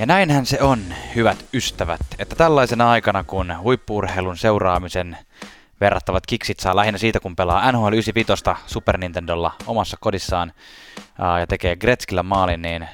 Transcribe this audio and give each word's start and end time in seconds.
Ja 0.00 0.06
näinhän 0.06 0.46
se 0.46 0.58
on, 0.62 0.78
hyvät 1.14 1.44
ystävät, 1.54 2.00
että 2.18 2.36
tällaisena 2.36 2.90
aikana, 2.90 3.24
kun 3.24 3.54
huippuurheilun 3.62 4.36
seuraamisen 4.36 5.18
verrattavat 5.80 6.26
kiksit 6.26 6.60
saa 6.60 6.76
lähinnä 6.76 6.98
siitä, 6.98 7.20
kun 7.20 7.36
pelaa 7.36 7.72
NHL 7.72 7.92
95 7.92 8.32
Super 8.66 8.98
Nintendolla 8.98 9.52
omassa 9.66 9.96
kodissaan 10.00 10.52
ja 11.40 11.46
tekee 11.46 11.76
Gretzkillä 11.76 12.22
maalin, 12.22 12.62
niin 12.62 12.88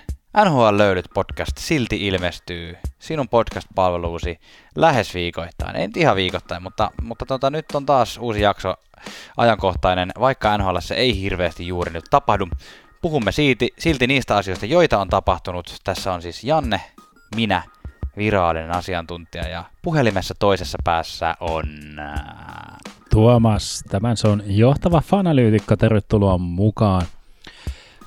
NHL 0.45 0.69
Löydyt 0.79 1.07
podcast 1.15 1.59
silti 1.59 2.07
ilmestyy 2.07 2.77
sinun 2.99 3.29
podcast-palveluusi 3.29 4.41
lähes 4.77 5.15
viikoittain. 5.15 5.77
Ei 5.77 5.89
ihan 5.97 6.17
viikoittain, 6.17 6.63
mutta, 6.63 6.91
mutta 7.03 7.27
tota, 7.27 7.51
nyt 7.51 7.67
on 7.75 7.87
taas 7.87 8.19
uusi 8.19 8.41
jakso 8.41 8.75
ajankohtainen, 9.37 10.13
vaikka 10.21 10.59
NHL 10.59 10.77
ei 10.95 11.21
hirveästi 11.21 11.67
juuri 11.67 11.93
nyt 11.93 12.05
tapahdu. 12.11 12.49
Puhumme 13.03 13.33
silti, 13.33 13.69
silti 13.79 14.07
niistä 14.07 14.37
asioista, 14.37 14.67
joita 14.67 14.99
on 14.99 15.09
tapahtunut. 15.09 15.77
Tässä 15.85 16.13
on 16.13 16.23
siis 16.23 16.45
Janne, 16.45 16.81
minä, 17.37 17.63
virallinen 18.17 18.71
asiantuntija 18.71 19.49
ja 19.49 19.65
puhelimessa 19.83 20.35
toisessa 20.39 20.79
päässä 20.85 21.35
on... 21.41 21.65
Äh, 21.99 22.77
Tuomas, 23.11 23.85
tämän 23.89 24.17
se 24.17 24.29
on 24.29 24.43
johtava 24.47 25.01
fanalyytikko, 25.01 25.77
tervetuloa 25.77 26.39
mukaan. 26.39 27.07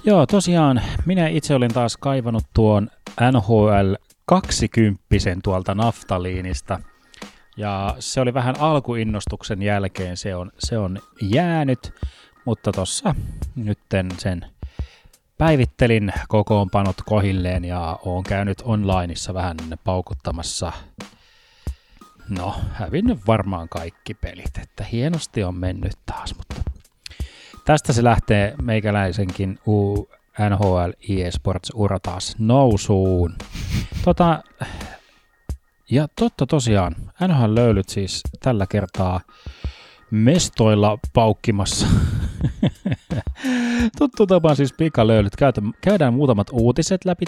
Joo, 0.04 0.26
tosiaan 0.26 0.82
minä 1.06 1.28
itse 1.28 1.56
olin 1.56 1.74
taas 1.74 1.98
kaivannut 1.98 2.44
tuon 2.54 2.90
NHL 3.32 3.94
20 4.26 5.04
tuolta 5.44 5.76
naftaliinista. 5.76 6.80
Ja 7.58 7.96
se 8.00 8.22
oli 8.22 8.34
vähän 8.34 8.56
alkuinnostuksen 8.60 9.62
jälkeen, 9.62 10.18
se 10.18 10.36
on, 10.36 10.52
se 10.60 10.78
on 10.78 11.00
jäänyt, 11.22 11.94
mutta 12.46 12.72
tossa 12.72 13.16
nytten 13.56 14.10
sen 14.18 14.46
päivittelin 15.40 16.14
kokoonpanot 16.28 16.96
kohilleen 17.06 17.66
ja 17.66 18.00
oon 18.06 18.24
käynyt 18.24 18.62
onlineissa 18.62 19.34
vähän 19.34 19.58
paukuttamassa. 19.84 20.72
No, 22.30 22.56
hävinnyt 22.72 23.28
varmaan 23.28 23.70
kaikki 23.70 24.14
pelit, 24.14 24.58
että 24.62 24.84
hienosti 24.84 25.44
on 25.44 25.56
mennyt 25.56 25.92
taas, 26.06 26.36
mutta 26.38 26.56
tästä 27.66 27.94
se 27.94 28.04
lähtee 28.04 28.56
meikäläisenkin 28.62 29.60
U 29.68 30.10
NHL 30.50 30.92
eSports 31.10 31.72
ura 31.74 32.00
taas 32.00 32.36
nousuun. 32.40 33.36
Tota, 34.06 34.44
ja 35.92 36.08
totta 36.16 36.46
tosiaan, 36.46 36.96
NHL 37.28 37.56
löylyt 37.56 37.90
siis 37.90 38.22
tällä 38.40 38.66
kertaa 38.70 39.22
mestoilla 40.12 40.98
paukkimassa. 41.14 41.88
Tuttu 43.98 44.28
tapa 44.28 44.56
siis 44.56 44.74
pikalöylyt. 44.74 45.34
Käydään 45.82 46.14
muutamat 46.14 46.48
uutiset 46.52 47.06
läpi. 47.06 47.26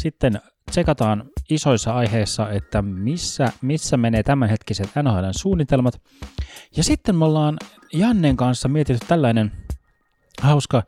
Sitten 0.00 0.40
tsekataan 0.70 1.24
isoissa 1.50 1.94
aiheissa, 1.94 2.50
että 2.50 2.82
missä, 2.82 3.52
missä 3.62 3.96
menee 3.96 4.22
tämänhetkiset 4.22 4.88
NHL 5.02 5.28
suunnitelmat. 5.30 6.00
Ja 6.76 6.84
sitten 6.84 7.16
me 7.16 7.24
ollaan 7.24 7.56
Jannen 7.92 8.36
kanssa 8.36 8.68
mietitty 8.68 9.06
tällainen 9.06 9.52
hauska, 10.42 10.82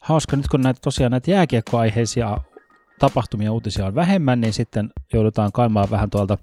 hauska 0.00 0.36
nyt 0.36 0.48
kun 0.48 0.60
näitä 0.60 0.80
tosiaan 0.82 1.10
näitä 1.10 1.30
jääkiekkoaiheisia 1.30 2.38
tapahtumia 3.04 3.52
uutisia 3.52 3.86
on 3.86 3.94
vähemmän, 3.94 4.40
niin 4.40 4.52
sitten 4.52 4.90
joudutaan 5.12 5.52
kaimaan 5.52 5.90
vähän 5.90 6.10
tuolta 6.10 6.38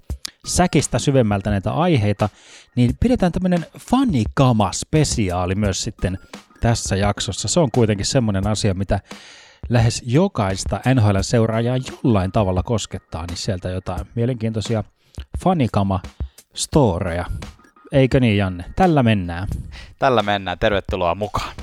säkistä 0.46 0.98
syvemmältä 0.98 1.50
näitä 1.50 1.72
aiheita, 1.72 2.28
niin 2.76 2.96
pidetään 3.00 3.32
tämmöinen 3.32 3.66
fanikama-spesiaali 3.78 5.54
myös 5.54 5.82
sitten 5.82 6.18
tässä 6.60 6.96
jaksossa. 6.96 7.48
Se 7.48 7.60
on 7.60 7.70
kuitenkin 7.70 8.06
semmoinen 8.06 8.46
asia, 8.46 8.74
mitä 8.74 9.00
lähes 9.68 10.02
jokaista 10.06 10.80
NHL-seuraajaa 10.94 11.76
jollain 11.76 12.32
tavalla 12.32 12.62
koskettaa, 12.62 13.26
niin 13.26 13.36
sieltä 13.36 13.68
jotain 13.68 14.06
mielenkiintoisia 14.14 14.84
fanikama-storeja. 15.44 17.24
Eikö 17.92 18.20
niin, 18.20 18.36
Janne? 18.36 18.64
Tällä 18.76 19.02
mennään. 19.02 19.48
Tällä 19.98 20.22
mennään. 20.22 20.58
Tervetuloa 20.58 21.14
mukaan. 21.14 21.54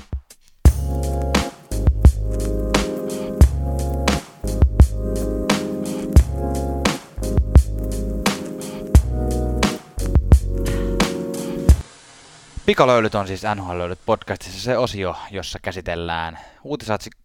Pikalöylyt 12.66 13.14
on 13.14 13.26
siis 13.26 13.42
NHL-löylyt 13.54 13.98
podcastissa 14.06 14.60
se 14.60 14.78
osio, 14.78 15.16
jossa 15.30 15.58
käsitellään 15.62 16.38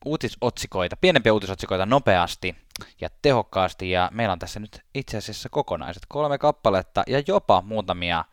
uutisotsikoita, 0.05 0.97
pienempiä 0.97 1.33
uutisotsikoita 1.33 1.85
nopeasti 1.85 2.55
ja 3.01 3.09
tehokkaasti. 3.21 3.91
Ja 3.91 4.09
meillä 4.13 4.31
on 4.31 4.39
tässä 4.39 4.59
nyt 4.59 4.81
itse 4.93 5.17
asiassa 5.17 5.49
kokonaiset 5.49 6.03
kolme 6.07 6.37
kappaletta 6.37 7.03
ja 7.07 7.23
jopa 7.27 7.61
muutamia 7.61 8.25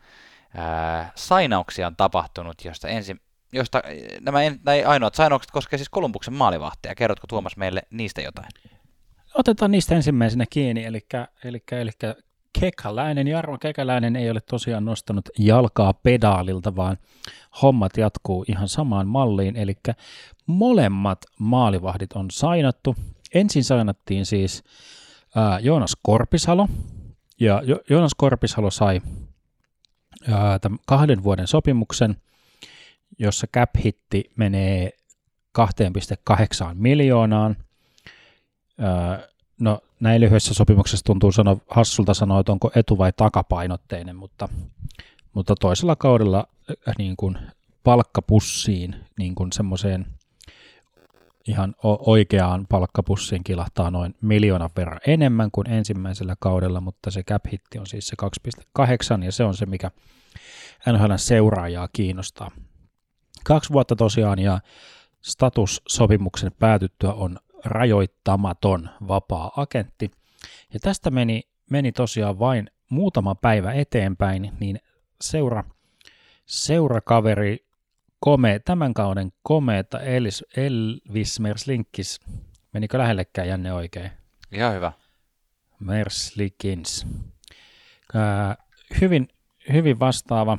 ää, 0.55 1.11
sainauksia 1.15 1.87
on 1.87 1.95
tapahtunut, 1.95 2.65
josta 2.65 2.87
ensin, 2.87 3.21
josta 3.53 3.81
nämä, 4.21 4.39
nämä 4.39 4.87
ainoat 4.87 5.15
sainaukset 5.15 5.51
koskevat 5.51 5.79
siis 5.79 5.89
Kolumbuksen 5.89 6.33
maalivahtia. 6.33 6.95
Kerrotko 6.95 7.27
Tuomas 7.27 7.57
meille 7.57 7.81
niistä 7.89 8.21
jotain? 8.21 8.49
Otetaan 9.33 9.71
niistä 9.71 9.95
ensimmäisenä 9.95 10.45
kiinni, 10.49 10.85
eli, 10.85 11.05
eli, 11.43 11.63
eli 11.71 11.91
Kekäläinen, 12.59 13.27
Jarmo 13.27 13.57
Kekäläinen 13.57 14.15
ei 14.15 14.29
ole 14.29 14.41
tosiaan 14.41 14.85
nostanut 14.85 15.29
jalkaa 15.39 15.93
pedaalilta, 15.93 16.75
vaan 16.75 16.97
hommat 17.61 17.97
jatkuu 17.97 18.45
ihan 18.47 18.67
samaan 18.67 19.07
malliin, 19.07 19.55
eli 19.55 19.73
molemmat 20.47 21.25
maalivahdit 21.39 22.13
on 22.13 22.31
sainattu. 22.31 22.95
Ensin 23.33 23.63
sainattiin 23.63 24.25
siis 24.25 24.63
ää, 25.35 25.59
Joonas 25.59 25.97
Korpisalo, 26.01 26.67
ja 27.39 27.61
jo- 27.65 27.79
Joonas 27.89 28.15
Korpisalo 28.17 28.71
sai 28.71 29.01
ää, 30.31 30.59
tämän 30.59 30.79
kahden 30.87 31.23
vuoden 31.23 31.47
sopimuksen, 31.47 32.15
jossa 33.19 33.47
cap-hitti 33.47 34.31
menee 34.35 34.89
2,8 35.51 36.73
miljoonaan. 36.73 37.55
Ää, 38.79 39.27
no 39.63 39.79
näin 39.99 40.21
lyhyessä 40.21 40.53
sopimuksessa 40.53 41.05
tuntuu 41.05 41.31
sano, 41.31 41.57
hassulta 41.69 42.13
sanoa, 42.13 42.39
että 42.39 42.51
onko 42.51 42.71
etu- 42.75 42.97
vai 42.97 43.13
takapainotteinen, 43.17 44.15
mutta, 44.15 44.49
mutta 45.33 45.55
toisella 45.55 45.95
kaudella 45.95 46.47
äh, 46.87 46.95
niin 46.97 47.15
kuin 47.17 47.37
palkkapussiin, 47.83 48.95
niin 49.19 49.35
kuin 49.35 49.51
semmoiseen 49.51 50.05
ihan 51.47 51.75
oikeaan 51.99 52.65
palkkapussiin 52.69 53.43
kilahtaa 53.43 53.91
noin 53.91 54.15
miljoonan 54.21 54.69
verran 54.75 54.99
enemmän 55.07 55.51
kuin 55.51 55.69
ensimmäisellä 55.69 56.35
kaudella, 56.39 56.81
mutta 56.81 57.11
se 57.11 57.23
cap 57.23 57.45
hitti 57.51 57.79
on 57.79 57.87
siis 57.87 58.07
se 58.07 58.15
2,8 58.79 59.23
ja 59.23 59.31
se 59.31 59.43
on 59.43 59.55
se, 59.55 59.65
mikä 59.65 59.91
NHL 60.93 61.13
seuraajaa 61.15 61.87
kiinnostaa. 61.93 62.51
Kaksi 63.43 63.73
vuotta 63.73 63.95
tosiaan 63.95 64.39
ja 64.39 64.59
statussopimuksen 65.21 66.51
päätyttyä 66.59 67.13
on 67.13 67.39
rajoittamaton 67.65 68.89
vapaa-agentti. 69.07 70.11
Ja 70.73 70.79
tästä 70.79 71.11
meni, 71.11 71.41
meni 71.69 71.91
tosiaan 71.91 72.39
vain 72.39 72.71
muutama 72.89 73.35
päivä 73.35 73.73
eteenpäin, 73.73 74.51
niin 74.59 74.79
seura, 75.21 75.63
seurakaveri 76.45 77.65
kome, 78.19 78.59
tämän 78.65 78.93
kauden 78.93 79.33
komeeta 79.43 79.99
Elvis, 79.99 80.45
Elvis 80.57 81.39
Merslinkis, 81.39 82.19
menikö 82.73 82.97
lähellekään 82.97 83.47
Janne 83.47 83.73
oikein? 83.73 84.11
Ihan 84.51 84.73
hyvä. 84.73 84.91
Merslikins. 85.79 87.07
hyvin, 89.01 89.27
hyvin 89.73 89.99
vastaava 89.99 90.57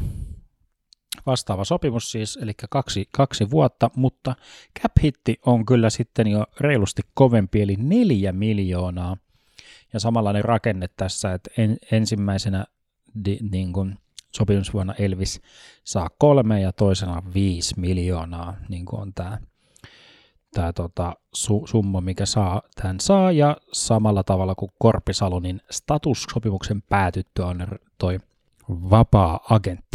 vastaava 1.26 1.64
sopimus 1.64 2.10
siis, 2.10 2.38
eli 2.42 2.52
kaksi, 2.70 3.08
kaksi 3.12 3.50
vuotta, 3.50 3.90
mutta 3.96 4.34
cap 4.80 4.92
hitti 5.02 5.40
on 5.46 5.66
kyllä 5.66 5.90
sitten 5.90 6.26
jo 6.26 6.46
reilusti 6.60 7.02
kovempi, 7.14 7.62
eli 7.62 7.76
neljä 7.78 8.32
miljoonaa. 8.32 9.16
Ja 9.92 10.00
samanlainen 10.00 10.44
rakenne 10.44 10.88
tässä, 10.96 11.32
että 11.32 11.50
en, 11.58 11.76
ensimmäisenä 11.92 12.64
di, 13.24 13.38
niin 13.50 13.72
kuin 13.72 13.98
sopimusvuonna 14.34 14.94
Elvis 14.98 15.40
saa 15.84 16.10
kolme 16.18 16.60
ja 16.60 16.72
toisena 16.72 17.22
viisi 17.34 17.80
miljoonaa, 17.80 18.56
niin 18.68 18.84
kuin 18.84 19.02
on 19.02 19.14
tämä 19.14 19.38
tämä 20.54 20.72
tota, 20.72 21.16
su, 21.34 21.66
summa, 21.66 22.00
mikä 22.00 22.26
saa, 22.26 22.62
tämän 22.82 23.00
saa, 23.00 23.32
ja 23.32 23.56
samalla 23.72 24.22
tavalla 24.22 24.54
kuin 24.54 24.72
Korpisalo, 24.78 25.40
niin 25.40 25.60
statussopimuksen 25.70 26.82
päätyttyä 26.82 27.46
on 27.46 27.66
toi 27.98 28.18
vapaa-agentti. 28.68 29.93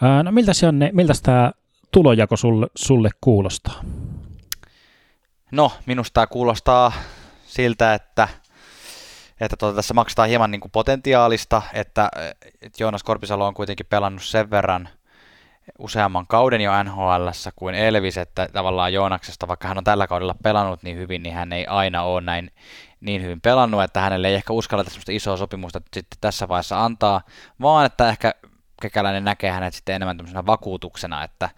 No 0.00 0.32
miltä, 0.32 0.52
Janne, 0.62 0.90
miltä 0.92 1.12
tämä 1.22 1.52
tulojako 1.92 2.36
sulle, 2.36 2.66
sulle 2.74 3.10
kuulostaa? 3.20 3.82
No, 5.50 5.72
minusta 5.86 6.14
tämä 6.14 6.26
kuulostaa 6.26 6.92
siltä, 7.46 7.94
että, 7.94 8.28
että 9.40 9.56
tuota, 9.56 9.76
tässä 9.76 9.94
maksetaan 9.94 10.28
hieman 10.28 10.50
niin 10.50 10.60
kuin 10.60 10.72
potentiaalista, 10.72 11.62
että, 11.72 12.08
että 12.62 12.82
Joonas 12.82 13.02
Korpisalo 13.02 13.46
on 13.46 13.54
kuitenkin 13.54 13.86
pelannut 13.86 14.22
sen 14.22 14.50
verran 14.50 14.88
useamman 15.78 16.26
kauden 16.26 16.60
jo 16.60 16.82
nhl 16.82 17.28
kuin 17.56 17.74
Elvis, 17.74 18.18
että 18.18 18.48
tavallaan 18.52 18.92
Joonaksesta, 18.92 19.48
vaikka 19.48 19.68
hän 19.68 19.78
on 19.78 19.84
tällä 19.84 20.06
kaudella 20.06 20.34
pelannut 20.42 20.82
niin 20.82 20.96
hyvin, 20.96 21.22
niin 21.22 21.34
hän 21.34 21.52
ei 21.52 21.66
aina 21.66 22.02
ole 22.02 22.20
näin 22.20 22.50
niin 23.00 23.22
hyvin 23.22 23.40
pelannut, 23.40 23.82
että 23.82 24.00
hänelle 24.00 24.28
ei 24.28 24.34
ehkä 24.34 24.52
uskalleta 24.52 24.90
sellaista 24.90 25.12
isoa 25.12 25.36
sopimusta 25.36 25.80
sitten 25.94 26.18
tässä 26.20 26.48
vaiheessa 26.48 26.84
antaa, 26.84 27.22
vaan 27.60 27.86
että 27.86 28.08
ehkä 28.08 28.34
Kekäläinen 28.80 29.24
näkee 29.24 29.50
hänet 29.50 29.74
sitten 29.74 29.94
enemmän 29.94 30.16
tämmöisenä 30.16 30.46
vakuutuksena, 30.46 31.24
että 31.24 31.50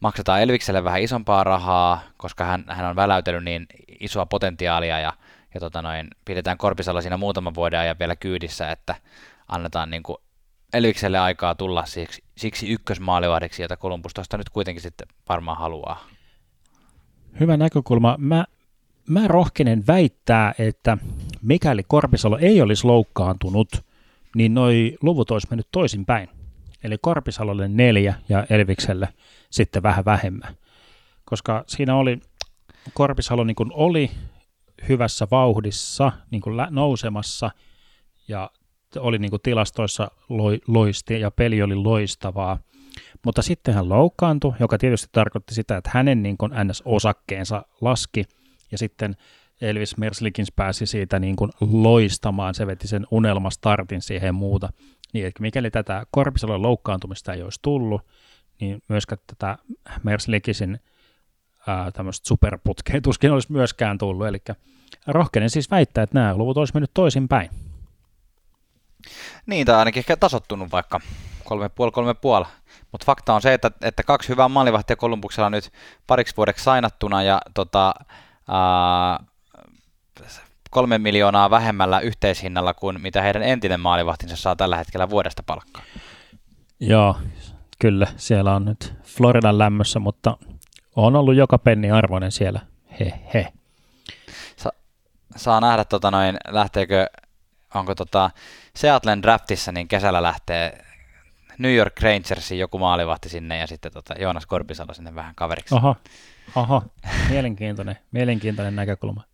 maksetaan 0.00 0.42
Elvikselle 0.42 0.84
vähän 0.84 1.02
isompaa 1.02 1.44
rahaa, 1.44 2.00
koska 2.16 2.44
hän, 2.44 2.64
hän 2.68 2.86
on 2.86 2.96
väläytellyt 2.96 3.44
niin 3.44 3.66
isoa 4.00 4.26
potentiaalia 4.26 5.00
ja, 5.00 5.12
ja 5.54 5.60
tota 5.60 5.82
noin, 5.82 6.08
pidetään 6.24 6.58
Korpisalla 6.58 7.00
siinä 7.00 7.16
muutaman 7.16 7.54
vuoden 7.54 7.80
ajan 7.80 7.98
vielä 7.98 8.16
kyydissä, 8.16 8.70
että 8.70 8.94
annetaan 9.48 9.90
niin 9.90 10.02
kuin 10.02 10.18
Elvikselle 10.72 11.18
aikaa 11.18 11.54
tulla 11.54 11.86
siksi, 11.86 12.24
siksi 12.36 12.72
ykkösmaalivahdiksi, 12.72 13.62
jota 13.62 13.76
Kolumbus 13.76 14.14
tuosta 14.14 14.38
nyt 14.38 14.48
kuitenkin 14.48 14.82
sitten 14.82 15.08
varmaan 15.28 15.58
haluaa. 15.58 16.04
Hyvä 17.40 17.56
näkökulma. 17.56 18.16
Mä, 18.18 18.44
mä 19.08 19.28
rohkenen 19.28 19.86
väittää, 19.86 20.54
että 20.58 20.98
mikäli 21.42 21.82
Korpisalo 21.88 22.38
ei 22.38 22.62
olisi 22.62 22.86
loukkaantunut, 22.86 23.84
niin 24.34 24.54
noi 24.54 24.98
luvut 25.02 25.30
olisi 25.30 25.46
mennyt 25.50 25.68
toisinpäin. 25.70 26.28
Eli 26.84 26.96
Korpisalolle 27.00 27.68
neljä 27.68 28.14
ja 28.28 28.46
Elvikselle 28.50 29.08
sitten 29.50 29.82
vähän 29.82 30.04
vähemmän. 30.04 30.54
Koska 31.24 31.64
siinä 31.66 31.96
oli, 31.96 32.20
Korpisalo 32.94 33.44
niin 33.44 33.56
oli 33.70 34.10
hyvässä 34.88 35.26
vauhdissa, 35.30 36.12
niin 36.30 36.40
kuin 36.40 36.56
nousemassa 36.70 37.50
ja 38.28 38.50
oli 38.98 39.18
niin 39.18 39.30
kuin 39.30 39.42
tilastoissa 39.42 40.10
loisti 40.68 41.20
ja 41.20 41.30
peli 41.30 41.62
oli 41.62 41.74
loistavaa. 41.74 42.58
Mutta 43.24 43.42
sitten 43.42 43.74
hän 43.74 43.88
loukkaantui, 43.88 44.52
joka 44.60 44.78
tietysti 44.78 45.08
tarkoitti 45.12 45.54
sitä, 45.54 45.76
että 45.76 45.90
hänen 45.94 46.22
niin 46.22 46.38
kuin 46.38 46.52
NS-osakkeensa 46.52 47.64
laski 47.80 48.24
ja 48.72 48.78
sitten 48.78 49.16
Elvis 49.60 49.96
Merslikins 49.96 50.52
pääsi 50.56 50.86
siitä 50.86 51.18
niin 51.18 51.36
kuin 51.36 51.50
loistamaan, 51.60 52.54
se 52.54 52.66
veti 52.66 52.88
sen 52.88 53.06
unelmastartin 53.10 54.02
siihen 54.02 54.34
muuta. 54.34 54.68
Niin, 55.14 55.26
että 55.26 55.42
mikäli 55.42 55.70
tätä 55.70 56.06
Korpisalon 56.10 56.62
loukkaantumista 56.62 57.32
ei 57.32 57.42
olisi 57.42 57.60
tullut, 57.62 58.02
niin 58.60 58.82
myöskään 58.88 59.18
tätä 59.26 59.58
Merslikisin 60.02 60.80
tämmöistä 61.92 62.28
superputkea 62.28 63.00
tuskin 63.00 63.32
olisi 63.32 63.52
myöskään 63.52 63.98
tullut. 63.98 64.26
Eli 64.26 64.38
rohkenen 65.06 65.50
siis 65.50 65.70
väittää, 65.70 66.04
että 66.04 66.18
nämä 66.18 66.36
luvut 66.36 66.56
olisi 66.56 66.74
mennyt 66.74 66.90
toisin 66.94 67.28
päin. 67.28 67.50
Niin, 69.46 69.66
tai 69.66 69.76
ainakin 69.76 70.00
ehkä 70.00 70.16
tasottunut 70.16 70.72
vaikka 70.72 71.00
kolme 71.44 71.68
puoli, 71.68 71.92
kolme 71.92 72.14
puoli. 72.14 72.44
Mutta 72.92 73.04
fakta 73.04 73.34
on 73.34 73.42
se, 73.42 73.54
että, 73.54 73.70
että 73.82 74.02
kaksi 74.02 74.28
hyvää 74.28 74.48
maalivahtia 74.48 74.96
Kolumbuksella 74.96 75.50
nyt 75.50 75.70
pariksi 76.06 76.36
vuodeksi 76.36 76.64
sainattuna 76.64 77.22
ja 77.22 77.40
tota, 77.54 77.94
ää, 78.48 79.24
kolme 80.74 80.98
miljoonaa 80.98 81.50
vähemmällä 81.50 82.00
yhteishinnalla 82.00 82.74
kuin 82.74 83.00
mitä 83.00 83.22
heidän 83.22 83.42
entinen 83.42 83.80
maalivahtinsa 83.80 84.36
saa 84.36 84.56
tällä 84.56 84.76
hetkellä 84.76 85.10
vuodesta 85.10 85.42
palkkaa. 85.42 85.82
Joo, 86.80 87.16
kyllä. 87.78 88.06
Siellä 88.16 88.54
on 88.54 88.64
nyt 88.64 88.94
Floridan 89.02 89.58
lämmössä, 89.58 89.98
mutta 89.98 90.36
on 90.96 91.16
ollut 91.16 91.34
joka 91.34 91.58
penni 91.58 91.90
arvoinen 91.90 92.32
siellä. 92.32 92.60
He 93.00 93.20
he. 93.34 93.52
Sa- 94.56 94.72
saa 95.36 95.60
nähdä, 95.60 95.84
tota 95.84 96.10
noin, 96.10 96.36
lähteekö, 96.48 97.06
onko 97.74 97.94
tota 97.94 98.30
Seattlen 98.76 99.22
draftissa, 99.22 99.72
niin 99.72 99.88
kesällä 99.88 100.22
lähtee 100.22 100.84
New 101.58 101.74
York 101.74 102.00
Rangersin 102.00 102.58
joku 102.58 102.78
maalivahti 102.78 103.28
sinne 103.28 103.58
ja 103.58 103.66
sitten 103.66 103.92
tota 103.92 104.14
Joonas 104.18 104.46
Korpisalo 104.46 104.94
sinne 104.94 105.14
vähän 105.14 105.34
kaveriksi. 105.34 105.74
Oho, 105.74 105.96
oho. 106.56 106.82
mielenkiintoinen, 107.30 107.98
mielenkiintoinen 108.12 108.76
näkökulma. 108.76 109.24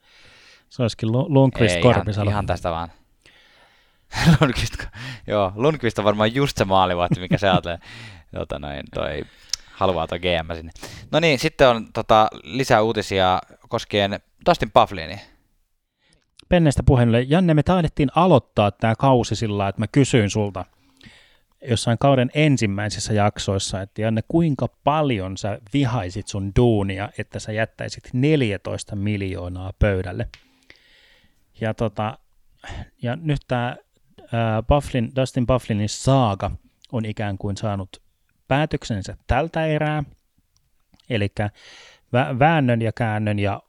Se 0.70 0.82
olisikin 0.82 1.12
Lundqvist 1.12 1.80
Korpisalo. 1.80 2.30
Ihan, 2.30 2.32
ihan 2.32 2.46
tästä 2.46 2.70
vaan. 2.70 2.88
Lundqvist, 4.40 4.74
joo, 5.26 5.52
Lundqvist 5.54 5.98
on 5.98 6.04
varmaan 6.04 6.34
just 6.34 6.56
se 6.56 6.64
maalivahti, 6.64 7.20
mikä 7.20 7.38
se 7.38 7.48
ajattelee. 7.48 7.78
Tota 8.34 8.58
noin, 8.58 8.82
toi, 8.94 9.22
haluaa 9.72 10.06
tuo 10.06 10.18
GM 10.18 10.54
sinne. 10.54 10.72
No 11.10 11.20
niin, 11.20 11.38
sitten 11.38 11.68
on 11.68 11.92
tota, 11.92 12.28
lisää 12.42 12.82
uutisia 12.82 13.38
koskien 13.68 14.20
Dustin 14.48 14.70
Bufflini. 14.72 15.20
Pennestä 16.48 16.82
puheelle. 16.82 17.20
Janne, 17.20 17.54
me 17.54 17.62
taidettiin 17.62 18.08
aloittaa 18.14 18.70
tämä 18.70 18.94
kausi 18.94 19.36
sillä 19.36 19.68
että 19.68 19.82
mä 19.82 19.86
kysyin 19.86 20.30
sulta 20.30 20.64
jossain 21.68 21.98
kauden 21.98 22.30
ensimmäisissä 22.34 23.12
jaksoissa, 23.12 23.80
että 23.80 24.02
Janne, 24.02 24.22
kuinka 24.28 24.68
paljon 24.84 25.36
sä 25.36 25.58
vihaisit 25.72 26.28
sun 26.28 26.52
duunia, 26.56 27.08
että 27.18 27.38
sä 27.38 27.52
jättäisit 27.52 28.04
14 28.12 28.96
miljoonaa 28.96 29.72
pöydälle. 29.78 30.28
Ja, 31.60 31.74
tota, 31.74 32.18
ja 33.02 33.16
nyt 33.16 33.40
tämä 33.48 33.76
Bufflin, 34.68 35.12
Dustin 35.16 35.46
Bufflinin 35.46 35.88
saaga 35.88 36.50
on 36.92 37.04
ikään 37.04 37.38
kuin 37.38 37.56
saanut 37.56 38.02
päätöksensä 38.48 39.16
tältä 39.26 39.66
erää, 39.66 40.04
eli 41.10 41.28
väännön 42.38 42.82
ja 42.82 42.92
käännön 42.92 43.38
ja 43.38 43.62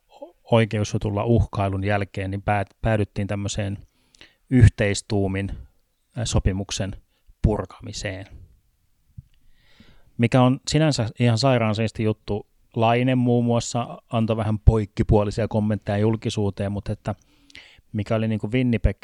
oikeusjutulla 0.52 1.24
uhkailun 1.24 1.84
jälkeen 1.84 2.32
niin 2.32 2.44
päädyttiin 2.82 3.28
tämmöiseen 3.28 3.78
yhteistuumin 4.50 5.52
sopimuksen 6.24 6.96
purkamiseen. 7.42 8.26
Mikä 10.18 10.42
on 10.42 10.60
sinänsä 10.68 11.10
ihan 11.20 11.38
sairaan 11.38 11.76
juttu. 12.00 12.48
Laine 12.76 13.16
muun 13.16 13.46
muassa 13.46 14.02
antoi 14.10 14.38
vähän 14.38 14.60
poikkipuolisia 14.60 15.48
kommentteja 15.48 15.98
julkisuuteen, 15.98 16.72
mutta 16.72 16.92
että 16.92 17.16
mikä 17.94 18.16
oli 18.16 18.28
niin 18.28 18.40
kuin 18.40 18.52
Winnipeg, 18.52 18.98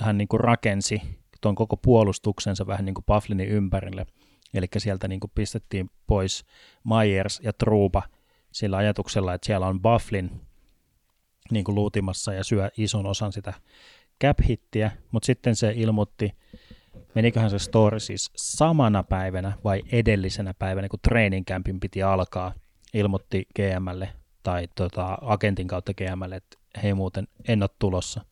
hän 0.00 0.18
niin 0.18 0.28
kuin 0.28 0.40
rakensi 0.40 1.02
tuon 1.40 1.54
koko 1.54 1.76
puolustuksensa 1.76 2.66
vähän 2.66 2.84
niin 2.84 2.94
kuin 2.94 3.04
Bufflinin 3.04 3.48
ympärille. 3.48 4.06
Eli 4.54 4.66
sieltä 4.78 5.08
niin 5.08 5.20
kuin 5.20 5.30
pistettiin 5.34 5.90
pois 6.06 6.44
Myers 6.84 7.40
ja 7.42 7.52
Truupa 7.52 8.02
sillä 8.52 8.76
ajatuksella, 8.76 9.34
että 9.34 9.46
siellä 9.46 9.66
on 9.66 9.82
Bufflin 9.82 10.30
niin 11.50 11.64
kuin 11.64 11.74
luutimassa 11.74 12.32
ja 12.32 12.44
syö 12.44 12.70
ison 12.76 13.06
osan 13.06 13.32
sitä 13.32 13.52
cap-hittiä, 14.24 14.90
mutta 15.10 15.26
sitten 15.26 15.56
se 15.56 15.72
ilmoitti, 15.76 16.32
meniköhän 17.14 17.50
se 17.50 17.58
story 17.58 18.00
siis 18.00 18.30
samana 18.36 19.02
päivänä 19.02 19.52
vai 19.64 19.82
edellisenä 19.92 20.54
päivänä, 20.54 20.88
kun 20.88 20.98
training 21.08 21.46
campin 21.46 21.80
piti 21.80 22.02
alkaa, 22.02 22.54
ilmoitti 22.94 23.46
GMlle 23.56 24.08
tai 24.42 24.68
tota, 24.74 25.18
agentin 25.20 25.68
kautta 25.68 25.92
GMlle, 25.94 26.36
että 26.36 26.58
hei 26.82 26.94
muuten 26.94 27.28
en 27.48 27.62
ole 27.62 27.70
tulossa. 27.78 28.24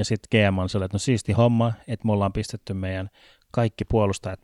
Ja 0.00 0.04
sitten 0.04 0.28
GM 0.50 0.58
on 0.58 0.68
sellainen, 0.68 0.86
että 0.86 0.94
no 0.94 0.98
siisti 0.98 1.32
homma, 1.32 1.72
että 1.88 2.06
me 2.06 2.12
ollaan 2.12 2.32
pistetty 2.32 2.74
meidän 2.74 3.10
kaikki 3.50 3.84
puolustajat 3.84 4.40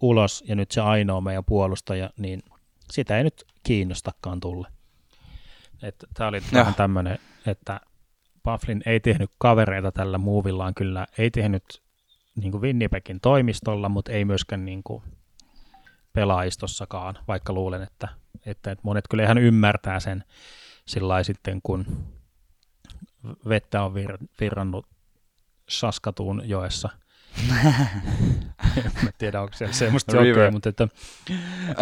ulos 0.00 0.44
ja 0.48 0.56
nyt 0.56 0.70
se 0.70 0.80
ainoa 0.80 1.20
meidän 1.20 1.44
puolustaja, 1.44 2.10
niin 2.18 2.42
sitä 2.90 3.18
ei 3.18 3.24
nyt 3.24 3.44
kiinnostakaan 3.62 4.40
tulle. 4.40 4.68
Tämä 6.14 6.28
oli 6.28 6.40
vähän 6.52 6.74
tämmöinen, 6.74 7.18
että 7.46 7.80
Bufflin 8.44 8.82
ei 8.86 9.00
tehnyt 9.00 9.30
kavereita 9.38 9.92
tällä 9.92 10.18
muuvillaan 10.18 10.74
kyllä, 10.74 11.06
ei 11.18 11.30
tehnyt 11.30 11.82
niin 12.36 12.52
kuin 12.52 12.62
Winnipegin 12.62 13.20
toimistolla, 13.20 13.88
mutta 13.88 14.12
ei 14.12 14.24
myöskään 14.24 14.64
niin 14.64 14.82
kuin 14.82 15.02
pelaajistossakaan, 16.12 17.18
vaikka 17.28 17.52
luulen, 17.52 17.82
että, 17.82 18.08
että, 18.46 18.70
että 18.70 18.82
monet 18.84 19.04
kyllä 19.10 19.22
ihan 19.22 19.38
ymmärtää 19.38 20.00
sen 20.00 20.24
sillä 20.86 21.22
sitten, 21.22 21.60
kun 21.62 21.86
vettä 23.48 23.82
on 23.82 23.94
vir, 23.94 24.18
virrannut 24.40 24.86
Saskatuun 25.68 26.42
joessa. 26.44 26.88
en 28.76 29.12
tiedä, 29.18 29.42
onko 29.42 29.54
siellä 29.56 29.74
semmoista 29.74 30.16
jokea, 30.16 30.50
mutta 30.50 30.68
että... 30.68 30.88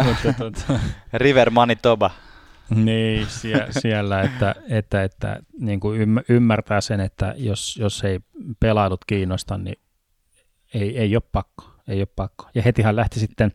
mutta, 0.03 0.29
että 0.47 0.79
River 1.13 1.49
Manitoba. 1.49 2.11
Niin, 2.75 3.27
sie, 3.27 3.67
siellä, 3.69 4.21
että, 4.21 4.55
että, 4.69 5.03
että 5.03 5.39
niin 5.59 5.79
kuin 5.79 6.23
ymmärtää 6.29 6.81
sen, 6.81 6.99
että 6.99 7.33
jos, 7.37 7.77
jos 7.77 8.03
ei 8.03 8.19
pelailut 8.59 9.05
kiinnosta, 9.05 9.57
niin 9.57 9.79
ei, 10.73 10.97
ei 10.97 11.15
ole 11.15 11.23
pakko. 11.31 11.63
Ei 11.87 11.99
ole 11.99 12.07
pakko. 12.15 12.49
Ja 12.55 12.61
hetihän 12.61 12.95
lähti 12.95 13.19
sitten 13.19 13.51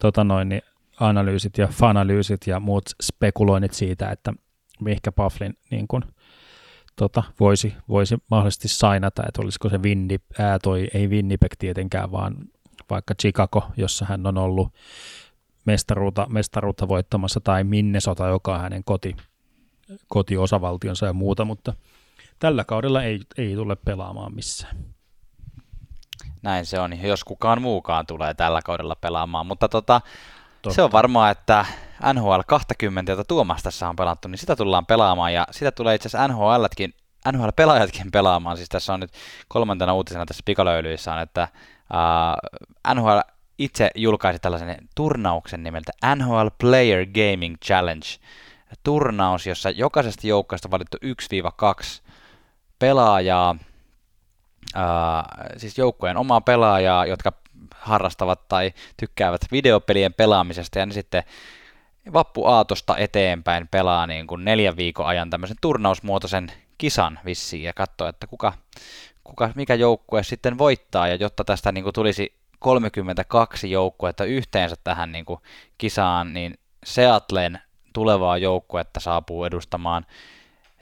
tota 0.00 0.24
noin, 0.24 0.48
niin 0.48 0.62
analyysit 1.00 1.58
ja 1.58 1.68
fanalyysit 1.68 2.46
ja 2.46 2.60
muut 2.60 2.84
spekuloinnit 3.02 3.72
siitä, 3.72 4.10
että 4.10 4.32
mihinkä 4.80 5.12
Pufflin 5.12 5.58
niin 5.70 5.88
kuin, 5.88 6.04
tota, 6.96 7.22
voisi, 7.40 7.74
voisi 7.88 8.16
mahdollisesti 8.30 8.68
sainata, 8.68 9.22
että 9.28 9.42
olisiko 9.42 9.68
se 9.68 9.82
Winni, 9.82 10.18
ää, 10.38 10.58
toi 10.58 10.88
ei 10.94 11.08
Winnipeg 11.08 11.52
tietenkään, 11.58 12.12
vaan 12.12 12.36
vaikka 12.90 13.14
Chicago, 13.14 13.64
jossa 13.76 14.04
hän 14.04 14.26
on 14.26 14.38
ollut 14.38 14.72
mestaruutta, 15.64 16.26
mestaruutta 16.28 16.88
voittamassa, 16.88 17.40
tai 17.40 17.64
Minnesota, 17.64 18.28
joka 18.28 18.54
on 18.54 18.60
hänen 18.60 18.84
koti, 18.84 19.16
kotiosavaltionsa 20.08 21.06
ja 21.06 21.12
muuta, 21.12 21.44
mutta 21.44 21.72
tällä 22.38 22.64
kaudella 22.64 23.02
ei, 23.02 23.20
ei 23.38 23.54
tule 23.54 23.76
pelaamaan 23.76 24.34
missään. 24.34 24.76
Näin 26.42 26.66
se 26.66 26.80
on, 26.80 27.02
jos 27.02 27.24
kukaan 27.24 27.62
muukaan 27.62 28.06
tulee 28.06 28.34
tällä 28.34 28.62
kaudella 28.64 28.96
pelaamaan, 28.96 29.46
mutta 29.46 29.68
tota, 29.68 30.00
se 30.70 30.82
on 30.82 30.92
varmaa, 30.92 31.30
että 31.30 31.64
NHL 32.12 32.40
20, 32.46 33.12
jota 33.12 33.24
Tuomas 33.24 33.62
tässä 33.62 33.88
on 33.88 33.96
pelattu, 33.96 34.28
niin 34.28 34.38
sitä 34.38 34.56
tullaan 34.56 34.86
pelaamaan 34.86 35.34
ja 35.34 35.46
sitä 35.50 35.72
tulee 35.72 35.94
itse 35.94 36.08
asiassa 36.08 36.28
NHLkin 36.28 36.94
NHL-pelaajatkin 37.32 38.10
pelaamaan. 38.12 38.56
Siis 38.56 38.68
tässä 38.68 38.94
on 38.94 39.00
nyt 39.00 39.10
kolmantena 39.48 39.94
uutisena 39.94 40.26
tässä 40.26 40.42
pikalöylyissä 40.44 41.14
on, 41.14 41.20
että 41.20 41.48
uh, 41.92 42.94
NHL 42.94 43.18
itse 43.58 43.90
julkaisi 43.94 44.38
tällaisen 44.38 44.76
turnauksen 44.94 45.62
nimeltä 45.62 45.92
NHL 46.16 46.46
Player 46.58 47.06
Gaming 47.06 47.56
Challenge. 47.64 48.06
Turnaus, 48.82 49.46
jossa 49.46 49.70
jokaisesta 49.70 50.26
joukkueesta 50.26 50.70
valittu 50.70 50.96
1-2 50.96 52.02
pelaajaa, 52.78 53.56
uh, 54.76 55.48
siis 55.56 55.78
joukkueen 55.78 56.16
omaa 56.16 56.40
pelaajaa, 56.40 57.06
jotka 57.06 57.32
harrastavat 57.74 58.48
tai 58.48 58.72
tykkäävät 58.96 59.40
videopelien 59.52 60.14
pelaamisesta, 60.14 60.78
ja 60.78 60.86
ne 60.86 60.92
sitten 60.92 61.22
vappuaatosta 62.12 62.96
eteenpäin 62.96 63.68
pelaa 63.68 64.06
niin 64.06 64.26
kuin 64.26 64.44
neljän 64.44 64.76
viikon 64.76 65.06
ajan 65.06 65.30
tämmöisen 65.30 65.56
turnausmuotoisen 65.60 66.52
kisan 66.78 67.18
vissiin 67.24 67.62
ja 67.62 67.72
katsoo, 67.72 68.08
että 68.08 68.26
kuka, 68.26 68.52
kuka, 69.24 69.50
mikä 69.54 69.74
joukkue 69.74 70.22
sitten 70.22 70.58
voittaa, 70.58 71.08
ja 71.08 71.14
jotta 71.14 71.44
tästä 71.44 71.72
niin 71.72 71.84
kuin 71.84 71.94
tulisi 71.94 72.34
32 72.58 73.70
joukkuetta 73.70 74.24
yhteensä 74.24 74.76
tähän 74.84 75.12
niin 75.12 75.24
kuin 75.24 75.40
kisaan, 75.78 76.32
niin 76.32 76.58
Seattlen 76.84 77.58
tulevaa 77.92 78.38
joukkuetta 78.38 79.00
saapuu 79.00 79.44
edustamaan 79.44 80.06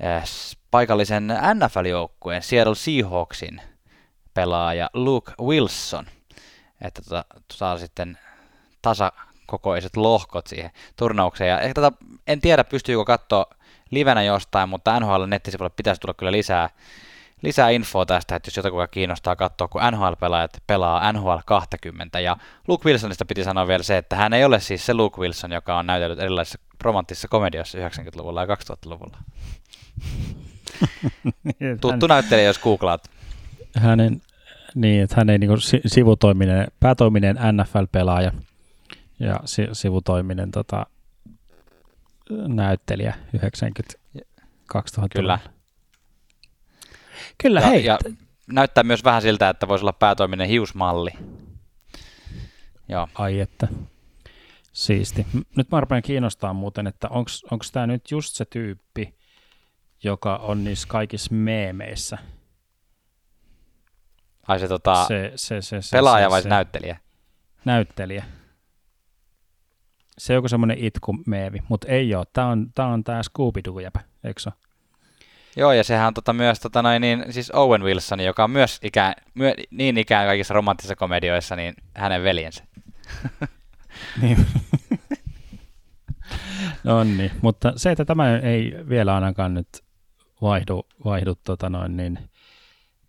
eh, 0.01 0.23
paikallisen 0.71 1.29
NFL-joukkueen 1.55 2.43
Seattle 2.43 2.75
Seahawksin 2.75 3.61
pelaaja 4.35 4.91
Luke 4.95 5.33
Wilson, 5.41 6.07
että 6.81 7.03
tota, 7.03 7.25
saa 7.53 7.79
sitten 7.79 8.19
tasakokoiset 9.47 9.97
lohkot 9.97 10.47
siihen 10.47 10.71
turnaukseen. 10.97 11.51
Ja 11.51 11.61
ehkä 11.61 11.75
tota, 11.75 11.97
en 12.27 12.41
tiedä, 12.41 12.65
pystyykö 12.65 13.05
katsoa 13.05 13.47
livenä 13.91 14.23
jostain, 14.23 14.69
mutta 14.69 15.01
NHL 15.01 15.25
nettisivuille 15.27 15.75
pitäisi 15.77 16.01
tulla 16.01 16.15
kyllä 16.15 16.33
lisää, 16.33 16.71
lisää 17.43 17.71
infoa 17.71 18.07
tästä, 18.07 18.37
että 18.37 18.49
jos 18.49 18.57
jotakuka 18.57 18.87
kiinnostaa 18.87 19.37
katsoa, 19.37 19.69
kun 19.69 19.81
NHL-pelaajat 19.81 20.63
pelaa 20.67 21.13
NHL 21.13 21.39
20. 21.47 22.21
Ja 22.21 22.37
Luke 22.69 22.89
Wilsonista 22.89 23.25
piti 23.25 23.45
sanoa 23.45 23.69
vielä 23.69 23.83
se, 23.83 23.97
että 23.97 24.17
hän 24.17 24.33
ei 24.33 24.45
ole 24.45 24.61
siis 24.61 24.87
se 24.87 24.95
Luke 24.95 25.21
Wilson, 25.21 25.53
joka 25.53 25.79
on 25.79 25.87
näytellyt 25.87 26.19
erilaisissa 26.19 26.59
romanttisissa 26.83 27.29
komedioissa 27.29 27.79
90-luvulla 27.79 28.43
ja 28.43 28.55
2000-luvulla. 28.55 29.17
Tuttu 31.81 32.07
näyttelijä, 32.07 32.47
jos 32.47 32.59
googlaat. 32.59 33.11
Hänen, 33.77 34.21
niin, 34.75 35.03
että 35.03 35.17
hän 35.17 35.31
ei 35.31 35.39
niin 35.39 35.51
sivutoiminen, 35.87 36.67
päätoiminen 36.81 37.37
NFL-pelaaja 37.37 38.33
ja 39.21 39.41
sivutoiminen 39.73 40.51
tota, 40.51 40.87
näyttelijä 42.31 43.15
90 43.33 43.95
2000 44.67 45.19
Kyllä. 45.19 45.39
Kyllä, 47.43 47.61
ja, 47.61 47.67
hei. 47.67 47.85
Ja 47.85 47.99
näyttää 48.47 48.85
myös 48.85 49.05
vähän 49.05 49.23
siltä, 49.23 49.49
että 49.49 49.69
voisi 49.69 49.83
olla 49.83 49.93
päätoiminen 49.93 50.49
hiusmalli. 50.49 51.11
Joo. 52.89 53.09
Ai 53.15 53.41
että. 53.41 53.69
Siisti. 54.73 55.27
Nyt 55.57 55.71
mä 55.71 55.81
rupean 55.81 56.03
kiinnostaa 56.03 56.53
muuten, 56.53 56.87
että 56.87 57.09
onko 57.09 57.65
tämä 57.73 57.87
nyt 57.87 58.11
just 58.11 58.35
se 58.35 58.45
tyyppi, 58.45 59.15
joka 60.03 60.37
on 60.37 60.65
niissä 60.65 60.89
kaikissa 60.89 61.35
meemeissä. 61.35 62.19
Ai 64.49 64.61
se, 64.61 64.69
tota, 64.69 65.05
se, 65.09 65.33
se, 65.37 65.63
se, 65.63 65.83
se 65.83 65.97
pelaaja 65.97 66.27
se, 66.27 66.31
vai 66.31 66.43
se, 66.43 66.49
näyttelijä? 66.49 66.97
Näyttelijä. 67.65 68.25
Se 70.19 70.33
on 70.33 70.35
joku 70.35 70.49
semmoinen 70.49 70.79
itku-meevi, 70.79 71.59
mutta 71.69 71.89
ei 71.89 72.15
ole. 72.15 72.25
Tämä 72.33 72.49
on 72.49 72.67
tämä 72.75 72.89
on 72.89 73.05
tää 73.05 73.23
Scooby-Doo 73.23 73.81
jäpä, 73.81 74.01
eikö 74.25 74.41
se 74.41 74.51
Joo, 75.57 75.73
ja 75.73 75.85
sehän 75.85 76.07
on 76.07 76.15
tota 76.15 76.33
myös 76.33 76.61
tota 76.61 76.83
noin, 76.83 77.01
niin, 77.01 77.25
siis 77.31 77.51
Owen 77.51 77.83
Wilson, 77.83 78.21
joka 78.21 78.45
on 78.45 78.51
myös 78.51 78.79
ikään, 78.83 79.15
myö, 79.35 79.55
niin 79.71 79.99
ikään 79.99 80.27
kaikissa 80.27 80.55
romanttisissa 80.55 80.97
komedioissa, 80.97 81.57
niin 81.57 81.75
hänen 81.95 82.23
veljensä. 82.23 82.65
niin. 84.23 84.47
no 86.85 87.05
niin, 87.05 87.31
mutta 87.43 87.73
se, 87.77 87.91
että 87.91 88.05
tämä 88.05 88.39
ei 88.39 88.75
vielä 88.89 89.15
ainakaan 89.15 89.55
nyt 89.55 89.69
vaihdu, 90.43 90.87
vaihdu 91.05 91.35
tota 91.35 91.71
noin, 91.71 91.97
niin 91.97 92.19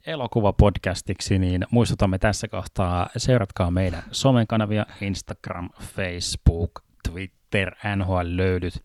elokuvapodcastiksi, 0.08 1.40
niin 1.40 1.66
muistutamme 1.72 2.18
tässä 2.18 2.48
kohtaa, 2.48 3.10
seuratkaa 3.18 3.72
meidän 3.72 4.04
somenkanavia, 4.12 4.86
Instagram, 5.02 5.70
Facebook, 5.82 6.72
Twitter, 7.10 7.76
NHL 7.96 8.20
löydyt. 8.26 8.84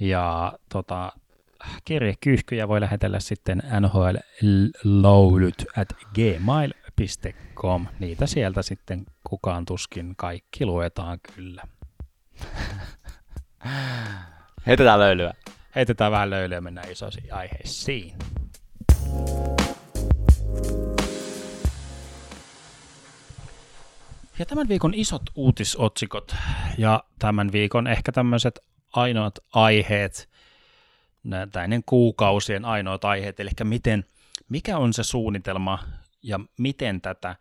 Ja 0.00 0.52
tota, 0.68 1.12
kirjekyyhkyjä 1.84 2.68
voi 2.68 2.80
lähetellä 2.80 3.20
sitten 3.20 3.62
nhlloulut 3.80 5.54
at 5.76 5.88
gmail.com. 6.14 7.86
Niitä 7.98 8.26
sieltä 8.26 8.62
sitten 8.62 9.06
kukaan 9.28 9.64
tuskin 9.64 10.14
kaikki 10.16 10.66
luetaan 10.66 11.18
kyllä. 11.34 11.62
Heitetään 14.66 15.00
löylyä. 15.00 15.34
Heitetään 15.74 16.12
vähän 16.12 16.30
löylyä 16.30 16.60
mennään 16.60 16.90
isoisiin 16.90 17.34
aiheisiin. 17.34 18.14
Ja 24.38 24.46
tämän 24.46 24.68
viikon 24.68 24.94
isot 24.94 25.22
uutisotsikot 25.34 26.36
ja 26.78 27.04
tämän 27.18 27.52
viikon 27.52 27.86
ehkä 27.86 28.12
tämmöiset 28.12 28.58
ainoat 28.92 29.38
aiheet, 29.52 30.28
näiden 31.24 31.82
kuukausien 31.86 32.64
ainoat 32.64 33.04
aiheet, 33.04 33.40
eli 33.40 33.50
miten, 33.64 34.04
mikä 34.48 34.78
on 34.78 34.92
se 34.92 35.02
suunnitelma 35.02 35.78
ja 36.22 36.40
miten 36.58 37.00
tätä 37.00 37.36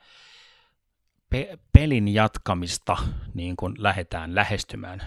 pe- 1.30 1.58
pelin 1.74 2.08
jatkamista 2.08 2.98
niin 3.34 3.56
kuin 3.56 3.76
lähdetään 3.78 4.36
lähestymään. 4.36 5.02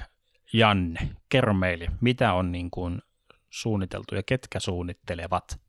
Janne, 0.53 1.01
kerro 1.29 1.55
meille, 1.55 1.89
mitä 2.01 2.33
on 2.33 2.53
niin 2.53 2.71
kuin 2.71 3.03
suunniteltu 3.51 4.15
ja 4.15 4.23
ketkä 4.23 4.61
suunnittelevat? 4.61 5.61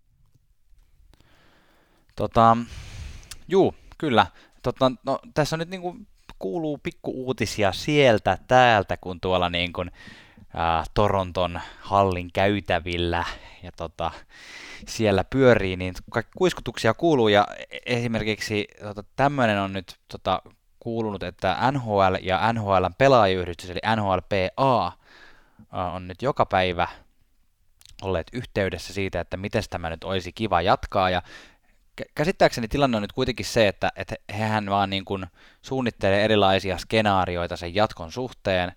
Tota, 2.16 2.58
juu, 3.48 3.76
kyllä. 3.98 4.26
Tota, 4.64 4.92
no, 5.06 5.20
tässä 5.34 5.56
on 5.56 5.60
nyt 5.60 5.70
niin 5.70 5.82
kuin 5.82 6.08
kuuluu 6.40 6.78
pikku 6.78 7.26
uutisia 7.26 7.72
sieltä 7.72 8.38
täältä, 8.48 8.98
kun 8.98 9.20
tuolla 9.22 9.50
niin 9.50 9.74
kuin, 9.74 9.92
ää, 10.54 10.84
Toronton 10.94 11.60
hallin 11.82 12.30
käytävillä 12.34 13.26
ja 13.64 13.72
tota, 13.72 14.12
siellä 14.88 15.24
pyörii, 15.24 15.76
niin 15.76 15.94
kuiskutuksia 16.38 16.94
kuuluu 16.94 17.28
ja 17.28 17.48
esimerkiksi 17.86 18.68
tota, 18.82 19.04
tämmöinen 19.16 19.60
on 19.60 19.74
nyt 19.74 19.98
tota, 20.08 20.42
kuulunut, 20.80 21.24
että 21.24 21.58
NHL 21.72 22.16
ja 22.22 22.54
NHL 22.54 22.86
pelaajayhdistys 22.98 23.70
eli 23.70 23.80
NHLPA 23.96 24.92
on 25.72 26.08
nyt 26.08 26.22
joka 26.22 26.46
päivä 26.46 26.88
olleet 28.02 28.28
yhteydessä 28.34 28.94
siitä, 28.94 29.20
että 29.20 29.38
miten 29.38 29.64
tämä 29.70 29.90
nyt 29.90 30.04
olisi 30.04 30.34
kiva 30.34 30.62
jatkaa 30.62 31.10
ja 31.10 31.22
käsittääkseni 32.16 32.68
tilanne 32.68 32.98
on 32.98 33.02
nyt 33.02 33.14
kuitenkin 33.14 33.46
se, 33.46 33.68
että, 33.68 33.92
että 33.96 34.16
hehän 34.34 34.70
vaan 34.70 34.90
niin 34.90 35.06
kuin 35.06 35.26
suunnittelee 35.62 36.24
erilaisia 36.24 36.78
skenaarioita 36.78 37.58
sen 37.58 37.76
jatkon 37.76 38.12
suhteen, 38.12 38.72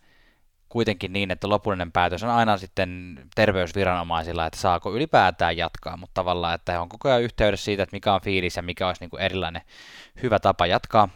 kuitenkin 0.69 1.13
niin, 1.13 1.31
että 1.31 1.49
lopullinen 1.49 1.93
päätös 1.93 2.23
on 2.23 2.31
aina 2.31 2.57
sitten 2.57 3.21
terveysviranomaisilla, 3.35 4.47
että 4.47 4.61
saako 4.61 4.95
ylipäätään 4.95 5.57
jatkaa, 5.57 5.97
mutta 5.97 6.15
tavallaan, 6.15 6.55
että 6.55 6.73
he 6.73 6.79
on 6.79 6.89
koko 6.89 7.09
ajan 7.09 7.23
yhteydessä 7.23 7.65
siitä, 7.65 7.83
että 7.83 7.97
mikä 7.97 8.15
on 8.15 8.21
fiilis 8.21 8.57
ja 8.57 8.63
mikä 8.63 8.87
olisi 8.87 9.03
niin 9.03 9.11
kuin 9.11 9.23
erilainen 9.23 9.63
hyvä 10.23 10.39
tapa 10.39 10.67
jatkaa. 10.67 11.09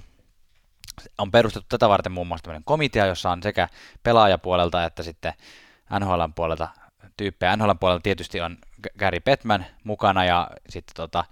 On 1.19 1.31
perustettu 1.31 1.67
tätä 1.69 1.89
varten 1.89 2.13
muun 2.13 2.27
muassa 2.27 2.43
tämmöinen 2.43 2.65
komitea, 2.65 3.07
jossa 3.07 3.31
on 3.31 3.43
sekä 3.43 3.69
pelaajapuolelta 4.03 4.85
että 4.85 5.03
sitten 5.03 5.33
NHL 6.01 6.23
puolelta 6.35 6.69
tyyppejä. 7.17 7.57
NHL 7.57 7.71
puolelta 7.81 8.03
tietysti 8.03 8.41
on 8.41 8.57
Gary 8.99 9.21
Bettman 9.21 9.65
mukana 9.85 10.25
ja 10.25 10.51
sitten 10.69 10.97
tota 10.97 11.25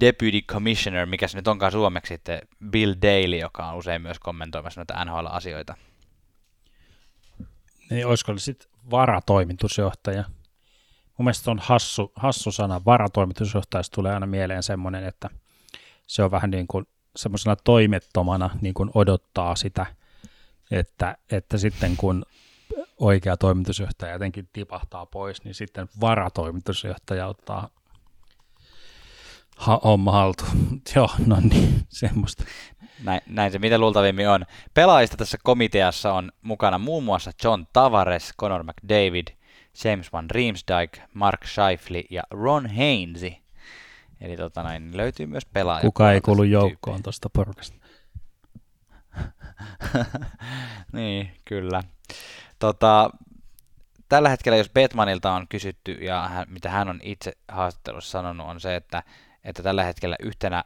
Deputy 0.00 0.40
Commissioner, 0.42 1.06
mikä 1.06 1.28
se 1.28 1.36
nyt 1.36 1.48
onkaan 1.48 1.72
suomeksi 1.72 2.14
sitten 2.14 2.40
Bill 2.70 2.94
Daly, 3.02 3.36
joka 3.36 3.66
on 3.66 3.76
usein 3.76 4.02
myös 4.02 4.18
kommentoimassa 4.18 4.80
noita 4.80 5.04
NHL-asioita. 5.04 5.74
Niin 7.90 8.06
olisiko 8.06 8.38
sitten 8.38 8.70
varatoimitusjohtaja? 8.90 10.24
Mun 11.18 11.24
mielestä 11.24 11.50
on 11.50 11.58
hassu, 11.58 12.12
hassu 12.16 12.52
sana. 12.52 12.80
Varatoimitusjohtajasta 12.86 13.94
tulee 13.94 14.14
aina 14.14 14.26
mieleen 14.26 14.62
semmoinen, 14.62 15.04
että 15.04 15.30
se 16.06 16.22
on 16.22 16.30
vähän 16.30 16.50
niin 16.50 16.66
kuin 16.66 16.86
semmoisena 17.16 17.56
toimettomana 17.56 18.50
niin 18.60 18.74
kuin 18.74 18.90
odottaa 18.94 19.56
sitä, 19.56 19.86
että, 20.70 21.16
että 21.30 21.58
sitten 21.58 21.96
kun 21.96 22.24
oikea 23.04 23.36
toimitusjohtaja 23.36 24.12
jotenkin 24.12 24.48
tipahtaa 24.52 25.06
pois, 25.06 25.44
niin 25.44 25.54
sitten 25.54 25.88
varatoimitusjohtaja 26.00 27.26
ottaa 27.26 27.68
ha- 29.56 29.80
homma 29.84 30.12
haltuun. 30.12 30.82
Joo, 30.96 31.10
no 31.26 31.36
niin, 31.40 31.82
semmoista. 31.88 32.44
Näin, 33.04 33.20
näin 33.26 33.52
se 33.52 33.58
mitä 33.58 33.78
luultavimmin 33.78 34.28
on. 34.28 34.44
Pelaajista 34.74 35.16
tässä 35.16 35.38
komiteassa 35.42 36.12
on 36.12 36.32
mukana 36.42 36.78
muun 36.78 37.04
muassa 37.04 37.30
John 37.44 37.64
Tavares, 37.72 38.32
Conor 38.40 38.62
McDavid, 38.62 39.26
James 39.84 40.12
Van 40.12 40.30
Riemsdyk, 40.30 40.98
Mark 41.14 41.46
Scheifele 41.46 42.04
ja 42.10 42.22
Ron 42.30 42.76
Hainsey. 42.76 43.32
Eli 44.20 44.36
tota 44.36 44.62
näin, 44.62 44.96
löytyy 44.96 45.26
myös 45.26 45.46
pelaajia. 45.46 45.82
Kuka 45.82 46.12
ei 46.12 46.20
kuulu 46.20 46.42
joukkoon 46.42 47.02
tuosta 47.02 47.30
porukasta. 47.30 47.76
niin, 50.92 51.30
kyllä. 51.44 51.82
Tota, 52.64 53.10
tällä 54.08 54.28
hetkellä, 54.28 54.58
jos 54.58 54.70
Batmanilta 54.70 55.32
on 55.32 55.48
kysytty, 55.48 55.92
ja 55.92 56.28
hän, 56.28 56.46
mitä 56.48 56.70
hän 56.70 56.88
on 56.88 57.00
itse 57.02 57.32
haastattelussa 57.48 58.10
sanonut, 58.10 58.46
on 58.46 58.60
se, 58.60 58.76
että, 58.76 59.02
että 59.44 59.62
tällä 59.62 59.84
hetkellä 59.84 60.16
yhtenä 60.20 60.64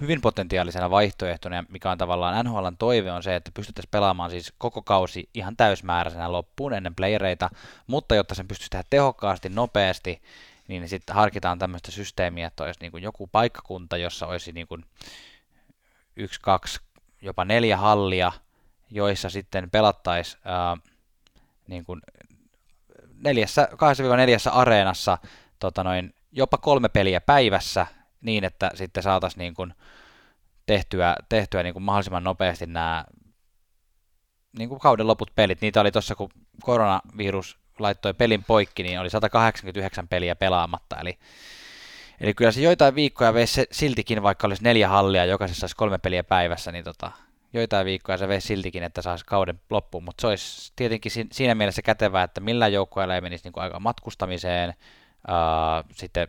hyvin 0.00 0.20
potentiaalisena 0.20 0.90
vaihtoehtona, 0.90 1.64
mikä 1.68 1.90
on 1.90 1.98
tavallaan 1.98 2.44
NHLn 2.44 2.76
toive, 2.78 3.12
on 3.12 3.22
se, 3.22 3.36
että 3.36 3.50
pystyttäisiin 3.54 3.90
pelaamaan 3.90 4.30
siis 4.30 4.52
koko 4.58 4.82
kausi 4.82 5.28
ihan 5.34 5.56
täysmääräisenä 5.56 6.32
loppuun 6.32 6.72
ennen 6.72 6.94
playereita, 6.94 7.50
mutta 7.86 8.14
jotta 8.14 8.34
sen 8.34 8.48
pystyisi 8.48 8.70
tehdä 8.70 8.84
tehokkaasti, 8.90 9.48
nopeasti, 9.48 10.22
niin 10.68 10.88
sitten 10.88 11.16
harkitaan 11.16 11.58
tämmöistä 11.58 11.90
systeemiä, 11.90 12.46
että 12.46 12.64
olisi 12.64 12.80
niin 12.80 12.90
kuin 12.90 13.02
joku 13.02 13.26
paikkakunta, 13.26 13.96
jossa 13.96 14.26
olisi 14.26 14.52
niin 14.52 14.66
kuin 14.66 14.84
yksi, 16.16 16.40
kaksi, 16.40 16.80
jopa 17.22 17.44
neljä 17.44 17.76
hallia, 17.76 18.32
joissa 18.90 19.30
sitten 19.30 19.70
pelattaisiin 19.70 20.42
niin 21.68 21.84
kuin 21.84 22.00
neljässä, 23.14 23.68
2-4 23.72 23.76
areenassa 24.52 25.18
tota 25.58 25.84
noin, 25.84 26.14
jopa 26.32 26.58
kolme 26.58 26.88
peliä 26.88 27.20
päivässä 27.20 27.86
niin, 28.20 28.44
että 28.44 28.70
sitten 28.74 29.02
saataisiin 29.02 29.38
niin 29.38 29.54
kuin 29.54 29.74
tehtyä, 30.66 31.16
tehtyä 31.28 31.62
niin 31.62 31.72
kuin 31.72 31.82
mahdollisimman 31.82 32.24
nopeasti 32.24 32.66
nämä 32.66 33.04
niin 34.58 34.68
kuin 34.68 34.80
kauden 34.80 35.06
loput 35.06 35.30
pelit. 35.34 35.60
Niitä 35.60 35.80
oli 35.80 35.92
tuossa, 35.92 36.14
kun 36.14 36.30
koronavirus 36.62 37.58
laittoi 37.78 38.14
pelin 38.14 38.44
poikki, 38.44 38.82
niin 38.82 39.00
oli 39.00 39.10
189 39.10 40.08
peliä 40.08 40.36
pelaamatta, 40.36 40.96
eli 41.00 41.18
Eli 42.20 42.34
kyllä 42.34 42.52
se 42.52 42.60
joitain 42.60 42.94
viikkoja 42.94 43.34
veisi 43.34 43.64
siltikin, 43.70 44.22
vaikka 44.22 44.46
olisi 44.46 44.62
neljä 44.62 44.88
hallia, 44.88 45.24
jokaisessa 45.24 45.64
olisi 45.64 45.76
kolme 45.76 45.98
peliä 45.98 46.24
päivässä, 46.24 46.72
niin 46.72 46.84
tota, 46.84 47.12
joitain 47.52 47.86
viikkoja 47.86 48.18
se 48.18 48.28
veisi 48.28 48.46
siltikin, 48.46 48.82
että 48.82 49.02
saisi 49.02 49.24
kauden 49.24 49.60
loppuun, 49.70 50.04
mutta 50.04 50.20
se 50.20 50.26
olisi 50.26 50.72
tietenkin 50.76 51.12
siinä 51.32 51.54
mielessä 51.54 51.82
kätevää, 51.82 52.24
että 52.24 52.40
millään 52.40 52.72
joukkueella 52.72 53.14
ei 53.14 53.20
menisi 53.20 53.44
niin 53.44 53.62
aika 53.62 53.80
matkustamiseen, 53.80 54.74
ää, 55.28 55.84
sitten 55.92 56.28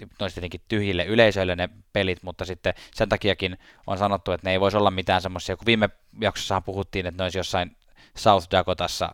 ne 0.00 0.30
tietenkin 0.34 0.60
tyhjille 0.68 1.04
yleisöille 1.04 1.56
ne 1.56 1.68
pelit, 1.92 2.22
mutta 2.22 2.44
sitten 2.44 2.74
sen 2.94 3.08
takiakin 3.08 3.58
on 3.86 3.98
sanottu, 3.98 4.32
että 4.32 4.48
ne 4.48 4.52
ei 4.52 4.60
voisi 4.60 4.76
olla 4.76 4.90
mitään 4.90 5.22
semmoisia, 5.22 5.56
kun 5.56 5.66
viime 5.66 5.88
jaksossahan 6.20 6.62
puhuttiin, 6.62 7.06
että 7.06 7.22
ne 7.22 7.24
olisi 7.24 7.38
jossain 7.38 7.76
South 8.16 8.46
Dakotassa 8.50 9.10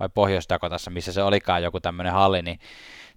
vai 0.00 0.08
Pohjois 0.08 0.48
Dakotassa, 0.48 0.90
missä 0.90 1.12
se 1.12 1.22
olikaan 1.22 1.62
joku 1.62 1.80
tämmöinen 1.80 2.12
halli, 2.12 2.42
niin 2.42 2.60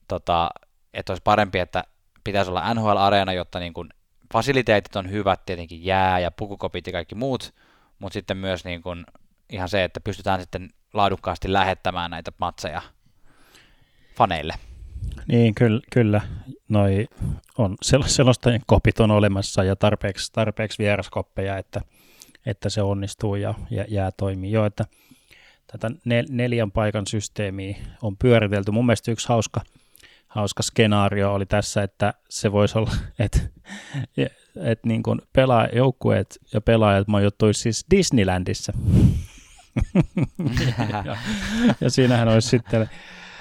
tota, 0.07 0.49
että 0.93 1.11
olisi 1.11 1.23
parempi, 1.23 1.59
että 1.59 1.83
pitäisi 2.23 2.51
olla 2.51 2.73
NHL-areena, 2.73 3.33
jotta 3.33 3.59
niin 3.59 3.73
kuin 3.73 3.89
fasiliteetit 4.33 4.95
on 4.95 5.11
hyvät, 5.11 5.45
tietenkin 5.45 5.85
jää 5.85 6.19
ja 6.19 6.31
pukukopit 6.31 6.87
ja 6.87 6.93
kaikki 6.93 7.15
muut, 7.15 7.53
mutta 7.99 8.13
sitten 8.13 8.37
myös 8.37 8.65
niin 8.65 8.81
kuin 8.81 9.05
ihan 9.49 9.69
se, 9.69 9.83
että 9.83 9.99
pystytään 9.99 10.41
sitten 10.41 10.69
laadukkaasti 10.93 11.53
lähettämään 11.53 12.11
näitä 12.11 12.31
matseja 12.39 12.81
faneille. 14.15 14.53
Niin, 15.27 15.55
kyllä, 15.55 15.81
kyllä. 15.91 16.21
Noi 16.69 17.07
on 17.57 17.75
selostajien 18.05 18.61
kopit 18.65 18.99
on 18.99 19.11
olemassa 19.11 19.63
ja 19.63 19.75
tarpeeksi, 19.75 20.33
tarpeeksi 20.33 20.77
vieraskoppeja, 20.77 21.57
että, 21.57 21.81
että 22.45 22.69
se 22.69 22.81
onnistuu 22.81 23.35
ja, 23.35 23.53
ja 23.69 23.85
jää 23.87 24.11
toimii 24.11 24.51
jo, 24.51 24.65
että 24.65 24.85
tätä 25.71 25.91
nel, 26.05 26.25
neljän 26.29 26.71
paikan 26.71 27.07
systeemiä 27.07 27.77
on 28.01 28.17
pyöritelty. 28.17 28.71
Mun 28.71 28.85
mielestä 28.85 29.11
yksi 29.11 29.27
hauska, 29.27 29.61
hauska 30.27 30.63
skenaario 30.63 31.33
oli 31.33 31.45
tässä, 31.45 31.83
että 31.83 32.13
se 32.29 32.51
voisi 32.51 32.77
olla, 32.77 32.91
että, 33.19 33.39
että 34.55 34.87
niin 34.87 35.03
kuin 35.03 35.21
pelaa, 35.33 35.67
joukkueet 35.73 36.39
ja 36.53 36.61
pelaajat 36.61 37.07
majoittuisi 37.07 37.61
siis 37.61 37.85
Disneylandissa. 37.91 38.73
ja, 41.05 41.17
ja 41.81 41.89
siinähän 41.89 42.27
olisi 42.27 42.47
sitten 42.49 42.89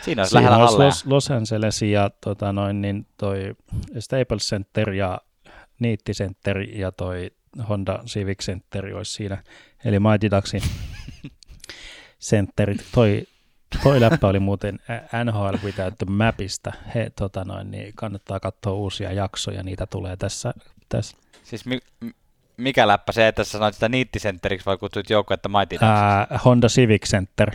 Siinä 0.06 0.22
olisi 0.22 0.34
lähellä 0.34 0.56
olisi 0.56 0.78
Los, 0.78 1.06
Los 1.06 1.30
Angeles 1.30 1.82
ja 1.82 2.10
tota 2.20 2.52
noin, 2.52 2.80
niin 2.80 3.06
toi 3.16 3.56
Staples 3.98 4.42
Center 4.48 4.92
ja 4.92 5.20
Niitti 5.78 6.12
Center 6.12 6.58
ja 6.58 6.92
toi 6.92 7.30
Honda 7.68 8.02
Civic 8.06 8.42
Center 8.42 8.96
olisi 8.96 9.12
siinä. 9.12 9.42
Eli 9.84 10.00
Mighty 10.00 10.30
Ducksin 10.30 10.62
centerit. 12.28 12.84
Toi, 12.94 13.22
toi 13.82 14.00
läppä 14.00 14.28
oli 14.28 14.40
muuten 14.40 14.78
NHL 15.24 15.54
Without 15.64 15.98
the 15.98 16.06
Mapista. 16.08 16.72
He, 16.94 17.10
tota 17.10 17.44
noin, 17.44 17.70
niin 17.70 17.92
kannattaa 17.94 18.40
katsoa 18.40 18.72
uusia 18.72 19.12
jaksoja, 19.12 19.62
niitä 19.62 19.86
tulee 19.86 20.16
tässä. 20.16 20.54
tässä. 20.88 21.16
Siis 21.42 21.66
mi- 21.66 22.12
mikä 22.56 22.86
läppä 22.86 23.12
se, 23.12 23.28
että 23.28 23.44
sä 23.44 23.50
sanoit 23.50 23.74
sitä 23.74 23.88
niittisenteriksi 23.88 24.66
vai 24.66 24.76
kutsuit 24.76 25.10
joukkuetta 25.10 25.48
Mighty 25.48 25.74
Ducksiksi? 25.74 26.44
Honda 26.44 26.68
Civic 26.68 27.06
Center. 27.06 27.50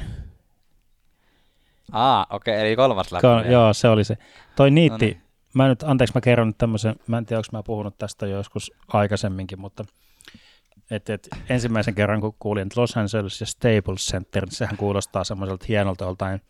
Aa, 1.91 2.27
okei, 2.29 2.55
okay, 2.55 2.67
eli 2.67 2.75
kolmas 2.75 3.11
läppä. 3.11 3.41
Ko- 3.41 3.51
joo, 3.51 3.73
se 3.73 3.87
oli 3.87 4.03
se. 4.03 4.17
Toi 4.55 4.71
niitti, 4.71 5.05
no 5.05 5.11
niin. 5.11 5.21
mä 5.53 5.67
nyt, 5.67 5.83
anteeksi 5.83 6.15
mä 6.15 6.21
kerron 6.21 6.47
nyt 6.47 6.57
tämmöisen, 6.57 6.95
mä 7.07 7.17
en 7.17 7.25
tiedä, 7.25 7.39
onko 7.39 7.57
mä 7.57 7.63
puhunut 7.63 7.97
tästä 7.97 8.27
joskus 8.27 8.71
aikaisemminkin, 8.87 9.59
mutta 9.59 9.85
et, 10.91 11.09
et, 11.09 11.27
ensimmäisen 11.49 11.95
kerran 11.95 12.21
kun 12.21 12.35
kuulin, 12.39 12.67
että 12.67 12.81
Los 12.81 12.97
Angeles 12.97 13.41
ja 13.41 13.45
Staples 13.45 14.07
Center, 14.07 14.45
niin 14.45 14.55
sehän 14.55 14.77
kuulostaa 14.77 15.23
semmoiselta 15.23 15.65
hienolta 15.69 16.05
joltain, 16.05 16.41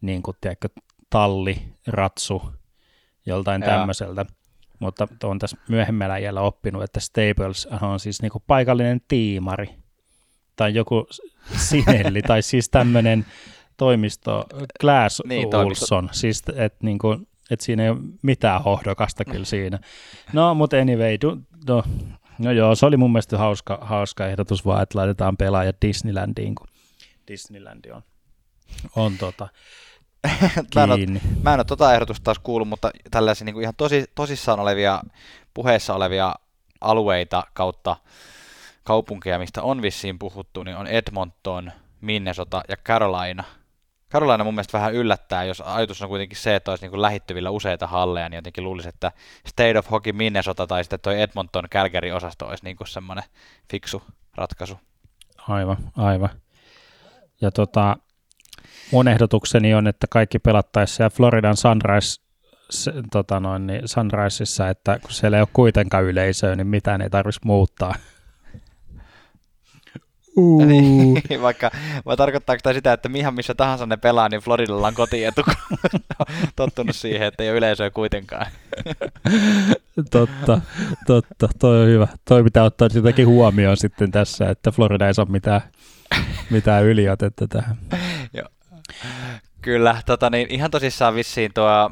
niin 0.00 0.22
kuin 0.22 0.36
tiedätkö, 0.40 0.68
talli, 1.10 1.62
ratsu, 1.86 2.42
joltain 3.26 3.62
tämmöiseltä. 3.62 4.26
Mutta 4.78 5.08
on 5.24 5.38
tässä 5.38 5.56
myöhemmällä 5.68 6.18
jällä 6.18 6.40
oppinut, 6.40 6.82
että 6.82 7.00
Staples 7.00 7.68
on 7.80 8.00
siis 8.00 8.22
niin 8.22 8.32
kuin 8.32 8.44
paikallinen 8.46 9.00
tiimari 9.08 9.74
tai 10.56 10.74
joku 10.74 11.06
sinelli, 11.56 12.22
tai 12.22 12.42
siis 12.42 12.68
tämmöinen 12.68 13.26
toimisto 13.76 14.46
Glass 14.80 15.22
niin, 15.26 15.54
Olson, 15.54 16.08
siis 16.12 16.42
että 16.56 16.78
niinku, 16.82 17.16
et 17.50 17.60
siinä 17.60 17.82
ei 17.82 17.90
ole 17.90 17.98
mitään 18.22 18.62
hohdokasta 18.62 19.24
kyllä 19.24 19.44
siinä. 19.44 19.78
No, 20.32 20.54
mutta 20.54 20.76
anyway, 20.76 21.16
do, 21.22 21.36
do, 21.66 21.84
no 22.38 22.52
joo, 22.52 22.74
se 22.74 22.86
oli 22.86 22.96
mun 22.96 23.12
mielestä 23.12 23.38
hauska, 23.38 23.78
hauska 23.80 24.26
ehdotus 24.26 24.66
vaan, 24.66 24.82
että 24.82 24.98
laitetaan 24.98 25.36
pelaajat 25.36 25.76
Disneylandiin, 25.82 26.54
kun 26.54 26.66
Disneyland 27.28 27.90
on, 27.90 28.02
on 28.96 29.18
tota, 29.18 29.48
mä, 30.74 30.84
en 30.84 30.90
ole, 30.90 31.06
mä 31.42 31.54
en 31.54 31.60
ole 31.60 31.64
tota 31.64 31.94
ehdotusta 31.94 32.24
taas 32.24 32.38
kuullut, 32.38 32.68
mutta 32.68 32.90
tällaisia 33.10 33.44
niin 33.44 33.54
kuin 33.54 33.62
ihan 33.62 33.74
tosi, 33.76 34.04
tosissaan 34.14 34.60
olevia, 34.60 35.02
puheessa 35.54 35.94
olevia 35.94 36.34
alueita 36.80 37.42
kautta 37.52 37.96
kaupunkeja, 38.84 39.38
mistä 39.38 39.62
on 39.62 39.82
vissiin 39.82 40.18
puhuttu, 40.18 40.62
niin 40.62 40.76
on 40.76 40.86
Edmonton, 40.86 41.72
Minnesota 42.00 42.62
ja 42.68 42.76
Carolina– 42.76 43.44
Carolina 44.12 44.44
mun 44.44 44.54
mielestä 44.54 44.78
vähän 44.78 44.94
yllättää, 44.94 45.44
jos 45.44 45.60
ajatus 45.60 46.02
on 46.02 46.08
kuitenkin 46.08 46.38
se, 46.38 46.56
että 46.56 46.70
olisi 46.70 46.88
niin 46.88 47.02
lähittyvillä 47.02 47.50
useita 47.50 47.86
halleja, 47.86 48.28
niin 48.28 48.38
jotenkin 48.38 48.64
luulisi, 48.64 48.88
että 48.88 49.12
State 49.46 49.78
of 49.78 49.90
Hockey 49.90 50.12
Minnesota 50.12 50.66
tai 50.66 50.84
sitten 50.84 51.00
toi 51.00 51.20
Edmonton 51.20 51.64
Calgary-osasto 51.70 52.46
olisi 52.46 52.64
niin 52.64 52.76
semmoinen 52.86 53.24
fiksu 53.70 54.02
ratkaisu. 54.34 54.78
Aivan, 55.48 55.76
aivan. 55.96 56.30
Ja 57.40 57.50
tota, 57.50 57.96
mun 58.92 59.08
ehdotukseni 59.08 59.74
on, 59.74 59.86
että 59.86 60.06
kaikki 60.10 60.38
pelattaisiin 60.38 60.96
siellä 60.96 61.10
Floridan 61.10 61.56
Sunrise, 61.56 62.22
se, 62.70 62.92
tota 63.12 63.40
noin, 63.40 63.66
niin 63.66 63.82
Sunriseissa, 63.84 64.68
että 64.68 64.98
kun 64.98 65.10
siellä 65.10 65.36
ei 65.36 65.40
ole 65.40 65.48
kuitenkaan 65.52 66.04
yleisöä, 66.04 66.56
niin 66.56 66.66
mitään 66.66 67.00
ei 67.02 67.10
tarvitsisi 67.10 67.46
muuttaa. 67.46 67.94
Uh. 70.36 70.66
Niin, 70.66 71.42
vaikka, 71.42 71.70
vai 72.06 72.16
tarkoittaako 72.16 72.60
tämä 72.62 72.74
sitä, 72.74 72.92
että 72.92 73.08
ihan 73.14 73.34
missä 73.34 73.54
tahansa 73.54 73.86
ne 73.86 73.96
pelaa, 73.96 74.28
niin 74.28 74.40
Floridalla 74.40 74.86
on 74.86 74.94
kotietu, 74.94 75.42
tottunut 76.56 76.96
siihen, 76.96 77.26
että 77.26 77.42
ei 77.42 77.50
ole 77.50 77.58
yleisöä 77.58 77.90
kuitenkaan. 77.90 78.46
totta, 80.10 80.60
totta, 81.06 81.48
toi 81.58 81.82
on 81.82 81.88
hyvä. 81.88 82.08
Toi 82.28 82.44
pitää 82.44 82.64
ottaa 82.64 82.88
jotakin 82.94 83.26
huomioon 83.26 83.76
sitten 83.76 84.10
tässä, 84.10 84.50
että 84.50 84.70
Florida 84.70 85.06
ei 85.06 85.14
saa 85.14 85.24
mitään, 85.24 85.60
mitään 86.50 86.84
yliotetta 86.84 87.48
tähän. 87.48 87.76
Joo. 88.32 88.48
Kyllä, 89.62 90.02
tota 90.06 90.30
niin, 90.30 90.46
ihan 90.50 90.70
tosissaan 90.70 91.14
vissiin 91.14 91.50
tuo 91.54 91.90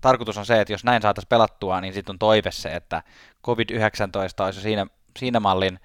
tarkoitus 0.00 0.38
on 0.38 0.46
se, 0.46 0.60
että 0.60 0.72
jos 0.72 0.84
näin 0.84 1.02
saataisiin 1.02 1.28
pelattua, 1.28 1.80
niin 1.80 1.94
sitten 1.94 2.14
on 2.14 2.18
toive 2.18 2.50
se, 2.50 2.68
että 2.68 3.02
COVID-19 3.46 4.44
olisi 4.44 4.60
siinä, 4.60 4.86
siinä 5.18 5.40
mallin 5.40 5.78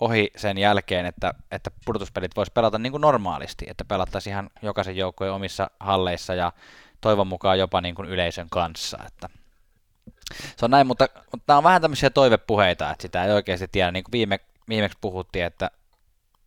ohi 0.00 0.30
sen 0.36 0.58
jälkeen, 0.58 1.06
että, 1.06 1.34
että 1.50 1.70
pudotuspelit 1.84 2.36
voisi 2.36 2.52
pelata 2.52 2.78
niin 2.78 2.90
kuin 2.90 3.00
normaalisti, 3.00 3.66
että 3.68 3.84
pelattaisiin 3.84 4.32
ihan 4.32 4.50
jokaisen 4.62 4.96
joukkojen 4.96 5.32
omissa 5.32 5.70
halleissa 5.80 6.34
ja 6.34 6.52
toivon 7.00 7.26
mukaan 7.26 7.58
jopa 7.58 7.80
niin 7.80 7.94
kuin 7.94 8.08
yleisön 8.08 8.46
kanssa. 8.50 8.98
Että 9.06 9.28
se 10.56 10.64
on 10.64 10.70
näin, 10.70 10.86
mutta, 10.86 11.08
mutta 11.32 11.44
nämä 11.48 11.58
on 11.58 11.64
vähän 11.64 11.82
tämmöisiä 11.82 12.10
toivepuheita, 12.10 12.90
että 12.90 13.02
sitä 13.02 13.24
ei 13.24 13.32
oikeasti 13.32 13.68
tiedä, 13.72 13.90
niin 13.90 14.04
kuin 14.04 14.12
viime, 14.12 14.40
viimeksi 14.68 14.98
puhuttiin, 15.00 15.44
että, 15.44 15.70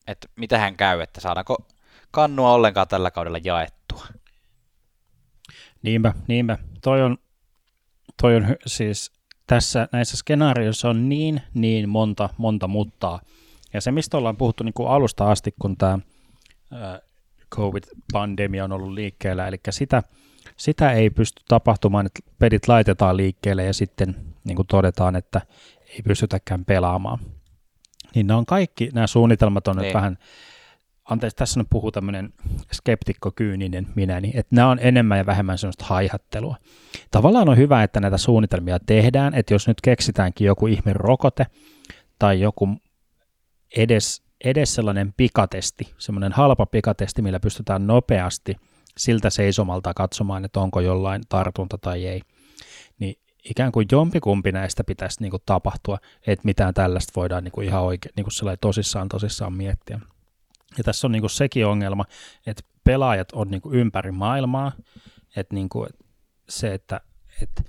että 0.08 0.28
mitä 0.36 0.58
hän 0.58 0.78
käy, 0.78 1.02
että 1.02 1.22
saadaanko 1.22 1.58
kannua 2.12 2.54
ollenkaan 2.54 2.88
tällä 2.88 3.12
kaudella 3.12 3.40
jaettua. 3.44 4.08
Niinpä, 5.82 6.14
niinpä. 6.28 6.58
Toi 6.82 7.02
on, 7.02 7.18
toi 8.22 8.36
on 8.36 8.56
siis 8.66 9.17
tässä 9.48 9.88
näissä 9.92 10.18
skenaarioissa 10.18 10.90
on 10.90 11.10
niin, 11.10 11.42
niin 11.54 11.90
monta, 11.90 12.30
monta 12.38 12.68
muttaa. 12.68 13.20
Ja 13.74 13.82
se, 13.82 13.92
mistä 13.92 14.18
ollaan 14.18 14.38
puhuttu 14.38 14.64
niin 14.64 14.74
kuin 14.74 14.90
alusta 14.90 15.32
asti, 15.32 15.54
kun 15.60 15.78
tämä 15.78 16.00
COVID-pandemia 17.56 18.64
on 18.64 18.72
ollut 18.72 18.94
liikkeellä, 18.94 19.48
eli 19.48 19.58
sitä, 19.70 20.04
sitä 20.58 20.92
ei 20.92 21.10
pysty 21.10 21.44
tapahtumaan, 21.48 22.06
että 22.06 22.20
pedit 22.40 22.68
laitetaan 22.68 23.18
liikkeelle 23.18 23.64
ja 23.64 23.74
sitten 23.74 24.16
niin 24.44 24.56
kuin 24.56 24.68
todetaan, 24.68 25.16
että 25.16 25.42
ei 25.90 26.02
pystytäkään 26.02 26.66
pelaamaan. 26.66 27.20
Niin 28.16 28.28
nämä 28.28 28.38
on 28.38 28.46
kaikki, 28.46 28.90
nämä 28.94 29.08
suunnitelmat 29.08 29.68
on 29.68 29.76
niin. 29.76 29.84
nyt 29.84 29.94
vähän, 29.94 30.18
anteeksi, 31.10 31.36
tässä 31.36 31.60
nyt 31.60 31.68
puhuu 31.70 31.92
tämmöinen 31.92 32.34
skeptikko-kyyninen 32.74 33.88
minäni, 33.96 34.32
että 34.36 34.56
nämä 34.56 34.70
on 34.70 34.80
enemmän 34.82 35.18
ja 35.18 35.26
vähemmän 35.26 35.58
sellaista 35.58 35.86
haihattelua. 35.86 36.56
Tavallaan 37.12 37.50
on 37.50 37.58
hyvä, 37.58 37.84
että 37.84 38.00
näitä 38.00 38.18
suunnitelmia 38.18 38.80
tehdään, 38.86 39.34
että 39.34 39.54
jos 39.54 39.68
nyt 39.68 39.82
keksitäänkin 39.82 40.48
joku 40.48 40.68
ihme 40.68 40.94
rokote 40.94 41.46
tai 42.20 42.42
joku 42.42 42.70
edes, 43.78 44.24
edes 44.44 44.76
sellainen 44.76 45.14
pikatesti, 45.18 45.94
semmoinen 45.98 46.32
halpa 46.32 46.66
pikatesti, 46.66 47.22
millä 47.22 47.40
pystytään 47.40 47.88
nopeasti 47.88 48.56
siltä 48.98 49.30
seisomalta 49.30 49.94
katsomaan, 49.94 50.46
että 50.46 50.60
onko 50.60 50.80
jollain 50.80 51.22
tartunta 51.30 51.78
tai 51.78 52.06
ei, 52.06 52.22
niin 53.00 53.16
ikään 53.50 53.72
kuin 53.72 53.88
jompikumpi 53.92 54.52
näistä 54.52 54.84
pitäisi 54.84 55.22
niin 55.22 55.32
kuin 55.32 55.44
tapahtua, 55.46 55.98
että 56.28 56.46
mitään 56.46 56.74
tällaista 56.74 57.14
voidaan 57.16 57.44
niin 57.44 57.52
kuin 57.52 57.68
ihan 57.68 57.84
oikein 57.84 58.14
niin 58.16 58.26
kuin 58.26 58.58
tosissaan 58.62 59.10
tosissaan 59.10 59.54
miettiä. 59.54 60.00
Ja 60.78 60.84
tässä 60.84 61.08
on 61.08 61.12
niin 61.12 61.22
kuin 61.22 61.30
sekin 61.30 61.66
ongelma, 61.66 62.06
että 62.46 62.64
pelaajat 62.84 63.32
on 63.32 63.48
niin 63.52 63.62
kuin 63.62 63.76
ympäri 63.76 64.12
maailmaa, 64.12 64.72
että 65.36 65.56
niin 65.56 65.70
kuin 65.70 65.90
se, 66.50 66.74
että 66.74 67.02
että 67.42 67.64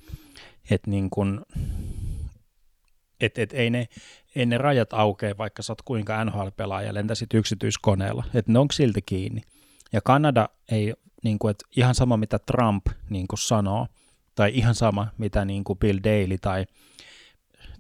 että 0.71 0.91
niin 0.91 1.11
kuin, 1.11 1.41
et, 3.21 3.39
et 3.39 3.53
ei, 3.53 3.71
ne, 3.71 3.89
ei 4.35 4.47
ne 4.47 4.59
rajat 4.59 4.93
aukea, 4.93 5.39
vaikka 5.39 5.63
sä 5.63 5.73
oot 5.73 5.83
kuinka 5.83 6.25
NHL-pelaaja, 6.25 6.95
lentäisit 6.95 7.35
yksityiskoneella, 7.35 8.25
että 8.35 8.53
ne 8.53 8.59
on 8.59 8.67
silti 8.73 9.03
kiinni. 9.03 9.43
Ja 9.93 10.01
Kanada 10.01 10.49
ei, 10.71 10.95
niin 11.25 11.39
kuin, 11.39 11.51
että 11.51 11.65
ihan 11.77 11.95
sama 11.95 12.17
mitä 12.17 12.39
Trump 12.39 12.87
niin 13.11 13.29
kuin 13.29 13.39
sanoo, 13.39 13.87
tai 14.35 14.51
ihan 14.55 14.75
sama 14.75 15.09
mitä 15.19 15.45
niin 15.45 15.65
kuin 15.65 15.79
Bill 15.79 15.99
Daly 16.05 16.39
tai 16.39 16.67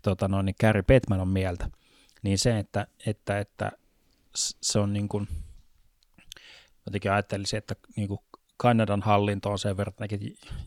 tota 0.02 0.28
noin, 0.28 0.46
niin 0.46 0.56
Gary 0.60 0.82
Bettman 0.82 1.20
on 1.20 1.28
mieltä, 1.28 1.70
niin 2.22 2.38
se, 2.38 2.58
että, 2.58 2.86
että, 3.06 3.38
että 3.38 3.72
se 4.62 4.78
on 4.78 4.92
niin 4.92 5.08
kuin, 5.08 5.28
jotenkin 6.86 7.12
ajattelisin, 7.12 7.58
että 7.58 7.74
niin 7.96 8.08
kuin 8.08 8.20
Kanadan 8.56 9.02
hallinto 9.02 9.50
on 9.50 9.58
sen 9.58 9.76
verran 9.76 9.94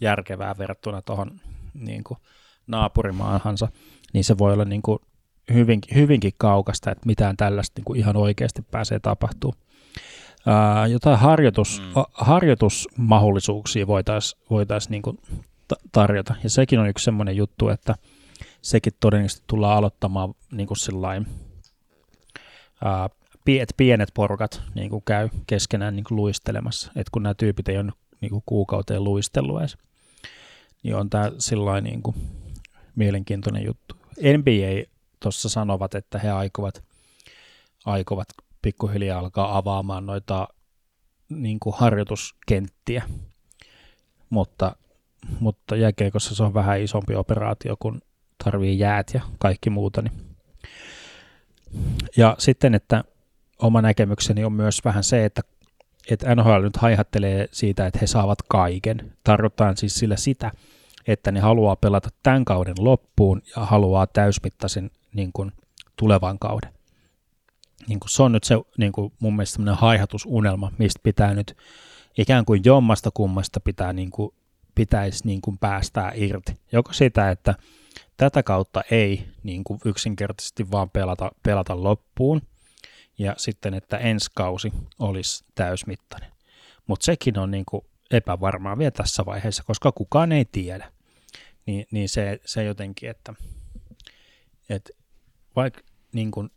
järkevää 0.02 0.58
verrattuna 0.58 1.02
tuohon 1.02 1.42
niin 1.74 2.04
kuin 2.04 2.18
naapurimaahansa, 2.68 3.68
niin 4.14 4.24
se 4.24 4.38
voi 4.38 4.54
olla 4.54 4.66
niin 4.66 4.82
kuin 4.82 5.00
hyvinkin, 5.54 5.96
hyvinkin 5.96 6.32
kaukasta, 6.38 6.92
että 6.92 7.06
mitään 7.06 7.38
tällaista 7.38 7.80
niin 7.80 7.86
kuin 7.86 8.00
ihan 8.00 8.18
oikeasti 8.18 8.62
pääsee 8.62 9.00
tapahtuu. 9.00 9.56
Ää, 10.46 10.88
jotain 10.88 11.20
harjoitus, 11.20 11.82
mm. 11.82 12.04
harjoitusmahdollisuuksia 12.14 13.88
voitaisiin 13.88 14.42
voitais 14.50 14.90
niin 14.90 15.02
kuin 15.02 15.20
tarjota, 15.92 16.36
ja 16.44 16.50
sekin 16.50 16.80
on 16.80 16.90
yksi 16.90 17.04
semmoinen 17.04 17.38
juttu, 17.38 17.70
että 17.70 17.96
sekin 18.62 18.94
todennäköisesti 19.00 19.44
tullaan 19.48 19.78
aloittamaan 19.78 20.34
niin 20.52 20.68
kuin 20.68 20.78
sillain, 20.78 21.28
ää, 22.84 23.10
että 23.48 23.74
pienet 23.78 24.10
porukat 24.14 24.62
niin 24.76 24.90
kuin 24.90 25.04
käy 25.06 25.30
keskenään 25.48 25.96
niin 25.96 26.04
kuin 26.04 26.16
luistelemassa, 26.16 26.92
että 26.96 27.12
kun 27.12 27.24
nämä 27.24 27.34
tyypit 27.34 27.70
ei 27.70 27.78
ole 27.78 27.92
niin 28.22 28.30
kuin 28.30 28.44
kuukauteen 28.46 29.04
luistellut 29.04 29.60
edes, 29.60 29.78
niin 30.84 30.96
on 30.96 31.10
tämä 31.10 31.32
sillä 31.38 31.82
niin 31.82 32.02
kuin 32.02 32.16
mielenkiintoinen 32.96 33.66
juttu. 33.66 33.96
NBA 34.38 34.92
tuossa 35.20 35.50
sanovat, 35.50 35.96
että 35.96 36.20
he 36.20 36.30
aikovat, 36.30 36.84
aikovat 37.86 38.28
pikkuhiljaa 38.62 39.20
alkaa 39.20 39.58
avaamaan 39.58 40.06
noita 40.06 40.48
niin 41.30 41.60
kuin 41.60 41.76
harjoituskenttiä, 41.78 43.04
mutta, 44.30 44.76
mutta 45.40 45.76
jääkeikossa 45.76 46.36
se 46.36 46.44
on 46.44 46.54
vähän 46.54 46.82
isompi 46.82 47.16
operaatio, 47.16 47.76
kun 47.80 48.02
tarvii 48.44 48.80
jäät 48.80 49.12
ja 49.14 49.22
kaikki 49.40 49.70
muuta. 49.70 50.02
Niin. 50.02 50.14
Ja 52.18 52.36
sitten, 52.40 52.76
että 52.76 53.04
oma 53.62 53.82
näkemykseni 53.82 54.44
on 54.46 54.54
myös 54.54 54.86
vähän 54.86 55.04
se, 55.04 55.26
että, 55.26 55.42
että 56.10 56.36
NHL 56.36 56.62
nyt 56.62 56.78
haihattelee 56.78 57.48
siitä, 57.52 57.88
että 57.88 58.00
he 58.02 58.08
saavat 58.08 58.40
kaiken. 58.48 59.14
Tarkoittaa 59.24 59.76
siis 59.76 59.96
sillä 59.96 60.16
sitä, 60.16 60.52
että 61.08 61.32
ne 61.32 61.40
haluaa 61.40 61.76
pelata 61.76 62.10
tämän 62.24 62.46
kauden 62.46 62.76
loppuun 62.80 63.42
ja 63.56 63.66
haluaa 63.66 64.08
täysmittaisen 64.08 64.92
niin 65.14 65.34
kuin, 65.34 65.52
tulevan 65.96 66.40
kauden. 66.40 66.74
Niin 67.88 68.00
kuin, 68.00 68.10
se 68.10 68.24
on 68.24 68.32
nyt 68.32 68.44
se 68.44 68.56
niin 68.78 68.92
kuin, 68.92 69.14
mun 69.20 69.36
mielestä 69.36 69.56
sellainen 69.56 69.82
haihatusunelma, 69.82 70.72
mistä 70.78 71.00
pitää 71.04 71.34
nyt 71.34 71.58
ikään 72.18 72.46
kuin 72.46 72.62
jommasta 72.66 73.10
kummasta 73.14 73.60
pitää, 73.60 73.94
niin 73.94 74.12
kuin, 74.12 74.34
pitäisi 74.76 75.28
niin 75.28 75.42
kuin, 75.42 75.58
päästää 75.58 76.12
irti. 76.16 76.54
Joko 76.72 76.94
sitä, 76.94 77.32
että 77.32 77.56
tätä 78.18 78.44
kautta 78.44 78.82
ei 78.92 79.26
niin 79.44 79.64
kuin, 79.64 79.80
yksinkertaisesti 79.86 80.72
vaan 80.72 80.90
pelata, 80.90 81.32
pelata 81.44 81.84
loppuun, 81.84 82.42
ja 83.22 83.36
sitten, 83.38 83.74
että 83.74 83.98
ensi 83.98 84.30
kausi 84.36 84.74
olisi 85.00 85.46
täysmittainen. 85.56 86.32
Mutta 86.88 87.06
sekin 87.06 87.40
on 87.40 87.52
niin 87.52 87.66
kuin 87.66 87.86
epävarmaa 88.12 88.78
vielä 88.78 88.92
tässä 88.92 89.26
vaiheessa, 89.26 89.64
koska 89.64 89.92
kukaan 89.92 90.32
ei 90.32 90.46
tiedä. 90.46 90.92
Niin, 91.66 91.86
niin 91.92 92.10
se, 92.10 92.40
se 92.46 92.64
jotenkin, 92.64 93.10
että, 93.10 93.34
että 94.70 94.90
vaikka 95.56 95.82
niin 96.14 96.32
kuin 96.32 96.50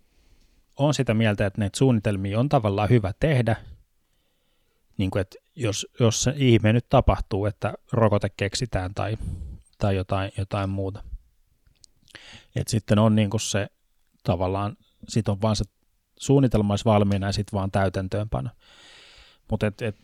on 0.76 0.94
sitä 0.94 1.14
mieltä, 1.14 1.46
että 1.46 1.60
näitä 1.60 1.78
suunnitelmia 1.78 2.40
on 2.40 2.48
tavallaan 2.48 2.90
hyvä 2.90 3.12
tehdä, 3.20 3.56
niin 4.96 5.10
kuin, 5.10 5.20
että 5.20 5.36
jos, 5.56 5.86
jos 6.00 6.22
se 6.22 6.34
ihme 6.36 6.72
nyt 6.72 6.86
tapahtuu, 6.88 7.46
että 7.46 7.74
rokote 7.92 8.28
keksitään 8.36 8.94
tai, 8.94 9.18
tai 9.78 9.96
jotain, 9.96 10.32
jotain 10.38 10.70
muuta. 10.70 11.04
että 12.56 12.70
sitten 12.70 12.98
on 12.98 13.14
niin 13.14 13.30
kuin 13.30 13.40
se 13.40 13.68
tavallaan, 14.22 14.76
sit 15.08 15.28
on 15.28 15.42
vaan 15.42 15.56
se 15.56 15.64
suunnitelma 16.18 16.72
olisi 16.72 16.84
valmiina 16.84 17.26
ja 17.26 17.32
sitten 17.32 17.56
vaan 17.58 17.70
täytäntöönpano. 17.70 18.50
Mutta 19.50 19.66
et, 19.66 19.82
et, 19.82 19.96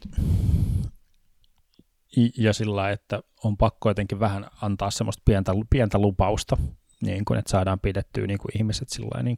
ja 2.36 2.52
sillä 2.52 2.90
että 2.90 3.22
on 3.44 3.56
pakko 3.56 3.90
jotenkin 3.90 4.20
vähän 4.20 4.50
antaa 4.62 4.90
semmoista 4.90 5.22
pientä, 5.24 5.52
pientä 5.70 5.98
lupausta, 5.98 6.56
niin 7.00 7.24
kuin, 7.24 7.38
että 7.38 7.50
saadaan 7.50 7.80
pidettyä 7.80 8.26
niin 8.26 8.38
kuin 8.38 8.56
ihmiset 8.58 8.88
sillä 8.88 9.22
niin 9.22 9.36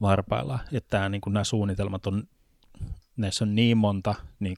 varpailla. 0.00 0.58
Että 0.72 1.08
niin 1.08 1.20
nämä 1.26 1.44
suunnitelmat 1.44 2.06
on, 2.06 2.24
näissä 3.16 3.44
on 3.44 3.54
niin 3.54 3.76
monta 3.76 4.14
niin 4.40 4.56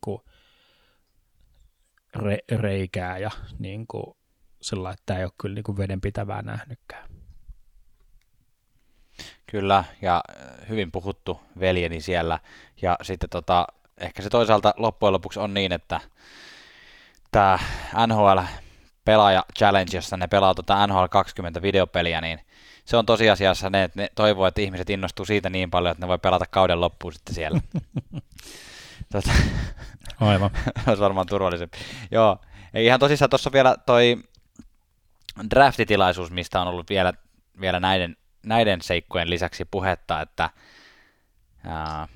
re, 2.17 2.39
reikää 2.51 3.19
ja 3.19 3.31
niin 3.59 3.87
kuin, 3.87 4.17
sillä 4.63 4.91
että 4.91 5.03
tämä 5.07 5.19
ei 5.19 5.25
ole 5.25 5.33
kyllä 5.41 5.55
niin 5.55 5.77
vedenpitävää 5.77 6.43
nähnytkään. 6.43 7.22
Kyllä, 9.53 9.85
ja 10.03 10.23
äh, 10.31 10.69
hyvin 10.69 10.93
puhuttu 10.93 11.41
veljeni 11.61 12.01
siellä. 12.01 12.39
Ja 12.83 12.99
sitten 13.03 13.31
tota, 13.31 13.67
ehkä 13.99 14.23
se 14.23 14.31
toisaalta 14.31 14.75
loppujen 14.77 15.13
lopuksi 15.13 15.41
on 15.41 15.55
niin, 15.55 15.73
että 15.73 16.01
tämä 17.31 17.59
NHL 18.07 18.39
pelaaja 19.05 19.45
challenge, 19.59 19.97
jossa 19.97 20.17
ne 20.17 20.27
pelaa 20.27 20.55
tota 20.55 20.87
NHL 20.87 21.05
20 21.11 21.63
videopeliä, 21.63 22.21
niin 22.21 22.41
se 22.85 22.97
on 22.97 23.07
tosiasiassa 23.07 23.71
ne, 23.71 23.85
että 23.85 24.01
ne 24.01 24.09
toivoo, 24.15 24.47
että 24.47 24.61
ihmiset 24.61 24.91
innostuu 24.91 25.25
siitä 25.25 25.51
niin 25.51 25.71
paljon, 25.71 25.93
että 25.93 26.05
ne 26.05 26.09
voi 26.09 26.19
pelata 26.19 26.47
kauden 26.51 26.81
loppuun 26.81 27.13
sitten 27.13 27.35
siellä. 27.35 27.61
tota, 29.13 29.31
Aivan. 30.21 30.51
olisi 30.87 31.03
varmaan 31.03 31.27
turvallisempi. 31.27 31.79
Joo, 32.11 32.39
ei 32.75 32.87
ihan 32.87 33.01
tosissaan 33.01 33.31
tuossa 33.31 33.53
vielä 33.53 33.77
toi 33.87 34.17
draftitilaisuus, 35.51 36.31
mistä 36.31 36.61
on 36.61 36.69
ollut 36.69 36.91
vielä, 36.91 37.13
vielä 37.61 37.81
näiden 37.81 38.17
näiden 38.47 38.83
seikkojen 38.83 39.31
lisäksi 39.31 39.65
puhetta, 39.65 40.21
että 40.21 40.51
ää, 41.67 42.09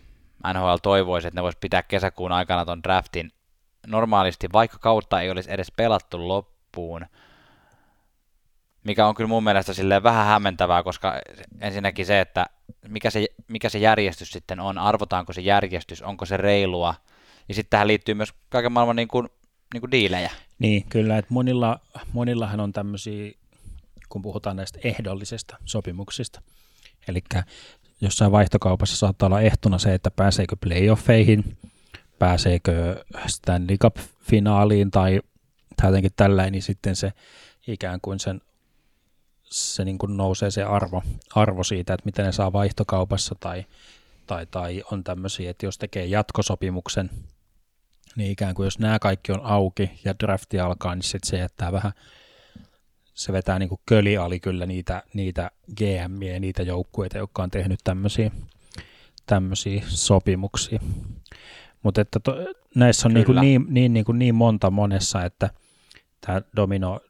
NHL 0.55 0.77
toivoisi, 0.83 1.29
että 1.29 1.39
ne 1.39 1.43
voisi 1.43 1.59
pitää 1.61 1.83
kesäkuun 1.83 2.33
aikana 2.33 2.65
ton 2.65 2.83
draftin 2.83 3.33
normaalisti, 3.87 4.49
vaikka 4.53 4.79
kautta 4.79 5.21
ei 5.21 5.31
olisi 5.31 5.53
edes 5.53 5.73
pelattu 5.77 6.29
loppuun, 6.29 7.07
mikä 8.85 9.07
on 9.07 9.15
kyllä 9.15 9.29
mun 9.29 9.45
mielestä 9.45 9.75
silleen 9.75 10.03
vähän 10.03 10.27
hämmentävää, 10.27 10.83
koska 10.83 11.21
ensinnäkin 11.61 12.07
se, 12.07 12.21
että 12.21 12.47
mikä 12.89 13.11
se, 13.11 13.27
mikä 13.49 13.69
se 13.69 13.79
järjestys 13.79 14.31
sitten 14.31 14.61
on, 14.61 14.79
arvotaanko 14.79 15.33
se 15.33 15.41
järjestys, 15.41 16.03
onko 16.03 16.27
se 16.27 16.37
reilua, 16.37 16.95
ja 17.49 17.55
sitten 17.55 17.71
tähän 17.71 17.87
liittyy 17.87 18.15
myös 18.15 18.35
kaiken 18.49 18.73
maailman 18.73 18.97
niin 18.97 19.09
kuin, 19.09 19.29
niin 19.75 19.81
kuin 19.81 19.91
diilejä. 19.91 20.31
Niin, 20.59 20.85
kyllä, 20.89 21.19
että 21.19 21.35
monilla, 21.35 21.81
monillahan 22.13 22.61
on 22.61 22.73
tämmöisiä 22.73 23.33
kun 24.09 24.23
puhutaan 24.23 24.57
näistä 24.57 24.79
ehdollisista 24.85 25.57
sopimuksista. 25.65 26.43
Eli 27.09 27.23
jossain 28.01 28.33
vaihtokaupassa 28.33 28.97
saattaa 28.97 29.27
olla 29.27 29.41
ehtona 29.41 29.79
se, 29.79 29.95
että 29.95 30.11
pääseekö 30.11 30.57
playoffeihin, 30.61 31.57
pääseekö 32.19 33.05
Stanley 33.27 33.77
Cup-finaaliin 33.77 34.91
tai, 34.91 35.21
jotenkin 35.83 36.13
tällainen, 36.17 36.53
niin 36.53 36.63
sitten 36.63 36.97
se 36.97 37.13
ikään 37.67 38.01
kuin 38.01 38.21
sen 38.21 38.41
se 39.51 39.85
niin 39.85 39.99
kuin 39.99 40.17
nousee 40.17 40.51
se 40.51 40.63
arvo, 40.63 41.03
arvo 41.35 41.65
siitä, 41.65 41.95
että 41.95 42.05
miten 42.05 42.27
ne 42.27 42.33
saa 42.33 42.53
vaihtokaupassa 42.53 43.35
tai, 43.41 43.65
tai, 44.27 44.47
tai 44.47 44.83
on 44.93 45.05
tämmöisiä, 45.05 45.51
että 45.51 45.67
jos 45.67 45.79
tekee 45.79 46.07
jatkosopimuksen, 46.07 47.11
niin 48.17 48.31
ikään 48.31 48.55
kuin 48.55 48.65
jos 48.65 48.79
nämä 48.79 48.99
kaikki 48.99 49.33
on 49.33 49.41
auki 49.43 49.91
ja 50.05 50.15
drafti 50.19 50.61
alkaa, 50.61 50.95
niin 50.95 51.03
sitten 51.03 51.31
se 51.31 51.39
jättää 51.39 51.73
vähän, 51.73 51.93
se 53.17 53.33
vetää 53.33 53.59
niin 53.59 53.69
kuin 53.69 53.81
köli 53.87 54.17
ali 54.17 54.41
kyllä 54.41 54.67
niitä, 54.67 55.03
niitä 55.15 55.51
GM 55.77 56.23
ja 56.23 56.41
niitä 56.41 56.63
joukkueita, 56.63 57.19
jotka 57.19 57.43
on 57.43 57.51
tehnyt 57.51 57.81
tämmöisiä, 57.85 58.31
tämmöisiä 59.27 59.83
sopimuksia. 59.89 60.79
Mutta 61.83 62.01
että 62.01 62.21
to, 62.21 62.37
näissä 62.75 63.09
on 63.09 63.15
niin, 63.15 63.27
kuin 63.27 63.41
niin, 63.41 63.67
niin, 63.69 63.93
niin, 63.93 64.05
kuin 64.05 64.19
niin 64.19 64.35
monta 64.35 64.71
monessa, 64.71 65.25
että 65.25 65.51
tämä 66.21 66.43
domino, 66.57 67.01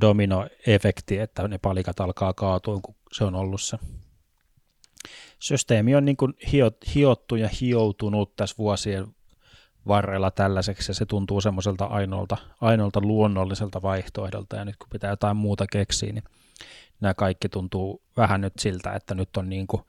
dominoefekti, 0.00 1.18
että 1.18 1.48
ne 1.48 1.58
palikat 1.58 2.00
alkaa 2.00 2.32
kaatua, 2.34 2.80
kun 2.80 2.94
se 3.12 3.24
on 3.24 3.34
ollut 3.34 3.60
se. 3.60 3.78
Systeemi 5.38 5.94
on 5.94 6.04
niin 6.04 6.16
kuin 6.16 6.34
hiottu 6.94 7.36
ja 7.36 7.48
hioutunut 7.60 8.36
tässä 8.36 8.56
vuosien 8.58 9.15
varrella 9.88 10.30
tällaiseksi, 10.30 10.90
ja 10.90 10.94
se 10.94 11.06
tuntuu 11.06 11.40
semmoiselta 11.40 11.84
ainoalta, 11.84 12.36
ainoalta 12.60 13.00
luonnolliselta 13.00 13.82
vaihtoehdolta, 13.82 14.56
ja 14.56 14.64
nyt 14.64 14.76
kun 14.76 14.88
pitää 14.92 15.10
jotain 15.10 15.36
muuta 15.36 15.66
keksiä, 15.72 16.12
niin 16.12 16.24
nämä 17.00 17.14
kaikki 17.14 17.48
tuntuu 17.48 18.02
vähän 18.16 18.40
nyt 18.40 18.52
siltä, 18.58 18.92
että 18.92 19.14
nyt 19.14 19.36
on 19.36 19.48
niin 19.48 19.66
kuin 19.66 19.82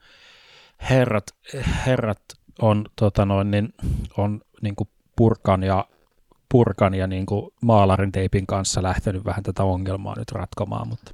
herrat, 0.90 1.26
herrat 1.86 2.22
on, 2.62 2.84
tota 2.96 3.24
noin, 3.24 3.50
niin, 3.50 3.74
on 4.16 4.40
niin 4.62 4.76
kuin 4.76 4.88
purkan 5.16 5.62
ja 5.62 5.86
purkan 6.48 6.94
ja 6.94 7.06
niin 7.06 7.26
kuin 7.26 7.50
maalarin 7.62 8.12
teipin 8.12 8.46
kanssa 8.46 8.82
lähtenyt 8.82 9.24
vähän 9.24 9.42
tätä 9.42 9.64
ongelmaa 9.64 10.18
nyt 10.18 10.32
ratkomaan, 10.32 10.88
mutta, 10.88 11.12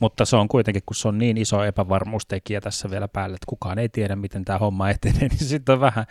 mutta 0.00 0.24
se 0.24 0.36
on 0.36 0.48
kuitenkin, 0.48 0.82
kun 0.86 0.96
se 0.96 1.08
on 1.08 1.18
niin 1.18 1.36
iso 1.36 1.64
epävarmuustekijä 1.64 2.60
tässä 2.60 2.90
vielä 2.90 3.08
päällä, 3.08 3.34
että 3.34 3.46
kukaan 3.46 3.78
ei 3.78 3.88
tiedä, 3.88 4.16
miten 4.16 4.44
tämä 4.44 4.58
homma 4.58 4.90
etenee, 4.90 5.28
niin 5.28 5.38
sitten 5.38 5.72
on 5.72 5.80
vähän, 5.80 6.06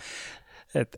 että 0.75 0.97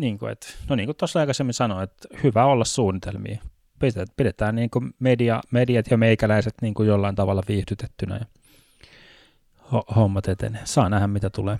niin 0.00 0.18
kuin, 0.18 0.32
että, 0.32 0.46
no 0.68 0.76
niin 0.76 0.86
kuin 0.86 0.96
tuossa 0.96 1.20
aikaisemmin 1.20 1.54
sanoin, 1.54 1.84
että 1.84 2.08
hyvä 2.22 2.44
olla 2.44 2.64
suunnitelmia. 2.64 3.42
Pidetään, 3.78 4.06
pidetään 4.16 4.54
niin 4.54 4.70
kuin 4.70 4.94
media, 4.98 5.40
mediat 5.50 5.86
ja 5.90 5.96
meikäläiset 5.96 6.54
niin 6.62 6.74
kuin 6.74 6.88
jollain 6.88 7.14
tavalla 7.14 7.42
viihdytettynä 7.48 8.16
ja 8.16 8.24
hommat 9.96 10.28
etenee. 10.28 10.60
Saa 10.64 10.88
nähdä, 10.88 11.06
mitä 11.06 11.30
tulee. 11.30 11.58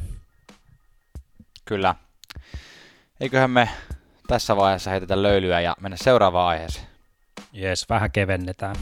Kyllä. 1.65 1.95
Eiköhän 3.21 3.51
me 3.51 3.69
tässä 4.27 4.57
vaiheessa 4.57 4.91
heitetä 4.91 5.23
löylyä 5.23 5.61
ja 5.61 5.77
mennä 5.81 5.97
seuraavaan 5.97 6.49
aiheeseen. 6.49 6.87
Jes, 7.53 7.89
vähän 7.89 8.11
kevennetään. 8.11 8.77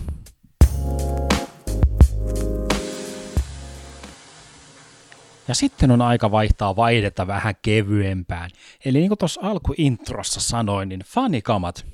Ja 5.49 5.55
sitten 5.55 5.91
on 5.91 6.03
aika 6.03 6.31
vaihtaa 6.31 6.77
vaihdetta 6.77 7.27
vähän 7.27 7.55
kevyempään. 7.63 8.51
Eli 8.85 8.99
niin 8.99 9.09
kuin 9.09 9.19
tuossa 9.19 9.41
alkuintrossa 9.45 10.41
sanoin, 10.41 10.89
niin 10.89 11.01
fanikamat, 11.01 11.87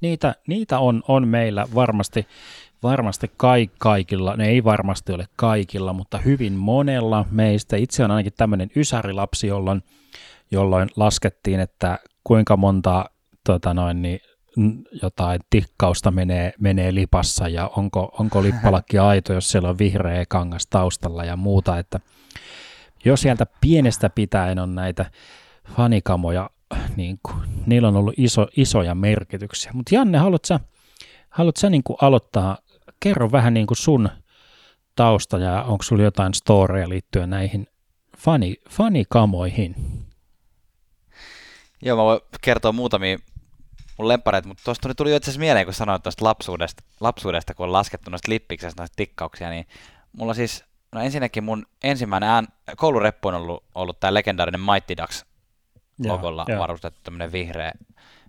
niitä, 0.00 0.34
niitä 0.46 0.78
on, 0.78 1.02
on 1.08 1.28
meillä 1.28 1.66
varmasti, 1.74 2.26
varmasti 2.82 3.30
kaik, 3.36 3.70
kaikilla, 3.78 4.36
ne 4.36 4.48
ei 4.48 4.64
varmasti 4.64 5.12
ole 5.12 5.26
kaikilla, 5.36 5.92
mutta 5.92 6.18
hyvin 6.18 6.52
monella 6.52 7.24
meistä. 7.30 7.76
Itse 7.76 8.04
on 8.04 8.10
ainakin 8.10 8.32
tämmöinen 8.36 8.70
ysärilapsi, 8.76 9.46
jolloin, 9.46 9.82
jolloin 10.50 10.88
laskettiin, 10.96 11.60
että 11.60 11.98
kuinka 12.24 12.56
monta 12.56 13.04
tota 13.46 13.74
noin, 13.74 14.02
niin, 14.02 14.20
jotain 15.02 15.40
tikkausta 15.50 16.10
menee, 16.10 16.52
menee 16.60 16.94
lipassa 16.94 17.48
ja 17.48 17.70
onko, 17.76 18.14
onko 18.18 18.42
lippalakki 18.42 18.98
aito, 18.98 19.32
jos 19.32 19.50
siellä 19.50 19.68
on 19.68 19.78
vihreä 19.78 20.24
kangas 20.28 20.66
taustalla 20.66 21.24
ja 21.24 21.36
muuta, 21.36 21.78
että 21.78 22.00
jos 23.04 23.20
sieltä 23.20 23.46
pienestä 23.60 24.10
pitäen 24.10 24.58
on 24.58 24.74
näitä 24.74 25.10
fanikamoja, 25.76 26.50
niin 26.96 27.18
kuin, 27.22 27.36
niillä 27.66 27.88
on 27.88 27.96
ollut 27.96 28.14
iso, 28.16 28.46
isoja 28.56 28.94
merkityksiä. 28.94 29.70
Mutta 29.74 29.94
Janne, 29.94 30.18
haluatko 30.18 30.46
sä, 30.46 30.60
haluat 31.30 31.56
sä 31.56 31.70
niin 31.70 31.82
kuin 31.82 31.96
aloittaa, 32.00 32.58
kerro 33.00 33.32
vähän 33.32 33.54
niin 33.54 33.66
kuin 33.66 33.78
sun 33.78 34.08
tausta 34.96 35.38
ja 35.38 35.62
onko 35.62 35.82
sulla 35.82 36.02
jotain 36.02 36.34
storeja 36.34 36.88
liittyen 36.88 37.30
näihin 37.30 37.66
fani, 38.18 38.56
fanikamoihin? 38.70 39.74
Joo, 41.82 41.96
mä 41.96 42.02
voin 42.02 42.20
kertoa 42.40 42.72
muutamia 42.72 43.18
mun 43.98 44.08
lempareita, 44.08 44.48
mutta 44.48 44.64
tuosta 44.64 44.94
tuli 44.94 45.10
jo 45.10 45.16
itse 45.16 45.30
asiassa 45.30 45.40
mieleen, 45.40 45.66
kun 45.66 45.74
sanoit 45.74 46.02
tuosta 46.02 46.24
lapsuudesta, 46.24 46.82
lapsuudesta, 47.00 47.54
kun 47.54 47.66
on 47.66 47.72
laskettu 47.72 48.10
noista 48.10 48.30
lippiksestä, 48.30 48.82
noista 48.82 48.96
tikkauksia, 48.96 49.50
niin 49.50 49.66
mulla 50.12 50.34
siis 50.34 50.64
No 50.92 51.00
ensinnäkin 51.00 51.44
mun 51.44 51.66
ensimmäinen 51.82 52.28
ään, 52.28 52.48
koulureppu 52.76 53.28
on 53.28 53.34
ollut, 53.34 53.64
ollut 53.74 54.00
tämä 54.00 54.14
legendaarinen 54.14 54.60
Mighty 54.60 54.96
Ducks 54.96 55.24
logolla 56.06 56.46
varustettu 56.58 57.00
tämmöinen 57.02 57.32
vihreä, 57.32 57.72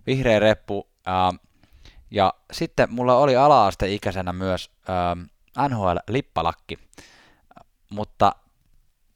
vihreä 0.06 0.38
reppu. 0.38 0.88
Äh, 1.08 1.40
ja 2.10 2.34
sitten 2.52 2.92
mulla 2.92 3.16
oli 3.16 3.36
ala-asteikäisenä 3.36 4.32
myös 4.32 4.70
äh, 4.90 5.68
NHL-lippalakki, 5.68 6.78
mutta 7.90 8.32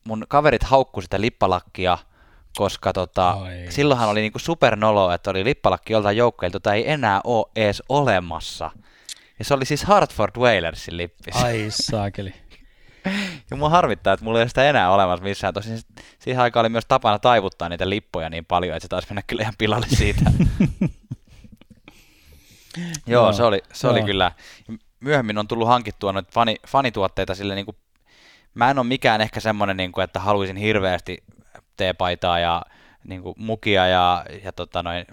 mun 0.05 0.25
kaverit 0.29 0.63
haukku 0.63 1.01
sitä 1.01 1.21
lippalakkia, 1.21 1.99
koska 2.57 2.93
tota, 2.93 3.37
silloinhan 3.69 4.09
oli 4.09 4.21
niinku 4.21 4.39
supernolo, 4.39 5.13
että 5.13 5.31
oli 5.31 5.45
lippalakki 5.45 5.93
joltain 5.93 6.17
joukkueelta, 6.17 6.57
jota 6.57 6.75
ei 6.75 6.91
enää 6.91 7.21
ole 7.25 7.47
edes 7.57 7.83
olemassa. 7.89 8.71
Ja 9.39 9.45
se 9.45 9.55
oli 9.55 9.65
siis 9.65 9.85
Hartford 9.85 10.33
Whalersin 10.39 10.97
lippis. 10.97 11.37
Ai 11.37 11.67
saakeli. 11.71 12.35
Ja 13.51 13.57
mua 13.57 13.69
harvittaa, 13.69 14.13
että 14.13 14.25
mulla 14.25 14.41
ei 14.41 14.49
sitä 14.49 14.71
enää 14.71 14.91
olemassa 14.91 15.25
missään. 15.25 15.55
Tosin 15.55 15.81
siihen 16.19 16.43
aikaan 16.43 16.63
oli 16.63 16.69
myös 16.69 16.87
tapana 16.89 17.19
taivuttaa 17.19 17.69
niitä 17.69 17.91
lippoja 17.91 18.31
niin 18.31 18.45
paljon, 18.45 18.77
että 18.77 18.85
se 18.85 18.89
taisi 18.89 19.09
mennä 19.11 19.23
kyllä 19.27 19.43
ihan 19.43 19.55
pilalle 19.59 19.87
siitä. 19.89 20.31
Joo, 23.07 23.27
no, 23.27 23.33
se 23.33 23.43
oli, 23.43 23.63
se 23.73 23.87
no. 23.87 23.93
oli 23.93 24.03
kyllä. 24.03 24.33
Myöhemmin 25.01 25.39
on 25.39 25.49
tullut 25.49 25.69
hankittua 25.69 26.13
noita 26.13 26.31
fani, 26.33 26.57
fanituotteita 26.67 27.35
sille 27.35 27.55
niin 27.55 27.65
kuin, 27.65 27.77
mä 28.55 28.71
en 28.71 28.79
ole 28.79 28.87
mikään 28.87 29.21
ehkä 29.21 29.41
semmoinen, 29.41 29.77
niin 29.77 29.93
kuin, 29.93 30.05
että 30.05 30.21
haluaisin 30.21 30.57
hirveästi 30.57 31.25
teepaitaa 31.77 32.39
ja 32.39 32.63
niin 33.05 33.23
kuin, 33.23 33.35
mukia 33.39 33.87
ja, 33.87 34.25
ja 34.45 34.53
tota, 34.53 34.83
noin, 34.83 35.07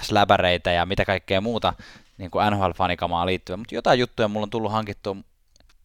släbäreitä 0.00 0.72
ja 0.72 0.86
mitä 0.86 1.04
kaikkea 1.04 1.40
muuta 1.40 1.74
niin 2.18 2.30
kuin 2.30 2.52
NHL-fanikamaa 2.52 3.26
liittyen, 3.26 3.58
mutta 3.58 3.74
jotain 3.74 3.98
juttuja 3.98 4.28
mulla 4.28 4.44
on 4.44 4.50
tullut 4.50 4.72
hankittua 4.72 5.16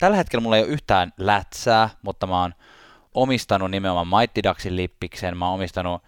tällä 0.03 0.17
hetkellä 0.17 0.43
mulla 0.43 0.57
ei 0.57 0.63
ole 0.63 0.71
yhtään 0.71 1.13
lätsää, 1.17 1.89
mutta 2.01 2.27
mä 2.27 2.41
oon 2.41 2.53
omistanut 3.13 3.71
nimenomaan 3.71 4.21
Mighty 4.21 4.43
Ducksin 4.43 4.75
lippiksen, 4.75 5.37
mä 5.37 5.45
oon 5.45 5.55
omistanut 5.55 6.03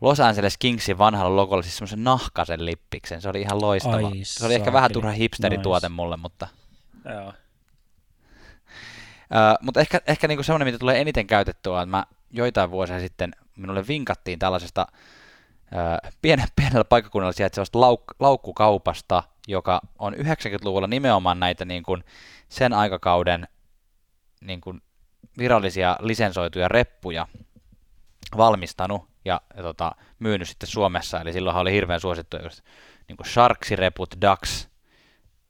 Los 0.00 0.20
Angeles 0.20 0.58
Kingsin 0.58 0.98
vanhalla 0.98 1.36
logolla 1.36 1.62
siis 1.62 1.76
semmoisen 1.76 2.04
nahkasen 2.04 2.64
lippiksen, 2.64 3.22
se 3.22 3.28
oli 3.28 3.40
ihan 3.40 3.62
loistava. 3.62 3.96
Ai, 3.96 4.20
se 4.22 4.46
oli 4.46 4.54
ehkä 4.54 4.72
vähän 4.72 4.92
turha 4.92 5.10
hipsterituote 5.12 5.86
nice. 5.86 5.94
mulle, 5.94 6.16
mutta... 6.16 6.48
Joo. 7.04 7.28
Uh, 7.28 7.34
mutta 9.60 9.80
ehkä, 9.80 10.00
ehkä 10.06 10.28
niinku 10.28 10.42
semmoinen, 10.42 10.66
mitä 10.66 10.78
tulee 10.78 11.00
eniten 11.00 11.26
käytettyä, 11.26 11.82
että 11.82 11.90
mä 11.90 12.04
joitain 12.30 12.70
vuosia 12.70 13.00
sitten 13.00 13.32
minulle 13.56 13.86
vinkattiin 13.88 14.38
tällaisesta 14.38 14.86
uh, 14.92 16.10
pienen, 16.22 16.46
pienellä 16.56 16.84
paikkakunnalla 16.84 17.32
sijaitsevasta 17.32 17.78
lauk- 17.78 18.16
laukkukaupasta, 18.20 19.22
joka 19.48 19.80
on 19.98 20.14
90-luvulla 20.14 20.86
nimenomaan 20.86 21.40
näitä 21.40 21.64
niin 21.64 21.82
kuin 21.82 22.04
sen 22.52 22.72
aikakauden 22.72 23.48
niin 24.40 24.60
kuin 24.60 24.82
virallisia 25.38 25.96
lisensoituja 26.00 26.68
reppuja 26.68 27.26
valmistanut 28.36 29.08
ja, 29.24 29.40
ja 29.56 29.62
tota, 29.62 29.92
myynyt 30.18 30.48
sitten 30.48 30.68
Suomessa, 30.68 31.20
eli 31.20 31.32
silloin 31.32 31.56
oli 31.56 31.72
hirveän 31.72 32.00
suosittu 32.00 32.36
just, 32.42 32.60
niin 33.08 33.16
kuin 33.16 33.26
Sharks-reput, 33.26 34.20
Ducks, 34.28 34.68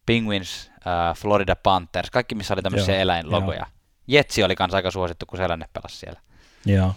Penguins, 0.07 0.71
äh, 0.87 1.17
Florida 1.17 1.57
Panthers, 1.57 2.11
kaikki 2.11 2.35
missä 2.35 2.55
oli 2.55 2.63
tämmöisiä 2.63 2.95
joo, 2.95 3.03
eläinlogoja. 3.03 3.67
Jetsi 4.07 4.45
oli 4.45 4.57
kanssa 4.57 4.77
aika 4.77 4.91
suosittu, 4.91 5.27
kun 5.27 5.39
Selänne 5.39 5.69
pelasi 5.73 5.97
siellä. 5.97 6.21
Joo. 6.67 6.95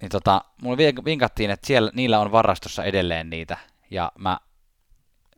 Niin, 0.00 0.10
tota, 0.10 0.44
mulle 0.62 0.76
vinkattiin, 1.04 1.50
että 1.50 1.66
siellä, 1.66 1.90
niillä 1.94 2.20
on 2.20 2.32
varastossa 2.32 2.84
edelleen 2.84 3.30
niitä, 3.30 3.56
ja 3.90 4.12
mä 4.18 4.38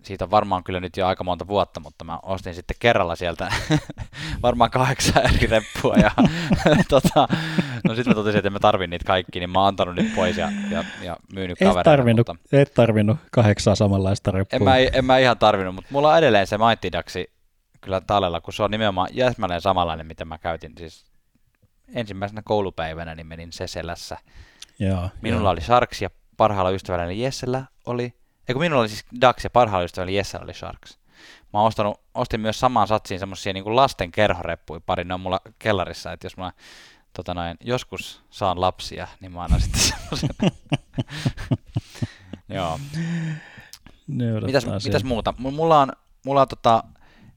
siitä 0.06 0.24
on 0.24 0.30
varmaan 0.30 0.64
kyllä 0.64 0.80
nyt 0.80 0.96
jo 0.96 1.06
aika 1.06 1.24
monta 1.24 1.46
vuotta, 1.46 1.80
mutta 1.80 2.04
mä 2.04 2.18
ostin 2.22 2.54
sitten 2.54 2.76
kerralla 2.80 3.16
sieltä 3.16 3.52
varmaan 4.42 4.70
kahdeksan 4.70 5.22
eri 5.34 5.46
reppua 5.46 5.94
ja 5.94 6.10
tota, 6.88 7.28
no 7.84 7.94
sitten 7.94 8.10
mä 8.10 8.14
totesin, 8.14 8.38
että 8.38 8.50
mä 8.50 8.58
tarvin 8.58 8.90
niitä 8.90 9.04
kaikki, 9.04 9.40
niin 9.40 9.50
mä 9.50 9.58
oon 9.58 9.68
antanut 9.68 9.94
nyt 9.94 10.14
pois 10.14 10.36
ja, 10.36 10.52
ja, 10.70 10.84
ja 11.02 11.16
myynyt 11.34 11.62
et 11.62 11.68
kavereille. 11.68 11.84
Tarvinnut, 11.84 12.28
mutta... 12.28 12.46
Et 12.52 12.74
tarvinnut 12.74 13.18
kahdeksaa 13.30 13.74
samanlaista 13.74 14.30
reppua. 14.30 14.56
En 14.56 14.62
mä, 14.62 14.76
en 14.76 15.04
mä 15.04 15.18
ihan 15.18 15.38
tarvinnut, 15.38 15.74
mutta 15.74 15.88
mulla 15.92 16.12
on 16.12 16.18
edelleen 16.18 16.46
se 16.46 16.58
Mighty 16.58 16.92
Ducksi 16.92 17.30
kyllä 17.80 18.00
tallella, 18.00 18.40
kun 18.40 18.52
se 18.54 18.62
on 18.62 18.70
nimenomaan 18.70 19.08
jäsmälleen 19.12 19.60
samanlainen, 19.60 20.06
mitä 20.06 20.24
mä 20.24 20.38
käytin 20.38 20.72
siis 20.78 21.04
ensimmäisenä 21.94 22.42
koulupäivänä, 22.44 23.14
niin 23.14 23.26
menin 23.26 23.52
Seselässä. 23.52 24.18
Joo, 24.78 25.10
Minulla 25.22 25.48
joo. 25.48 25.52
oli 25.52 25.60
Sharks 25.60 26.02
ja 26.02 26.10
parhaalla 26.36 26.70
ystävälläni 26.70 27.22
Jessellä 27.22 27.64
oli 27.86 28.14
Eikö 28.48 28.58
minulla 28.58 28.80
oli 28.80 28.88
siis 28.88 29.04
Dax 29.20 29.44
ja 29.44 29.50
parhaalla 29.50 29.84
ystävällä 29.84 30.12
Jessa 30.12 30.40
oli 30.40 30.54
Sharks. 30.54 30.98
mä 31.52 31.62
ostanut, 31.62 32.00
ostin 32.14 32.40
myös 32.40 32.60
samaan 32.60 32.88
satsiin 32.88 33.20
semmosia 33.20 33.52
niin 33.52 33.76
lasten 33.76 34.12
kerhoreppuja 34.12 34.80
pari, 34.80 35.04
ne 35.04 35.14
on 35.14 35.20
mulla 35.20 35.40
kellarissa, 35.58 36.12
että 36.12 36.26
jos 36.26 36.36
mä 36.36 36.52
tota 37.12 37.34
noin, 37.34 37.56
joskus 37.60 38.22
saan 38.30 38.60
lapsia, 38.60 39.08
niin 39.20 39.32
mä 39.32 39.42
annan 39.42 39.60
sitten 39.60 39.80
semmoisen. 39.80 40.30
Joo. 42.48 42.80
Mitäs, 44.46 44.66
mitäs 44.84 45.04
muuta? 45.04 45.34
Mulla 45.38 45.80
on, 45.80 45.92
mulla 46.24 46.40
on 46.40 46.48
tota, 46.48 46.84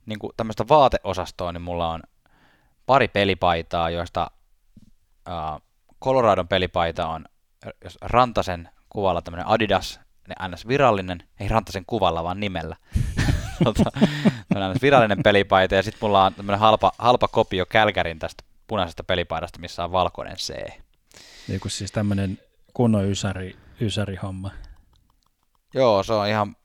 niin 0.06 0.20
tämmöistä 0.38 0.68
vaateosastoa, 0.70 1.52
niin 1.52 1.62
mulla 1.62 1.90
on 1.90 2.04
pari 2.86 3.08
pelipaitaa, 3.08 3.90
joista 3.90 4.32
uh, 5.30 5.62
Coloradon 6.04 6.48
pelipaita 6.48 7.08
on 7.08 7.26
jos 7.84 7.98
Rantasen 8.02 8.70
kuvalla 8.90 9.22
tämmöinen 9.22 9.48
Adidas, 9.48 10.00
ne 10.28 10.48
ns. 10.48 10.68
virallinen, 10.68 11.24
ei 11.40 11.48
Rantasen 11.48 11.84
kuvalla, 11.88 12.24
vaan 12.24 12.40
nimellä. 12.40 12.76
tota, 13.64 13.84
virallinen 14.82 15.24
pelipaita, 15.24 15.76
ja 15.76 15.84
sitten 15.84 16.00
mulla 16.02 16.26
on 16.26 16.34
tämmöinen 16.34 16.60
halpa, 16.60 16.92
halpa 16.98 17.28
kopio 17.28 17.66
Kälkärin 17.66 18.20
tästä 18.20 18.44
punaisesta 18.68 19.04
pelipaidasta, 19.04 19.60
missä 19.60 19.84
on 19.84 19.92
valkoinen 19.92 20.36
C. 20.36 20.56
Niin 21.48 21.60
kuin 21.60 21.72
siis 21.72 21.92
tämmöinen 21.92 22.40
kunnon 22.74 23.10
ysäri, 23.10 23.56
ysäri 23.82 24.16
homma. 24.16 24.52
Joo, 25.74 26.04
se 26.04 26.14
on 26.14 26.28
ihan 26.28 26.56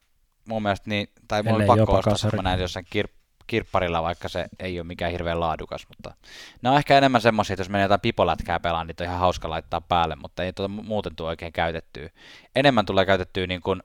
mun 0.48 0.62
mielestä 0.62 0.90
niin, 0.90 1.09
tai 1.29 1.42
mulla 1.42 1.57
oli 1.57 1.66
pakko 1.66 2.03
ostaa, 2.07 2.31
mä 2.37 2.42
näin 2.42 2.61
jossain 2.61 2.87
kir- 2.96 3.22
kirpparilla, 3.53 4.03
vaikka 4.03 4.29
se 4.29 4.47
ei 4.59 4.81
ole 4.81 4.87
mikään 4.87 5.12
hirveän 5.12 5.41
laadukas, 5.41 5.87
mutta 5.88 6.15
ne 6.62 6.71
on 6.71 6.77
ehkä 6.77 6.99
enemmän 6.99 7.21
semmoisia, 7.21 7.55
että 7.55 7.61
jos 7.61 7.69
menee 7.69 7.85
jotain 7.85 8.01
pipolätkää 8.01 8.61
pelaan, 8.61 8.87
niin 8.87 8.97
on 9.01 9.07
ihan 9.07 9.19
hauska 9.19 9.51
laittaa 9.51 9.81
päälle, 9.81 10.17
mutta 10.17 10.43
ei 10.43 10.53
tuota 10.53 10.69
muuten 10.69 11.17
tule 11.17 11.29
oikein 11.29 11.53
käytettyä. 11.53 12.09
Enemmän 12.57 12.87
tulee 12.87 13.07
käytettyä 13.07 13.47
niin 13.47 13.61
kuin 13.61 13.83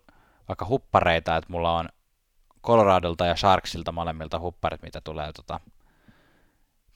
vaikka 0.48 0.66
huppareita, 0.66 1.38
että 1.38 1.52
mulla 1.52 1.78
on 1.78 1.90
Coloradolta 2.64 3.26
ja 3.26 3.36
Sharksilta 3.36 3.92
molemmilta 3.92 4.40
hupparit, 4.40 4.82
mitä 4.82 5.02
tulee 5.02 5.34
tota, 5.34 5.60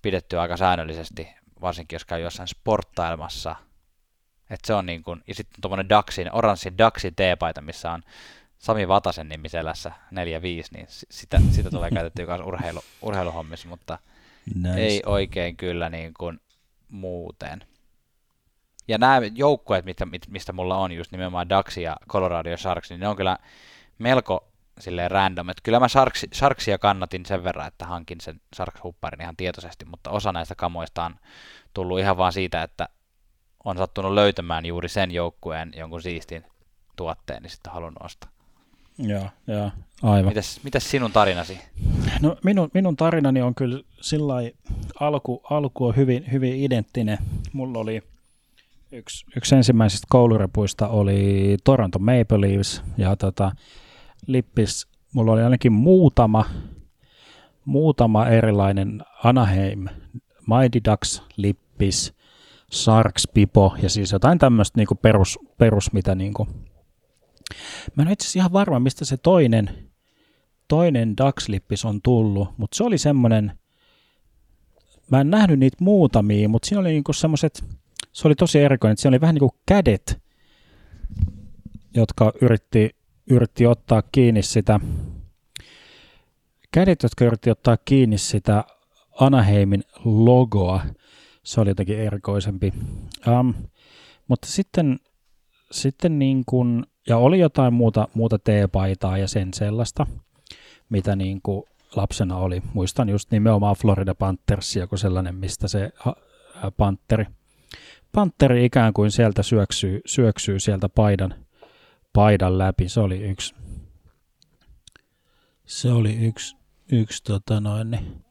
pidettyä 0.02 0.42
aika 0.42 0.58
säännöllisesti, 0.58 1.28
varsinkin 1.62 1.96
jos 1.96 2.06
käy 2.06 2.22
jossain 2.22 2.48
sporttailmassa. 2.48 3.56
että 4.50 4.68
se 4.68 4.74
on 4.74 4.86
niin 4.86 5.04
kuin, 5.04 5.24
ja 5.28 5.36
sitten 5.36 5.62
tuommoinen 5.62 5.90
Daxin, 5.90 6.30
oranssin 6.36 6.78
Daxin 6.78 7.16
T-paita, 7.16 7.62
missä 7.62 7.92
on 7.92 8.04
Sami 8.62 8.88
Vatasen 8.88 9.30
nimiselässä 9.30 9.92
4-5, 9.92 9.94
niin 10.74 10.86
sitä, 10.90 11.42
sitä 11.52 11.70
tulee 11.70 11.92
käytettyä 11.98 12.26
myös 12.26 12.42
urheilu, 12.46 12.80
urheiluhommissa, 13.02 13.68
mutta 13.68 14.00
nice. 14.56 14.76
ei 14.76 15.02
oikein 15.06 15.58
kyllä 15.58 15.90
niin 15.90 16.14
kuin 16.14 16.40
muuten. 16.90 17.64
Ja 18.88 18.98
nämä 18.98 19.22
joukkueet, 19.36 19.86
mistä, 19.86 20.08
mistä 20.28 20.54
mulla 20.54 20.78
on, 20.78 20.92
just 20.92 21.12
nimenomaan 21.12 21.50
Dax 21.50 21.78
ja 21.78 21.98
Colorado 22.10 22.50
ja 22.50 22.58
Sharks, 22.58 22.90
niin 22.90 23.00
ne 23.00 23.08
on 23.08 23.16
kyllä 23.16 23.38
melko 23.98 24.48
silleen 24.80 25.12
random. 25.12 25.50
Että 25.50 25.62
kyllä 25.64 25.80
mä 25.80 25.88
Sharks, 25.88 26.26
Sharksia 26.34 26.78
kannatin 26.78 27.26
sen 27.26 27.44
verran, 27.44 27.68
että 27.68 27.86
hankin 27.86 28.22
sen 28.22 28.42
Sharks-hupparin 28.56 29.22
ihan 29.22 29.36
tietoisesti, 29.38 29.86
mutta 29.86 30.10
osa 30.10 30.32
näistä 30.32 30.56
kamoista 30.56 31.04
on 31.04 31.16
tullut 31.74 32.00
ihan 32.00 32.18
vaan 32.18 32.34
siitä, 32.34 32.64
että 32.64 32.90
on 33.64 33.78
sattunut 33.78 34.14
löytämään 34.14 34.66
juuri 34.66 34.90
sen 34.90 35.12
joukkueen 35.12 35.72
jonkun 35.76 36.02
siistin 36.02 36.46
tuotteen, 36.96 37.42
niin 37.44 37.50
sitten 37.50 37.74
halunnut 37.74 38.04
ostaa. 38.04 38.41
Joo, 38.98 39.26
joo, 39.48 39.72
aivan. 40.04 40.32
Mitäs, 40.32 40.60
mitäs 40.64 40.92
sinun 40.92 41.12
tarinasi? 41.12 41.60
No 42.22 42.38
minun, 42.44 42.70
minun 42.74 42.96
tarinani 42.96 43.42
on 43.42 43.56
kyllä 43.56 43.84
sillä 44.02 44.34
alku, 45.00 45.42
alku 45.50 45.86
on 45.86 45.96
hyvin, 45.96 46.32
hyvin 46.32 46.56
identtinen. 46.56 47.18
Mulla 47.54 47.80
oli 47.80 48.04
yksi, 48.92 49.26
yksi 49.38 49.56
ensimmäisistä 49.56 50.08
koulurepuista 50.10 50.88
oli 50.88 51.58
Toronto 51.64 52.00
Maple 52.00 52.42
Leafs 52.42 52.84
ja 52.98 53.16
tota, 53.16 53.52
Lippis, 54.28 54.88
mulla 55.14 55.32
oli 55.32 55.42
ainakin 55.42 55.72
muutama, 55.72 56.46
muutama 57.66 58.28
erilainen 58.28 59.04
Anaheim, 59.24 59.88
Mighty 60.48 60.82
Ducks, 60.90 61.24
Lippis, 61.38 62.14
Sharks, 62.72 63.28
Pipo 63.34 63.76
ja 63.82 63.90
siis 63.90 64.12
jotain 64.12 64.40
tämmöistä 64.40 64.80
niinku 64.80 64.96
perus, 64.96 65.40
perus, 65.58 65.94
mitä 65.94 66.16
niinku 66.16 66.48
Mä 67.96 68.04
en 68.04 68.12
itse 68.12 68.24
asiassa 68.24 68.40
ihan 68.40 68.54
varma, 68.54 68.80
mistä 68.80 69.06
se 69.06 69.18
toinen, 69.18 69.92
toinen 70.68 71.16
Dax-lippis 71.18 71.86
on 71.86 72.02
tullut, 72.02 72.58
mutta 72.58 72.78
se 72.78 72.84
oli 72.84 72.98
semmoinen, 72.98 73.60
mä 75.12 75.22
en 75.22 75.30
nähnyt 75.30 75.60
niitä 75.60 75.78
muutamia, 75.80 76.50
mutta 76.50 76.68
siinä 76.68 76.80
oli 76.80 76.90
niinku 76.90 77.14
semmoiset, 77.14 77.64
se 78.12 78.28
oli 78.28 78.36
tosi 78.36 78.60
erikoinen, 78.60 78.94
että 78.94 79.02
siinä 79.02 79.14
oli 79.16 79.22
vähän 79.22 79.36
niin 79.36 79.50
kuin 79.50 79.62
kädet, 79.66 80.22
jotka 81.94 82.34
yritti, 82.42 82.96
yritti 83.30 83.66
ottaa 83.66 84.02
kiinni 84.12 84.44
sitä, 84.44 84.80
kädet, 86.72 87.04
jotka 87.04 87.26
yritti 87.26 87.50
ottaa 87.50 87.78
kiinni 87.86 88.18
sitä 88.18 88.64
Anaheimin 89.20 89.84
logoa. 90.06 90.82
Se 91.44 91.62
oli 91.62 91.70
jotenkin 91.70 92.00
erikoisempi. 92.00 92.74
Um, 93.28 93.54
mutta 94.28 94.48
sitten, 94.48 95.00
sitten 95.72 96.20
niin 96.20 96.44
kuin 96.46 96.86
ja 97.08 97.18
oli 97.18 97.40
jotain 97.40 97.74
muuta, 97.74 98.08
muuta 98.14 98.40
teepaitaa 98.40 99.18
ja 99.18 99.28
sen 99.28 99.54
sellaista, 99.54 100.08
mitä 100.90 101.16
niin 101.16 101.42
kuin 101.42 101.64
lapsena 101.96 102.38
oli. 102.38 102.62
Muistan 102.74 103.10
just 103.10 103.32
nimenomaan 103.32 103.76
Florida 103.76 104.16
Panthersia 104.16 104.88
kuin 104.88 105.00
sellainen, 105.00 105.36
mistä 105.36 105.68
se 105.68 105.92
panteri, 106.78 107.26
panteri 108.12 108.66
ikään 108.66 108.94
kuin 108.94 109.12
sieltä 109.12 109.44
syöksyy, 109.44 110.02
syöksyy 110.06 110.60
sieltä 110.60 110.90
paidan, 110.90 111.36
paidan 112.14 112.58
läpi. 112.58 112.90
Se 112.90 113.00
oli 113.00 113.22
yksi, 113.22 113.56
se 115.66 115.92
oli 115.92 116.16
yksi, 116.26 116.56
yksi 116.92 117.24
tota 117.24 117.60
noin, 117.60 117.92
niin 117.92 118.24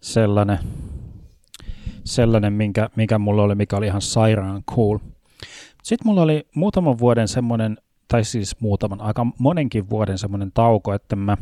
sellainen, 0.00 0.58
sellainen 2.04 2.52
minkä, 2.52 2.90
mikä 2.96 3.18
mulla 3.18 3.42
oli, 3.42 3.54
mikä 3.54 3.76
oli 3.76 3.86
ihan 3.86 4.02
sairaan 4.02 4.62
cool. 4.64 4.98
Sitten 5.82 6.06
mulla 6.06 6.22
oli 6.22 6.48
muutaman 6.54 6.98
vuoden 6.98 7.28
semmoinen 7.28 7.78
tai 8.08 8.24
siis 8.24 8.60
muutaman, 8.60 9.00
aika 9.00 9.26
monenkin 9.38 9.90
vuoden 9.90 10.18
semmoinen 10.18 10.52
tauko, 10.52 10.94
että 10.94 11.16
mä 11.16 11.36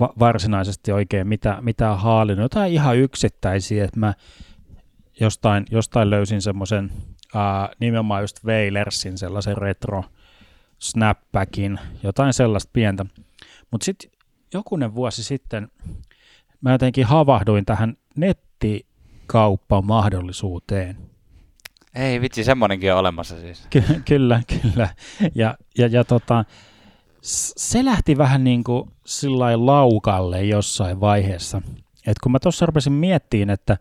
va- 0.00 0.12
varsinaisesti 0.18 0.92
oikein 0.92 1.26
mitä, 1.26 1.58
mitä 1.60 1.96
haalin, 1.96 2.38
jotain 2.38 2.72
ihan 2.72 2.96
yksittäisiä, 2.96 3.84
että 3.84 4.00
mä 4.00 4.14
jostain, 5.20 5.66
jostain 5.70 6.10
löysin 6.10 6.42
semmoisen 6.42 6.90
uh, 6.94 7.00
nimenomaan 7.80 8.22
just 8.22 8.44
Wailersin 8.44 9.18
sellaisen 9.18 9.56
retro 9.56 10.04
snapbackin, 10.78 11.78
jotain 12.02 12.32
sellaista 12.32 12.70
pientä. 12.72 13.06
Mutta 13.70 13.84
sitten 13.84 14.10
jokunen 14.54 14.94
vuosi 14.94 15.22
sitten 15.22 15.68
mä 16.60 16.72
jotenkin 16.72 17.06
havahduin 17.06 17.64
tähän 17.64 17.96
nettikauppa-mahdollisuuteen. 18.16 20.96
Ei 21.94 22.20
vitsi, 22.20 22.44
semmoinenkin 22.44 22.92
on 22.92 22.98
olemassa 22.98 23.40
siis. 23.40 23.66
Ky- 23.70 24.02
kyllä, 24.04 24.40
kyllä. 24.62 24.88
Ja, 25.34 25.58
ja, 25.78 25.86
ja 25.86 26.04
tota, 26.04 26.44
se 27.20 27.84
lähti 27.84 28.18
vähän 28.18 28.44
niin 28.44 28.64
kuin 28.64 28.90
sillä 29.06 29.66
laukalle 29.66 30.44
jossain 30.44 31.00
vaiheessa. 31.00 31.62
Et 32.06 32.18
kun 32.22 32.32
mä 32.32 32.38
tuossa 32.38 32.66
rupesin 32.66 32.92
miettimään, 32.92 33.50
että 33.50 33.76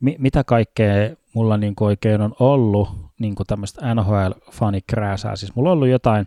mi- 0.00 0.16
mitä 0.18 0.44
kaikkea 0.44 1.16
mulla 1.34 1.56
niin 1.56 1.74
kuin 1.74 1.86
oikein 1.86 2.20
on 2.20 2.34
ollut 2.40 2.88
niin 3.18 3.34
kuin 3.34 3.46
tämmöistä 3.46 3.94
NHL-fanikrääsää. 3.94 5.36
Siis 5.36 5.54
mulla 5.54 5.70
on 5.70 5.72
ollut 5.74 5.88
jotain 5.88 6.26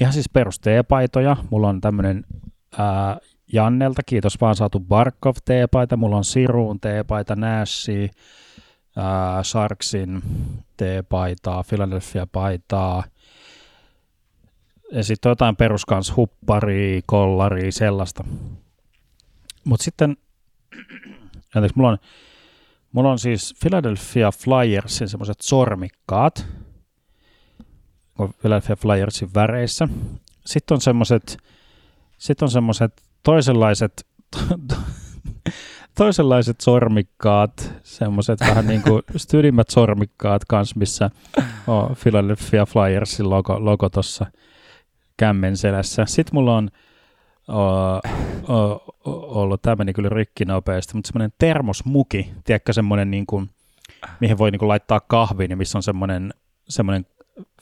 ihan 0.00 0.12
siis 0.12 0.28
perus 0.28 0.60
paitoja 0.88 1.36
Mulla 1.50 1.68
on 1.68 1.80
tämmöinen 1.80 2.24
Jannelta, 3.52 4.02
kiitos 4.06 4.40
vaan 4.40 4.56
saatu 4.56 4.80
Barkov 4.80 5.34
teepaita. 5.44 5.96
Mulla 5.96 6.16
on 6.16 6.24
Siruun 6.24 6.80
teepaita, 6.80 7.36
Nashi, 7.36 8.10
ää, 8.96 9.42
Sharksin 9.42 10.22
T-paitaa, 10.76 11.64
Philadelphia-paitaa, 11.68 13.04
ja 14.92 15.04
sitten 15.04 15.30
jotain 15.30 15.56
peruskans 15.56 16.16
hupparia, 16.16 17.00
kollaria, 17.06 17.72
sellaista. 17.72 18.24
Mutta 19.64 19.84
sitten, 19.84 20.16
anteeksi, 21.54 21.76
mulla 21.76 21.90
on, 21.90 21.98
mulla 22.92 23.10
on 23.10 23.18
siis 23.18 23.54
Philadelphia 23.60 24.30
Flyersin 24.30 25.08
semmoiset 25.08 25.40
sormikkaat, 25.40 26.46
Philadelphia 28.40 28.76
Flyersin 28.76 29.34
väreissä. 29.34 29.88
Sitten 30.46 30.74
on 30.74 30.80
semmoiset, 30.80 31.38
sitten 32.18 32.46
on 32.46 32.50
semmoiset 32.50 33.02
toisenlaiset 33.22 34.06
toisenlaiset 35.94 36.60
sormikkaat, 36.60 37.72
semmoiset 37.82 38.40
vähän 38.40 38.66
niin 38.66 38.82
kuin 38.82 39.02
stydimmät 39.16 39.70
sormikkaat 39.70 40.44
kans, 40.44 40.76
missä 40.76 41.10
on 41.66 41.96
Philadelphia 42.02 42.66
Flyersin 42.66 43.30
logo, 43.30 43.64
logo 43.64 43.88
tuossa 43.88 44.26
kämmen 45.16 45.56
selässä. 45.56 46.04
Sitten 46.06 46.34
mulla 46.34 46.56
on 46.56 46.70
o, 47.48 47.62
o, 48.54 48.84
ollut, 49.40 49.62
tämä 49.62 49.76
meni 49.76 49.92
kyllä 49.92 50.08
rikki 50.08 50.44
nopeasti, 50.44 50.94
mutta 50.94 51.08
semmoinen 51.08 51.32
termosmuki, 51.38 52.30
tiedätkö 52.44 52.72
semmoinen 52.72 53.10
niin 53.10 53.26
kuin, 53.26 53.50
mihin 54.20 54.38
voi 54.38 54.50
niin 54.50 54.58
kuin 54.58 54.68
laittaa 54.68 55.00
kahvin 55.00 55.50
ja 55.50 55.56
missä 55.56 55.78
on 55.78 55.82
semmoinen, 55.82 56.34
semmoinen 56.68 57.06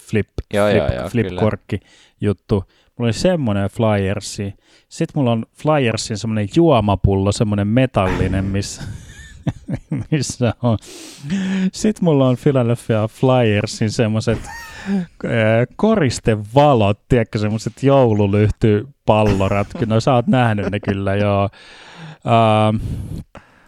flip, 0.01 0.29
joo, 0.55 0.69
flip, 0.69 0.77
joo, 0.77 0.93
joo, 0.93 1.09
flip 1.09 1.37
korkki 1.41 1.81
juttu. 2.21 2.65
Mulla 2.99 3.07
oli 3.07 3.13
semmoinen 3.13 3.71
flyersi. 3.71 4.55
Sitten 4.89 5.13
mulla 5.15 5.33
on 5.33 5.47
flyersin 5.63 6.19
semmoinen 6.19 6.49
juomapullo, 6.57 7.33
semmoinen 7.33 7.69
metallinen, 7.69 8.45
missä, 8.45 8.83
missä 10.11 10.55
on. 10.63 10.79
Sitten 11.73 12.05
mulla 12.05 12.29
on 12.29 12.37
Philadelphia 12.43 13.09
Flyersin 13.09 13.91
semmoiset 13.91 14.39
koristevalot, 15.77 17.01
tiedätkö, 17.09 17.39
semmoiset 17.39 17.83
joululyhty 17.83 18.89
pallorat. 19.07 19.69
No 19.87 20.01
sä 20.01 20.15
oot 20.15 20.27
nähnyt 20.27 20.71
ne 20.71 20.81
kyllä, 20.81 21.15
joo. 21.15 21.49
Uh, 22.15 22.81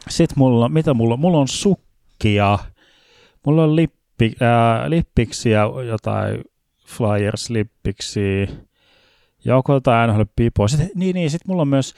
Sitten 0.09 0.39
mulla, 0.39 0.69
mitä 0.69 0.95
mulla? 0.95 1.17
Mulla 1.17 1.39
on 1.39 1.49
sukkia, 1.49 2.59
mulla 3.47 3.65
on 3.65 3.77
lippi, 3.77 4.27
uh, 4.27 4.89
lippiksiä, 4.91 5.61
jotain 5.87 6.45
Flyers-lippiksi, 9.45 9.49
joko 9.49 9.75
jotain 9.75 10.11
NHL-pipoa. 10.11 10.69
Sitten, 10.69 10.91
niin, 10.95 11.15
niin, 11.15 11.31
sitten 11.31 11.51
mulla 11.51 11.63
on 11.63 11.69
myös, 11.69 11.95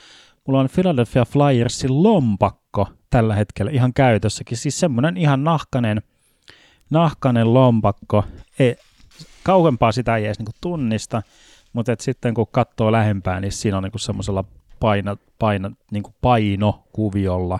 mulla 0.46 0.60
on 0.60 0.68
Philadelphia 0.74 1.24
Flyersin 1.24 2.02
lompakko 2.02 2.88
tällä 3.10 3.34
hetkellä 3.34 3.70
ihan 3.70 3.92
käytössäkin. 3.94 4.58
Siis 4.58 4.80
semmoinen 4.80 5.16
ihan 5.16 5.44
nahkanen, 5.44 6.02
nahkanen 6.90 7.54
lompakko. 7.54 8.24
Ei, 8.58 8.76
kauempaa 9.42 9.92
sitä 9.92 10.16
ei 10.16 10.26
edes 10.26 10.38
niin 10.38 10.48
tunnista, 10.60 11.22
mutta 11.72 11.92
et 11.92 12.00
sitten 12.00 12.34
kun 12.34 12.46
katsoo 12.50 12.92
lähempää, 12.92 13.40
niin 13.40 13.52
siinä 13.52 13.76
on 13.76 13.82
niin 13.82 13.92
semmoisella 13.96 14.44
paina, 14.80 15.16
paina, 15.38 15.70
niin 15.90 16.02
painokuviolla 16.20 17.58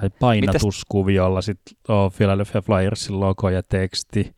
tai 0.00 0.10
painatuskuviolla 0.20 1.42
sitten 1.42 1.76
on 1.88 2.12
Philadelphia 2.12 2.62
Flyersin 2.62 3.20
logo 3.20 3.50
ja 3.50 3.62
teksti. 3.62 4.34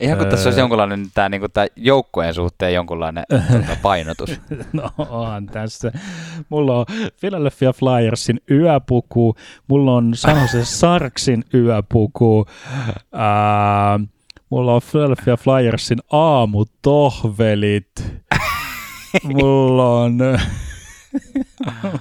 Ihan 0.00 0.18
kuin 0.18 0.30
tässä 0.30 0.48
olisi 0.48 0.60
jonkunlainen 0.60 1.06
tämä, 1.14 1.28
niin 1.28 1.40
kuin, 1.40 1.52
tämä 1.52 1.66
joukkueen 1.76 2.34
suhteen 2.34 2.74
jonkunlainen 2.74 3.24
tuota, 3.28 3.76
painotus. 3.82 4.40
no 4.72 4.90
onhan 4.98 5.46
tässä. 5.46 5.92
Mulla 6.48 6.78
on 6.78 6.86
Philadelphia 7.20 7.72
Flyersin 7.72 8.40
yöpuku, 8.50 9.34
mulla 9.68 9.94
on 9.94 10.14
San 10.14 10.40
Jose 10.40 10.64
Sarksin 10.78 11.44
yöpuku, 11.54 12.46
ää, 13.12 14.00
mulla 14.50 14.74
on 14.74 14.80
Philadelphia 14.90 15.36
Flyersin 15.36 15.98
aamutohvelit, 16.12 18.20
mulla 19.34 20.00
on... 20.00 20.18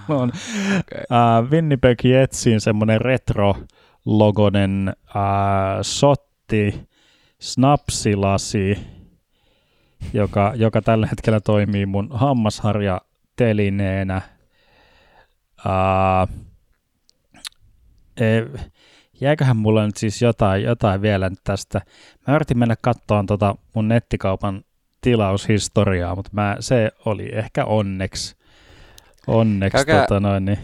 on 0.10 0.32
okay. 0.80 1.04
uh, 1.10 1.52
Winnipeg 1.52 2.06
Jetsin 2.06 2.62
semmoinen 2.62 3.02
retro-logonen 3.02 4.94
uh, 5.04 5.12
sotti, 5.82 6.89
snapsilasi, 7.42 8.78
joka, 10.14 10.54
joka 10.56 10.82
tällä 10.82 11.08
hetkellä 11.08 11.40
toimii 11.40 11.86
mun 11.86 12.10
hammasharja 12.14 13.02
telineenä. 13.36 14.22
Uh, 15.66 16.30
e, 18.18 18.42
jäiköhän 19.22 19.58
mulla 19.58 19.86
nyt 19.86 19.98
siis 19.98 20.22
jotain, 20.22 20.64
jotain 20.64 21.02
vielä 21.02 21.32
tästä. 21.44 21.82
Mä 22.28 22.36
yritin 22.36 22.58
mennä 22.58 22.76
katsomaan 22.82 23.26
tota 23.26 23.56
mun 23.76 23.88
nettikaupan 23.88 24.64
tilaushistoriaa, 25.02 26.16
mutta 26.16 26.32
mä, 26.34 26.58
se 26.60 26.92
oli 27.06 27.30
ehkä 27.34 27.66
onneksi, 27.66 28.36
onneksi 29.28 29.86
Käykää... 29.86 30.02
tota 30.02 30.20
noin, 30.20 30.46
niin, 30.46 30.60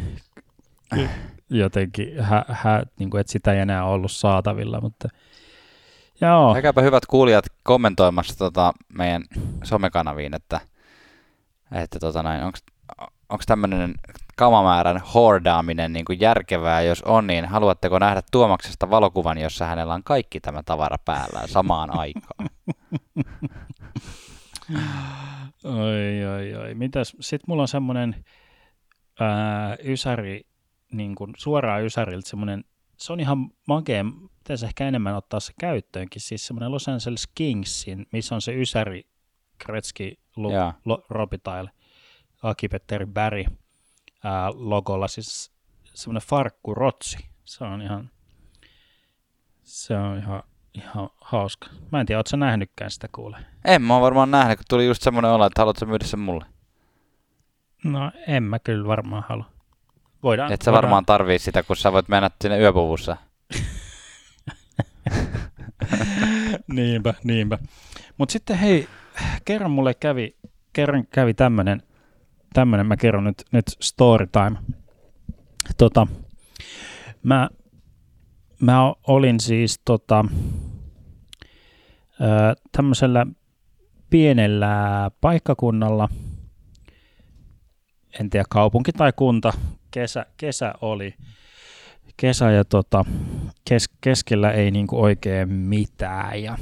jotenkin, 1.50 2.22
hä, 2.24 2.46
hä, 2.50 2.84
niin 3.00 3.10
kuin, 3.10 3.22
että 3.22 3.34
sitä 3.34 3.54
ei 3.54 3.60
enää 3.60 3.86
ollut 3.86 4.12
saatavilla, 4.12 4.82
mutta 4.82 5.10
Joo. 6.22 6.54
Käykääpä 6.54 6.82
hyvät 6.82 7.06
kuulijat 7.06 7.46
kommentoimassa 7.64 8.38
tota 8.38 8.74
meidän 8.98 9.24
somekanaviin, 9.64 10.34
että, 10.34 10.60
että 11.72 12.00
tota 12.00 12.24
näin, 12.24 12.44
onko 13.30 13.44
tämmöinen 13.46 13.96
kamamäärän 14.36 15.02
hordaaminen 15.14 15.94
niin 15.94 16.06
kuin 16.06 16.20
järkevää, 16.20 16.82
jos 16.82 17.02
on, 17.02 17.28
niin 17.28 17.46
haluatteko 17.46 18.00
nähdä 18.00 18.22
Tuomaksesta 18.32 18.90
valokuvan, 18.90 19.38
jossa 19.38 19.66
hänellä 19.66 19.94
on 19.94 20.04
kaikki 20.04 20.40
tämä 20.40 20.64
tavara 20.64 20.98
päällä 21.06 21.48
samaan 21.48 22.00
aikaan? 22.00 22.50
oi, 25.64 26.26
oi, 26.26 26.56
oi. 26.56 26.74
Mitäs? 26.74 27.16
Sitten 27.20 27.46
mulla 27.48 27.62
on 27.62 27.68
semmoinen 27.68 28.26
ysäri, 29.84 30.42
niin 30.92 31.16
kuin 31.16 31.34
suoraan 31.38 31.86
ysäriltä 31.86 32.30
semmoinen, 32.30 32.64
se 32.98 33.14
on 33.14 33.20
ihan 33.20 33.50
makea, 33.68 34.06
pitäisi 34.46 34.66
ehkä 34.66 34.88
enemmän 34.88 35.16
ottaa 35.16 35.40
se 35.40 35.54
käyttöönkin, 35.60 36.22
siis 36.22 36.48
semmoinen 36.48 36.72
Los 36.72 36.88
Angeles 36.88 37.28
Kingsin, 37.36 38.06
missä 38.12 38.36
on 38.36 38.42
se 38.42 38.54
Ysäri, 38.62 39.08
Kretski, 39.58 40.20
Lu, 40.36 40.52
Lo, 40.86 41.06
Robitaille, 41.10 41.72
Akipetteri 42.44 43.06
Barry 43.06 43.44
ää, 44.24 44.52
logolla, 44.54 45.08
siis 45.08 45.52
semmoinen 45.94 46.28
farkku 46.28 46.74
rotsi. 46.74 47.18
Se 47.46 47.64
on 47.64 47.82
ihan, 47.82 48.10
se 49.64 49.98
on 49.98 50.18
ihan, 50.18 50.44
ihan 50.74 51.10
hauska. 51.22 51.68
Mä 51.92 52.00
en 52.00 52.06
tiedä, 52.06 52.20
ootko 52.20 52.30
sä 52.30 52.38
nähnytkään 52.38 52.92
sitä 52.92 53.08
kuule? 53.12 53.38
En 53.66 53.82
mä 53.82 53.94
oon 53.94 54.02
varmaan 54.02 54.32
nähnyt, 54.32 54.58
kun 54.58 54.66
tuli 54.70 54.86
just 54.86 55.02
semmoinen 55.02 55.32
olo, 55.32 55.46
että 55.46 55.62
haluatko 55.62 55.86
myydä 55.86 56.06
sen 56.06 56.20
mulle? 56.20 56.46
No 57.84 58.12
en 58.28 58.44
mä 58.44 58.60
kyllä 58.60 58.88
varmaan 58.88 59.24
halua. 59.30 59.46
Voidaan, 60.24 60.52
Et 60.54 60.62
sä 60.62 60.72
voidaan. 60.72 60.84
varmaan 60.84 61.06
tarvii 61.06 61.40
sitä, 61.40 61.64
kun 61.64 61.76
sä 61.76 61.92
voit 61.92 62.08
mennä 62.08 62.32
sinne 62.42 62.60
yöpuvussa. 62.60 63.18
Niinpä, 66.76 67.14
niinpä. 67.24 67.60
Mutta 68.18 68.34
sitten 68.34 68.58
hei, 68.58 68.88
kerran 69.46 69.72
mulle 69.72 69.94
kävi, 69.94 70.36
kerran 70.74 71.08
kävi 71.08 71.34
tämmönen, 71.34 71.82
tämmönen, 72.54 72.86
mä 72.86 72.98
kerron 72.98 73.24
nyt, 73.24 73.44
nyt 73.52 73.66
story 73.82 74.28
time. 74.28 74.58
Tota, 75.78 76.08
mä, 77.24 77.50
mä 78.62 78.94
olin 79.08 79.40
siis 79.40 79.82
tota, 79.86 80.26
tämmöisellä 82.72 83.26
pienellä 84.10 85.12
paikkakunnalla, 85.22 86.10
en 88.20 88.30
tiedä 88.30 88.46
kaupunki 88.50 88.92
tai 88.92 89.14
kunta, 89.16 89.54
kesä, 89.92 90.26
kesä 90.38 90.74
oli, 90.82 91.16
kesä 92.18 92.52
ja 92.52 92.66
tota, 92.66 93.06
kes, 93.70 93.90
keskellä 94.02 94.52
ei 94.52 94.72
niinku 94.72 95.02
oikein 95.02 95.50
mitään. 95.50 96.44
Ja 96.44 96.58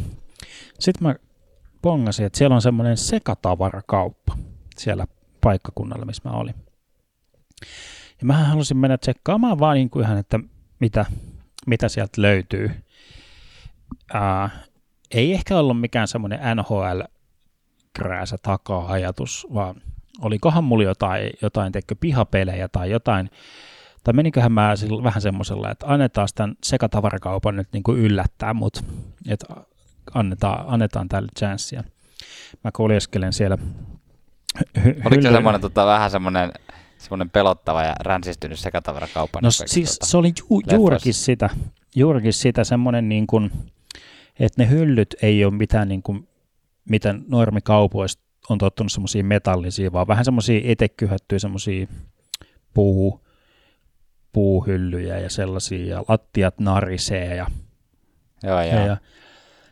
sitten 0.79 1.07
mä 1.07 1.15
pongasin, 1.81 2.25
että 2.25 2.37
siellä 2.37 2.55
on 2.55 2.61
semmoinen 2.61 2.97
sekatavarakauppa 2.97 4.37
siellä 4.77 5.07
paikkakunnalla, 5.41 6.05
missä 6.05 6.29
mä 6.29 6.35
olin. 6.35 6.55
Ja 8.19 8.25
mä 8.25 8.33
halusin 8.33 8.77
mennä 8.77 8.97
tsekkaamaan 8.97 9.59
vaan 9.59 9.75
niin 9.75 9.89
kuin 9.89 10.05
ihan, 10.05 10.17
että 10.17 10.39
mitä, 10.79 11.05
mitä 11.67 11.89
sieltä 11.89 12.21
löytyy. 12.21 12.71
Ää, 14.13 14.49
ei 15.11 15.33
ehkä 15.33 15.57
ollut 15.57 15.79
mikään 15.79 16.07
semmoinen 16.07 16.39
NHL-krääsä 16.55 18.37
takaa-ajatus, 18.41 19.47
vaan 19.53 19.81
olikohan 20.21 20.63
mulla 20.63 20.83
jotain, 20.83 21.29
jotain 21.41 21.71
teikö, 21.71 21.95
pihapelejä 21.99 22.67
tai 22.67 22.91
jotain 22.91 23.29
tai 24.03 24.13
meniköhän 24.13 24.51
mä 24.51 24.73
vähän 25.03 25.21
semmoisella, 25.21 25.71
että 25.71 25.85
annetaan 25.87 26.27
tämän 26.35 26.55
sekatavarakaupan 26.63 27.55
nyt 27.55 27.67
niin 27.73 27.83
kuin 27.83 27.99
yllättää 27.99 28.53
mut, 28.53 28.85
että 29.29 29.55
annetaan, 30.13 30.65
annetaan 30.67 31.09
tälle 31.09 31.29
chanssia. 31.39 31.83
Mä 32.63 32.71
kuljeskelen 32.75 33.33
siellä 33.33 33.57
hy- 34.79 35.07
Oliko 35.07 35.21
se 35.21 35.31
semmoinen 35.31 35.61
tota, 35.61 35.85
vähän 35.85 36.11
semmoinen, 36.11 36.51
semmoinen 36.97 37.29
pelottava 37.29 37.83
ja 37.83 37.95
ränsistynyt 37.99 38.59
sekatavarakauppa? 38.59 39.39
No 39.41 39.51
siis 39.51 39.91
tota, 39.91 40.05
se 40.05 40.17
oli 40.17 40.33
ju- 40.39 40.61
juurikin 40.71 41.13
sitä, 41.13 41.49
juurikin 41.95 42.33
sitä 42.33 42.63
semmoinen 42.63 43.09
niin 43.09 43.27
kuin, 43.27 43.51
että 44.39 44.63
ne 44.63 44.69
hyllyt 44.69 45.15
ei 45.21 45.45
ole 45.45 45.53
mitään 45.53 45.87
niin 45.87 46.03
kuin, 46.03 46.27
mitä 46.89 47.15
normikaupoista 47.27 48.23
on 48.49 48.57
tottunut 48.57 48.91
semmoisia 48.91 49.23
metallisia, 49.23 49.91
vaan 49.91 50.07
vähän 50.07 50.25
semmoisia 50.25 50.61
etekyhättyjä 50.63 51.39
semmoisia 51.39 51.87
puu, 52.73 53.22
puuhyllyjä 54.33 55.19
ja 55.19 55.29
sellaisia, 55.29 55.95
ja 55.95 56.03
lattiat 56.07 56.59
narisee. 56.59 57.35
Ja, 57.35 57.47
joo, 58.43 58.61
joo. 58.61 58.79
Ja, 58.79 58.85
ja 58.85 58.97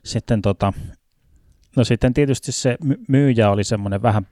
sitten, 0.03 0.41
tota, 0.41 0.74
no 1.76 1.84
sitten 1.84 2.14
tietysti 2.14 2.51
se 2.51 2.78
myyjä 3.07 3.49
oli 3.49 3.64
semmoinen 3.64 4.01
vähän, 4.01 4.28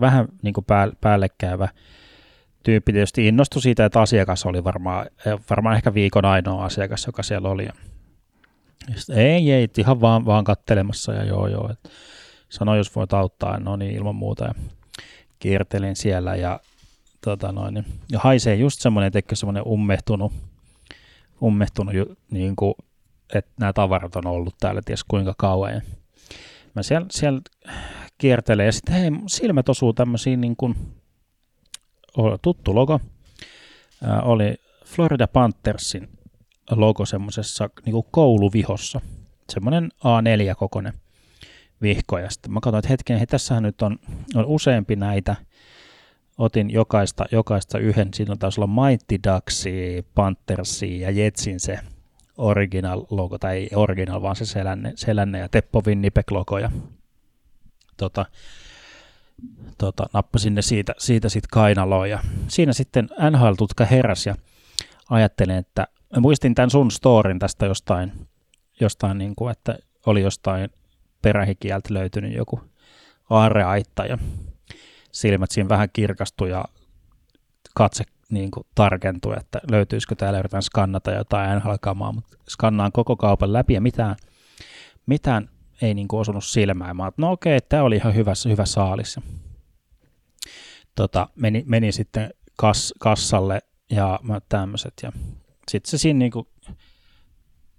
vähän 0.00 0.28
niin 0.42 0.54
kuin 0.54 0.66
päällekkäyvä 1.00 1.68
tyyppi. 2.62 2.92
Tietysti 2.92 3.28
innostui 3.28 3.62
siitä, 3.62 3.84
että 3.84 4.00
asiakas 4.00 4.46
oli 4.46 4.64
varmaan, 4.64 5.06
varmaan 5.50 5.76
ehkä 5.76 5.94
viikon 5.94 6.24
ainoa 6.24 6.64
asiakas, 6.64 7.06
joka 7.06 7.22
siellä 7.22 7.48
oli. 7.48 7.64
Ja 7.64 7.72
sitten, 8.96 9.18
ei, 9.18 9.52
ei, 9.52 9.68
ihan 9.78 10.00
vaan, 10.00 10.26
vaan 10.26 10.44
kattelemassa 10.44 11.12
ja 11.12 11.24
joo, 11.24 11.48
joo. 11.48 11.70
Et 11.70 11.90
sanoi, 12.48 12.76
jos 12.76 12.96
voit 12.96 13.12
auttaa, 13.12 13.60
no 13.60 13.76
niin, 13.76 13.96
ilman 13.96 14.14
muuta. 14.14 14.44
Ja 14.44 14.54
kiertelin 15.38 15.96
siellä 15.96 16.36
ja 16.36 16.60
tota 17.24 17.52
noin, 17.52 17.74
niin, 17.74 17.86
ja 18.10 18.18
haisee 18.18 18.54
just 18.54 18.80
semmoinen, 18.80 19.12
tekee 19.12 19.36
semmoinen 19.36 19.66
ummehtunut, 19.66 20.32
ummehtunut 21.42 21.94
niin 22.30 22.56
kuin, 22.56 22.74
että 23.34 23.50
nämä 23.60 23.72
tavarat 23.72 24.16
on 24.16 24.26
ollut 24.26 24.54
täällä 24.60 24.80
ties 24.84 25.04
kuinka 25.04 25.34
kauan. 25.38 25.74
Ja 25.74 25.80
mä 26.74 26.82
siellä, 26.82 27.06
siellä 27.10 27.40
kiertelee 28.18 28.66
ja 28.66 28.72
sitten 28.72 28.94
hei, 28.94 29.10
silmät 29.26 29.68
osuu 29.68 29.92
tämmöisiin 29.92 30.40
niin 30.40 30.56
kuin, 30.56 30.76
tuttu 32.42 32.74
logo, 32.74 33.00
ää, 34.04 34.22
oli 34.22 34.54
Florida 34.84 35.28
Panthersin 35.28 36.08
logo 36.70 37.06
semmoisessa 37.06 37.70
niin 37.86 38.04
kouluvihossa, 38.10 39.00
semmoinen 39.52 39.88
A4-kokoinen 40.04 40.92
vihko. 41.82 42.18
Ja 42.18 42.30
sitten 42.30 42.52
mä 42.52 42.60
katsoin, 42.60 42.78
että 42.78 42.88
hetken, 42.88 43.16
hei, 43.16 43.26
tässähän 43.26 43.62
nyt 43.62 43.82
on, 43.82 43.98
on 44.34 44.46
useampi 44.46 44.96
näitä. 44.96 45.36
Otin 46.42 46.70
jokaista, 46.70 47.24
jokaista 47.32 47.78
yhden, 47.78 48.08
siinä 48.14 48.36
taisi 48.36 48.60
olla 48.60 48.86
Mighty 48.86 49.18
Ducksia, 49.30 50.02
Panthersia 50.14 51.10
ja 51.10 51.10
Jetsin 51.10 51.60
se 51.60 51.78
original 52.38 53.04
logo, 53.10 53.38
tai 53.38 53.56
ei 53.56 53.68
original, 53.74 54.22
vaan 54.22 54.36
se 54.36 54.44
selänne, 54.44 54.92
selänne 54.96 55.38
ja 55.38 55.48
Teppo 55.48 55.82
Winnipeg 55.86 56.30
logo. 56.30 56.58
Ja, 56.58 56.70
tota, 57.96 58.26
tota, 59.78 60.06
nappasin 60.12 60.54
ne 60.54 60.62
siitä, 60.62 60.94
siitä 60.98 61.28
sitten 61.28 61.48
kainaloon. 61.52 62.10
Ja 62.10 62.18
siinä 62.48 62.72
sitten 62.72 63.08
NHL-tutka 63.30 63.84
heräsi 63.84 64.28
ja 64.28 64.34
ajattelin, 65.10 65.56
että 65.56 65.86
mä 66.16 66.20
muistin 66.20 66.54
tämän 66.54 66.70
sun 66.70 66.90
storin 66.90 67.38
tästä 67.38 67.66
jostain, 67.66 68.12
jostain 68.80 69.18
niin 69.18 69.34
kuin, 69.36 69.52
että 69.52 69.78
oli 70.06 70.22
jostain 70.22 70.70
perähikieltä 71.22 71.94
löytynyt 71.94 72.34
joku 72.34 72.60
aarreaitta 73.30 74.06
ja 74.06 74.18
silmät 75.12 75.50
siinä 75.50 75.68
vähän 75.68 75.88
kirkastui 75.92 76.50
ja 76.50 76.64
katse 77.74 78.04
niin 78.30 78.50
kuin 78.50 78.66
tarkentui, 78.74 79.34
että 79.40 79.60
löytyisikö 79.70 80.14
täällä 80.14 80.38
yritän 80.38 80.62
skannata 80.62 81.10
jotain 81.10 81.58
NHL-kamaa, 81.58 82.12
mutta 82.12 82.36
skannaan 82.48 82.92
koko 82.92 83.16
kaupan 83.16 83.52
läpi 83.52 83.74
ja 83.74 83.80
mitään, 83.80 84.16
mitään 85.06 85.48
ei 85.82 85.94
niin 85.94 86.08
kuin 86.08 86.20
osunut 86.20 86.44
silmään. 86.44 86.96
Mä 86.96 87.12
no 87.16 87.32
okei, 87.32 87.60
tämä 87.68 87.82
oli 87.82 87.96
ihan 87.96 88.14
hyvä, 88.14 88.32
hyvä 88.48 88.66
saalis. 88.66 89.20
Tota, 90.94 91.28
meni, 91.36 91.64
meni 91.66 91.92
sitten 91.92 92.30
kas, 92.56 92.94
kassalle 93.00 93.62
ja 93.90 94.20
tämmöiset 94.48 94.94
ja 95.02 95.12
sitten 95.70 95.90
se 95.90 95.98
siinä 95.98 96.18
niin 96.18 96.32
kuin 96.32 96.46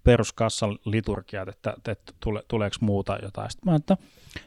peruskassan 0.03 0.77
liturgiat, 0.85 1.47
että, 1.47 1.73
että 1.87 2.13
tule, 2.19 2.43
tuleeko 2.47 2.75
muuta 2.81 3.17
jotain. 3.21 3.51
Sitten 3.51 3.71
mä 3.71 3.75
että 3.75 3.97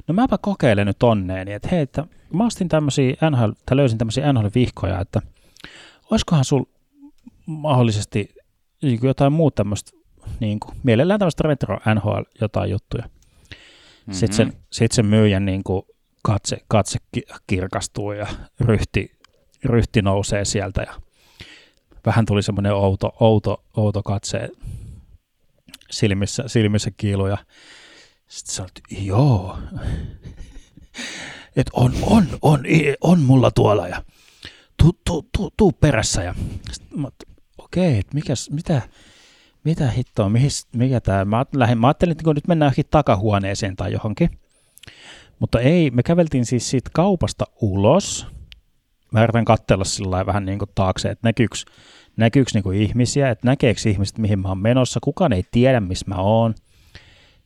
no 0.08 0.14
mäpä 0.14 0.38
kokeilen 0.38 0.86
nyt 0.86 1.02
onneeni, 1.02 1.52
että 1.52 1.68
hei, 1.68 1.80
että 1.80 2.06
mä 2.32 2.46
ostin 2.46 2.68
tämmöisiä 2.68 3.16
NHL, 3.30 3.50
tai 3.66 3.76
löysin 3.76 3.98
tämmöisiä 3.98 4.32
NHL-vihkoja, 4.32 5.00
että 5.00 5.22
olisikohan 6.10 6.44
sul 6.44 6.64
mahdollisesti 7.46 8.34
niin 8.82 9.00
jotain 9.02 9.32
muuta 9.32 9.54
tämmöistä, 9.54 9.90
niin 10.40 10.60
kuin, 10.60 10.76
mielellään 10.82 11.20
tämmöistä 11.20 11.48
retro 11.48 11.80
NHL 11.94 12.22
jotain 12.40 12.70
juttuja. 12.70 13.04
Mm-hmm. 13.04 14.14
Sitten 14.14 14.36
sen, 14.36 14.52
sit 14.72 14.92
sen 14.92 15.06
myyjän 15.06 15.44
niin 15.44 15.64
kuin 15.64 15.82
katse, 16.22 16.58
katse 16.68 16.98
kirkastuu 17.46 18.12
ja 18.12 18.26
ryhti, 18.60 19.18
ryhti 19.64 20.02
nousee 20.02 20.44
sieltä 20.44 20.82
ja 20.82 20.94
vähän 22.06 22.26
tuli 22.26 22.42
semmoinen 22.42 22.74
outo, 22.74 23.16
outo, 23.20 23.64
outo 23.76 24.02
katse 24.02 24.50
silmissä, 25.90 26.42
silmissä 26.46 26.90
kiilu 26.96 27.26
ja 27.26 27.38
sitten 28.28 28.54
sä 28.54 28.62
olet, 28.62 28.80
joo, 28.90 29.58
että 31.56 31.70
on, 31.72 31.92
on, 32.02 32.26
on, 32.42 32.60
on 33.00 33.20
mulla 33.20 33.50
tuolla 33.50 33.88
ja 33.88 34.02
tuu, 34.76 34.98
tuu, 35.04 35.28
tuu, 35.36 35.50
tuu 35.56 35.72
perässä 35.72 36.22
ja 36.22 36.34
okei, 37.58 37.88
okay, 37.88 37.98
että 37.98 38.14
mitä, 38.50 38.82
mitä 39.64 39.90
hittoa, 39.90 40.28
mihin, 40.28 40.50
mikä 40.72 41.00
tämä, 41.00 41.24
mä, 41.24 41.46
lähdin, 41.54 41.78
mä 41.78 41.86
ajattelin, 41.86 42.12
että 42.12 42.34
nyt 42.34 42.48
mennään 42.48 42.66
johonkin 42.66 42.86
takahuoneeseen 42.90 43.76
tai 43.76 43.92
johonkin, 43.92 44.30
mutta 45.38 45.60
ei, 45.60 45.90
me 45.90 46.02
käveltiin 46.02 46.46
siis 46.46 46.70
siitä 46.70 46.90
kaupasta 46.92 47.44
ulos, 47.60 48.26
mä 49.12 49.22
yritän 49.22 49.44
katsella 49.44 49.84
sillä 49.84 50.26
vähän 50.26 50.44
niin 50.44 50.58
kuin 50.58 50.70
taakse, 50.74 51.08
että 51.08 51.28
näkyykö, 51.28 51.56
näkyykö 52.16 52.50
niin 52.54 52.62
kuin 52.62 52.82
ihmisiä, 52.82 53.30
että 53.30 53.46
näkeekö 53.46 53.80
ihmiset, 53.88 54.18
mihin 54.18 54.38
mä 54.38 54.48
oon 54.48 54.58
menossa, 54.58 55.00
kukaan 55.02 55.32
ei 55.32 55.44
tiedä, 55.50 55.80
missä 55.80 56.04
mä 56.08 56.16
oon. 56.16 56.54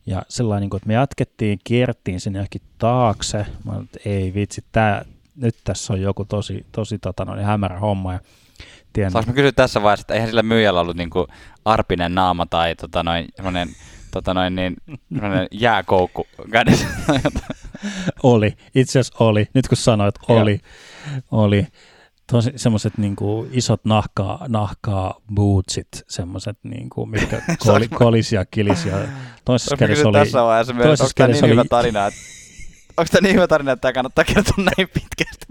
Ja 0.07 0.23
sellainen, 0.29 0.61
niin 0.61 0.71
kuin, 0.71 0.79
että 0.79 0.87
me 0.87 0.95
jatkettiin, 0.95 1.59
kierttiin 1.65 2.21
sinne 2.21 2.39
johonkin 2.39 2.63
taakse. 2.79 3.47
Mä 3.65 3.73
olin, 3.73 3.85
että 3.85 3.99
ei 4.05 4.35
vitsi, 4.35 4.65
tää, 4.73 5.05
nyt 5.37 5.57
tässä 5.65 5.93
on 5.93 6.01
joku 6.01 6.25
tosi, 6.25 6.67
tosi 6.73 6.99
tota, 6.99 7.25
noin, 7.25 7.45
hämärä 7.45 7.79
homma. 7.79 8.13
Ja 8.13 8.21
tiedän, 8.93 9.13
Saanko 9.13 9.31
mä 9.31 9.35
kysyä 9.35 9.53
tässä 9.53 9.83
vaiheessa, 9.83 10.03
että 10.03 10.15
eihän 10.15 10.29
sillä 10.29 10.43
myyjällä 10.43 10.81
ollut 10.81 10.97
niin 10.97 11.11
kuin 11.11 11.27
arpinen 11.65 12.15
naama 12.15 12.47
tai 12.47 12.75
tota, 12.75 13.03
noin, 13.03 13.29
tota 14.11 14.35
noin, 14.35 14.55
niin, 14.55 14.77
jääkoukku 15.53 16.27
kädessä? 16.53 16.87
oli, 18.23 18.57
itse 18.75 18.99
asiassa 18.99 19.25
oli. 19.25 19.49
Nyt 19.55 19.69
kun 19.69 19.77
sanoit, 19.77 20.15
oli. 20.29 20.61
oli 21.31 21.67
tosi 22.31 22.53
semmoiset 22.57 22.99
niinku 22.99 23.49
isot 23.51 23.85
nahkaa, 23.85 24.45
nahkaa 24.49 25.21
bootsit, 25.35 25.89
semmoiset 26.09 26.59
niinku, 26.63 27.07
mitkä 27.07 27.43
koli, 27.67 27.89
kolisia, 27.89 28.45
kilisia. 28.45 28.97
Toisessa 29.45 29.77
kädessä 29.77 30.09
oli... 30.09 30.19
Tässä 30.19 30.43
vaiheessa 30.43 30.73
myös, 30.73 31.01
onko 31.01 31.13
tämä 31.17 31.29
niin 31.29 31.45
oli... 31.45 31.51
hyvä 31.51 31.65
tarina, 31.71 32.07
että 32.07 32.21
Onko 32.97 33.09
tämä 33.13 33.21
niin 33.23 33.35
hyvä 33.35 33.49
tarina, 33.49 33.73
että 33.73 33.81
tämä 33.81 33.93
kannattaa 33.93 34.25
kertoa 34.25 34.55
näin 34.57 34.89
pitkästi? 34.95 35.47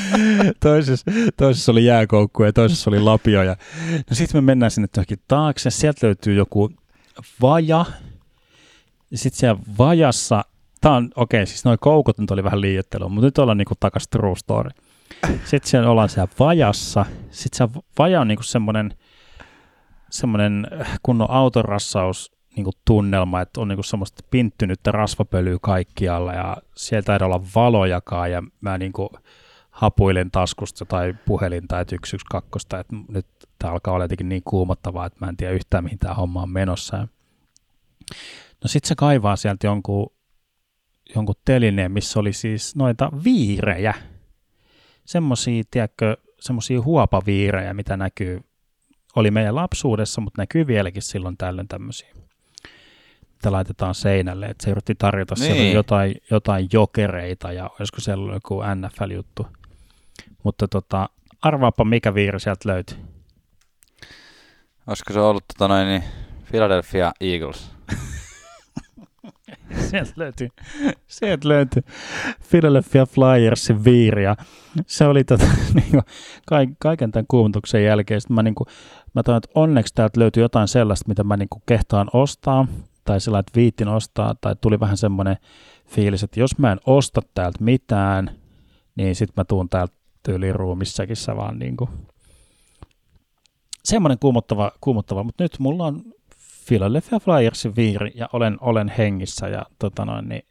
toisessa, 0.60 1.10
toisessa 1.36 1.72
oli 1.72 1.84
jääkoukku 1.84 2.44
ja 2.44 2.52
toisessa 2.52 2.90
oli 2.90 3.00
lapio. 3.00 3.42
Ja... 3.42 3.56
No 4.10 4.16
sitten 4.16 4.36
me 4.36 4.46
mennään 4.46 4.70
sinne 4.70 4.88
taakse. 5.28 5.70
Sieltä 5.70 6.06
löytyy 6.06 6.34
joku 6.34 6.70
vaja. 7.42 7.84
Ja 9.10 9.18
sitten 9.18 9.38
siellä 9.38 9.60
vajassa, 9.78 10.44
tämä 10.80 10.94
on, 10.94 11.10
okei, 11.16 11.38
okay, 11.38 11.46
siis 11.46 11.64
noin 11.64 11.78
koukut 11.78 12.18
nyt 12.18 12.30
oli 12.30 12.44
vähän 12.44 12.60
liiottelua, 12.60 13.08
mutta 13.08 13.26
nyt 13.26 13.38
ollaan 13.38 13.58
niinku 13.58 13.74
takas 13.80 14.08
true 14.08 14.36
story. 14.36 14.70
Sitten 15.44 15.70
siellä 15.70 15.90
ollaan 15.90 16.08
siellä 16.08 16.32
vajassa. 16.38 17.06
Sitten 17.30 17.68
se 17.68 17.82
vaja 17.98 18.20
on 18.20 18.28
niinku 18.28 18.42
semmoinen, 18.42 18.94
semmoinen 20.10 20.66
kunnon 21.02 21.30
autorassaus 21.30 22.32
niinku 22.56 22.70
tunnelma, 22.84 23.40
että 23.40 23.60
on 23.60 23.68
niinku 23.68 23.82
semmoista 23.82 24.22
pinttynyttä 24.30 24.92
rasvapölyä 24.92 25.58
kaikkialla 25.62 26.32
ja 26.32 26.56
sieltä 26.76 27.16
ei 27.16 27.24
olla 27.24 27.42
valojakaan 27.54 28.32
ja 28.32 28.42
mä 28.60 28.78
niinku 28.78 29.10
hapuilen 29.70 30.30
taskusta 30.30 30.84
tai 30.84 31.14
puhelinta, 31.26 31.80
että 31.80 31.96
112, 32.04 32.78
että 32.78 32.96
nyt 33.08 33.26
tämä 33.60 33.72
alkaa 33.72 33.94
olla 33.94 34.04
jotenkin 34.04 34.28
niin 34.28 34.42
kuumottavaa, 34.44 35.06
että 35.06 35.18
mä 35.20 35.28
en 35.28 35.36
tiedä 35.36 35.52
yhtään 35.52 35.84
mihin 35.84 35.98
tämä 35.98 36.14
homma 36.14 36.42
on 36.42 36.50
menossa. 36.50 37.08
No 38.62 38.68
sitten 38.68 38.88
se 38.88 38.94
kaivaa 38.94 39.36
sieltä 39.36 39.66
jonkun, 39.66 40.12
jonkun 41.14 41.34
telineen, 41.44 41.92
missä 41.92 42.20
oli 42.20 42.32
siis 42.32 42.76
noita 42.76 43.10
viirejä, 43.24 43.94
semmoisia, 45.04 45.62
tiedätkö, 45.70 46.16
semmoisia 46.40 46.82
huopaviirejä, 46.82 47.74
mitä 47.74 47.96
näkyy, 47.96 48.40
oli 49.16 49.30
meidän 49.30 49.54
lapsuudessa, 49.54 50.20
mutta 50.20 50.42
näkyy 50.42 50.66
vieläkin 50.66 51.02
silloin 51.02 51.36
tällöin 51.36 51.68
tämmöisiä, 51.68 52.08
mitä 53.32 53.52
laitetaan 53.52 53.94
seinälle. 53.94 54.46
Että 54.46 54.64
se 54.64 54.70
yritti 54.70 54.94
tarjota 54.94 55.34
niin. 55.38 55.54
siellä 55.54 55.74
jotain, 55.74 56.14
jotain 56.30 56.68
jokereita 56.72 57.52
ja 57.52 57.70
olisiko 57.80 58.00
siellä 58.00 58.34
joku 58.34 58.62
NFL-juttu. 58.74 59.46
Mutta 60.42 60.68
tota, 60.68 61.08
arvaapa 61.42 61.84
mikä 61.84 62.14
viiri 62.14 62.40
sieltä 62.40 62.68
löytyi. 62.68 62.96
Olisiko 64.90 65.12
se 65.12 65.20
ollut 65.20 65.44
tota 65.48 65.68
noin, 65.68 65.88
niin 65.88 66.02
Philadelphia 66.50 67.12
Eagles? 67.20 67.70
sieltä 69.90 70.12
löytyy, 70.16 70.48
sieltä 71.06 71.48
löytyy 71.48 71.82
Philadelphia 72.50 73.06
Flyersin 73.06 73.84
viiri. 73.84 74.22
se 74.86 75.06
oli 75.06 75.24
tota, 75.24 75.44
niin 75.74 75.90
kuin, 75.90 76.76
kaiken 76.78 77.12
tämän 77.12 77.26
kuumutuksen 77.28 77.84
jälkeen. 77.84 78.20
Sitten 78.20 78.34
mä, 78.34 78.42
niin 78.42 78.54
kuin, 78.54 78.66
mä 79.14 79.22
toin, 79.22 79.36
että 79.36 79.50
onneksi 79.54 79.94
täältä 79.94 80.20
löytyy 80.20 80.42
jotain 80.42 80.68
sellaista, 80.68 81.08
mitä 81.08 81.24
mä 81.24 81.36
niin 81.36 81.48
kuin 81.48 81.62
kehtaan 81.66 82.10
ostaa, 82.12 82.66
tai 83.04 83.20
sellainen, 83.20 83.40
että 83.48 83.56
viittin 83.60 83.88
ostaa, 83.88 84.34
tai 84.40 84.56
tuli 84.60 84.80
vähän 84.80 84.96
semmoinen 84.96 85.36
fiilis, 85.86 86.22
että 86.22 86.40
jos 86.40 86.58
mä 86.58 86.72
en 86.72 86.80
osta 86.86 87.20
täältä 87.34 87.64
mitään, 87.64 88.30
niin 88.96 89.14
sitten 89.14 89.34
mä 89.36 89.44
tuun 89.44 89.68
täältä 89.68 89.94
tyyliin 90.22 90.54
ruumissakin 90.54 91.16
vaan 91.36 91.58
niin 91.58 91.76
kuin, 91.76 91.90
semmoinen 93.84 94.18
kuumottava, 94.18 94.72
kuumottava, 94.80 95.24
mutta 95.24 95.44
nyt 95.44 95.58
mulla 95.58 95.86
on 95.86 96.02
Philadelphia 96.68 97.20
Flyersin 97.20 97.76
viiri 97.76 98.12
ja 98.14 98.28
olen, 98.32 98.58
olen 98.60 98.92
hengissä 98.98 99.48
ja, 99.48 99.66
tota 99.78 100.04
noin, 100.04 100.28
niin, 100.28 100.42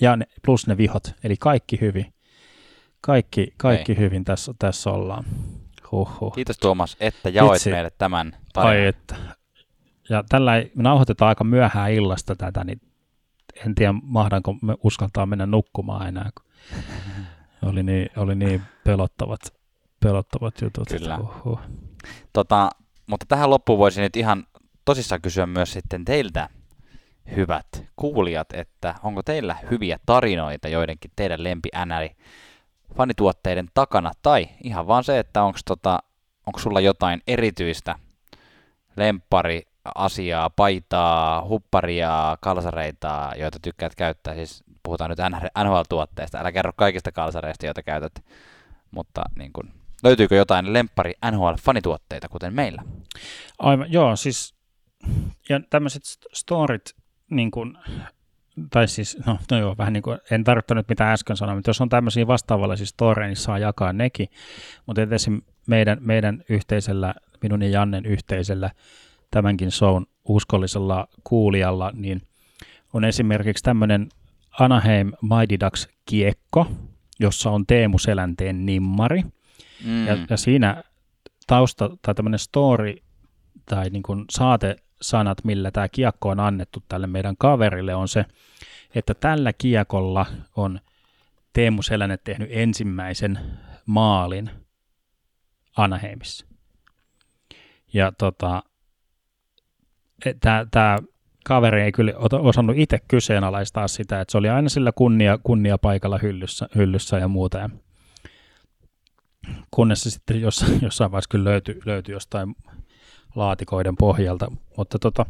ja 0.00 0.16
ne, 0.16 0.26
plus 0.44 0.66
ne 0.66 0.76
vihot, 0.76 1.14
eli 1.24 1.36
kaikki 1.36 1.80
hyvin. 1.80 2.14
Kaikki, 3.00 3.54
kaikki 3.56 3.96
hyvin 3.96 4.24
tässä, 4.24 4.54
tässä 4.58 4.90
ollaan. 4.90 5.24
Huhhuh. 5.92 6.32
Kiitos 6.34 6.58
Tuomas, 6.58 6.96
että 7.00 7.28
jaoit 7.28 7.56
Itse. 7.56 7.70
meille 7.70 7.90
tämän 7.98 8.36
tarinan. 8.52 8.76
Ai 8.76 8.86
että. 8.86 9.14
Ja 10.08 10.24
tällä 10.28 10.56
ei, 10.56 10.72
me 10.74 10.82
nauhoitetaan 10.82 11.28
aika 11.28 11.44
myöhään 11.44 11.92
illasta 11.92 12.36
tätä, 12.36 12.64
niin 12.64 12.80
en 13.66 13.74
tiedä 13.74 13.94
mahdanko 14.02 14.56
me 14.62 14.74
uskaltaa 14.82 15.26
mennä 15.26 15.46
nukkumaan 15.46 16.08
enää, 16.08 16.30
kun 16.34 16.46
oli 17.70 17.82
niin, 17.82 18.08
oli 18.16 18.34
niin 18.34 18.62
pelottavat, 18.84 19.40
pelottavat 20.00 20.60
jutut. 20.62 20.88
Kyllä. 20.88 21.18
Tota, 22.32 22.70
mutta 23.06 23.26
tähän 23.28 23.50
loppuun 23.50 23.78
voisin 23.78 24.02
nyt 24.02 24.16
ihan 24.16 24.44
tosissaan 24.84 25.22
kysyä 25.22 25.46
myös 25.46 25.72
sitten 25.72 26.04
teiltä, 26.04 26.48
hyvät 27.36 27.66
kuulijat, 27.96 28.48
että 28.52 28.94
onko 29.02 29.22
teillä 29.22 29.56
hyviä 29.70 29.98
tarinoita 30.06 30.68
joidenkin 30.68 31.10
teidän 31.16 31.44
lempi 31.44 31.68
NL 31.86 32.08
fanituotteiden 32.96 33.68
takana, 33.74 34.12
tai 34.22 34.48
ihan 34.64 34.86
vaan 34.86 35.04
se, 35.04 35.18
että 35.18 35.42
onko 35.42 35.58
tota, 35.64 35.98
onko 36.46 36.58
sulla 36.58 36.80
jotain 36.80 37.22
erityistä 37.26 37.94
lempari 38.96 39.62
asiaa, 39.94 40.50
paitaa, 40.50 41.44
hupparia, 41.48 42.36
kalsareita, 42.40 43.32
joita 43.36 43.58
tykkäät 43.62 43.94
käyttää. 43.94 44.34
Siis 44.34 44.64
puhutaan 44.82 45.10
nyt 45.10 45.18
NHL-tuotteista. 45.64 46.38
Älä 46.38 46.52
kerro 46.52 46.72
kaikista 46.76 47.12
kalsareista, 47.12 47.66
joita 47.66 47.82
käytät. 47.82 48.12
Mutta 48.90 49.22
niin 49.38 49.52
kun, 49.52 49.72
löytyykö 50.04 50.36
jotain 50.36 50.72
lempari 50.72 51.12
NHL-fanituotteita, 51.30 52.28
kuten 52.30 52.54
meillä? 52.54 52.82
Aivan, 53.58 53.92
joo, 53.92 54.16
siis 54.16 54.54
ja 55.48 55.60
tämmöiset 55.70 56.02
storit, 56.32 56.94
niin 57.30 57.50
kuin, 57.50 57.78
tai 58.70 58.88
siis, 58.88 59.18
no, 59.26 59.38
no 59.50 59.58
joo, 59.58 59.74
vähän 59.78 59.92
niin 59.92 60.02
kuin, 60.02 60.18
en 60.30 60.44
tarkoittanut 60.44 60.88
mitä 60.88 61.12
äsken 61.12 61.36
sanoin, 61.36 61.58
mutta 61.58 61.70
jos 61.70 61.80
on 61.80 61.88
tämmöisiä 61.88 62.26
vastaavallisia 62.26 62.86
storeja, 62.86 63.28
niin 63.28 63.36
saa 63.36 63.58
jakaa 63.58 63.92
nekin. 63.92 64.28
Mutta 64.86 65.02
esim. 65.02 65.42
meidän, 65.66 65.98
meidän 66.00 66.44
yhteisellä, 66.48 67.14
minun 67.42 67.62
ja 67.62 67.68
Jannen 67.68 68.06
yhteisellä 68.06 68.70
tämänkin 69.30 69.70
shown 69.70 70.06
uskollisella 70.24 71.08
kuulijalla, 71.24 71.90
niin 71.94 72.22
on 72.92 73.04
esimerkiksi 73.04 73.64
tämmöinen 73.64 74.08
Anaheim 74.60 75.12
Mighty 75.22 75.60
Ducks 75.64 75.88
kiekko, 76.04 76.66
jossa 77.20 77.50
on 77.50 77.66
Teemu 77.66 77.98
Selänteen 77.98 78.66
nimmari. 78.66 79.22
Mm. 79.84 80.06
Ja, 80.06 80.18
ja 80.30 80.36
siinä 80.36 80.82
tausta 81.46 81.90
tai 82.02 82.14
tämmöinen 82.14 82.38
story 82.38 82.96
tai 83.66 83.90
niin 83.90 84.02
kuin 84.02 84.24
saatesanat, 84.30 85.44
millä 85.44 85.70
tämä 85.70 85.88
kiekko 85.88 86.28
on 86.28 86.40
annettu 86.40 86.82
tälle 86.88 87.06
meidän 87.06 87.36
kaverille, 87.38 87.94
on 87.94 88.08
se, 88.08 88.24
että 88.94 89.14
tällä 89.14 89.52
kiekolla 89.52 90.26
on 90.56 90.80
Teemu 91.52 91.82
Selänne 91.82 92.16
tehnyt 92.16 92.48
ensimmäisen 92.52 93.38
maalin 93.86 94.50
Anaheimissa. 95.76 96.46
Ja 97.92 98.12
tota, 98.12 98.62
tämä 100.70 100.98
kaveri 101.44 101.82
ei 101.82 101.92
kyllä 101.92 102.12
osannut 102.32 102.76
itse 102.78 102.98
kyseenalaistaa 103.08 103.88
sitä, 103.88 104.20
että 104.20 104.32
se 104.32 104.38
oli 104.38 104.48
aina 104.48 104.68
sillä 104.68 104.92
kunnia, 104.92 105.38
kunnia 105.42 105.78
paikalla 105.78 106.18
hyllyssä, 106.18 106.68
hyllyssä 106.74 107.18
ja 107.18 107.28
muuta. 107.28 107.58
Ja 107.58 107.70
kunnes 109.70 110.02
se 110.02 110.10
sitten 110.10 110.40
jossain, 110.40 110.78
jossain 110.82 111.10
vaiheessa 111.10 111.28
kyllä 111.30 111.50
löytyi, 111.50 111.80
löytyi 111.84 112.12
jostain 112.12 112.56
laatikoiden 113.34 113.96
pohjalta, 113.96 114.52
mutta 114.76 114.98
tota, 114.98 115.26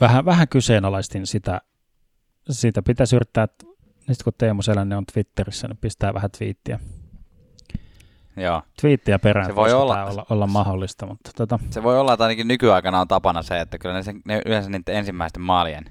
vähän, 0.00 0.24
vähän 0.24 0.48
kyseenalaistin 0.48 1.26
sitä, 1.26 1.60
sitä 2.50 2.82
pitäisi 2.82 3.16
yrittää, 3.16 3.44
että 3.44 4.24
kun 4.24 4.32
Teemu 4.38 4.62
Selänne 4.62 4.96
on 4.96 5.06
Twitterissä, 5.12 5.68
niin 5.68 5.78
pistää 5.78 6.14
vähän 6.14 6.30
twiittiä 6.30 6.80
Joo. 8.36 8.62
Twiittiä 8.80 9.18
perään 9.18 9.46
se 9.46 9.54
voi 9.54 9.72
olla, 9.72 10.04
olla, 10.04 10.26
olla 10.30 10.46
mahdollista. 10.46 11.06
Mutta 11.06 11.30
tota. 11.36 11.58
Se 11.70 11.82
voi 11.82 12.00
olla, 12.00 12.12
että 12.12 12.24
ainakin 12.24 12.48
nykyaikana 12.48 13.00
on 13.00 13.08
tapana 13.08 13.42
se, 13.42 13.60
että 13.60 13.78
kyllä 13.78 13.94
ne, 13.94 14.02
ne 14.24 14.42
yleensä 14.46 14.70
niiden 14.70 14.96
ensimmäisten 14.96 15.42
maalien 15.42 15.84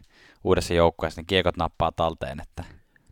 uudessa 0.43 0.73
joukkueessa 0.73 1.21
niin 1.21 1.27
kiekot 1.27 1.57
nappaa 1.57 1.91
talteen. 1.91 2.39
Että. 2.39 2.63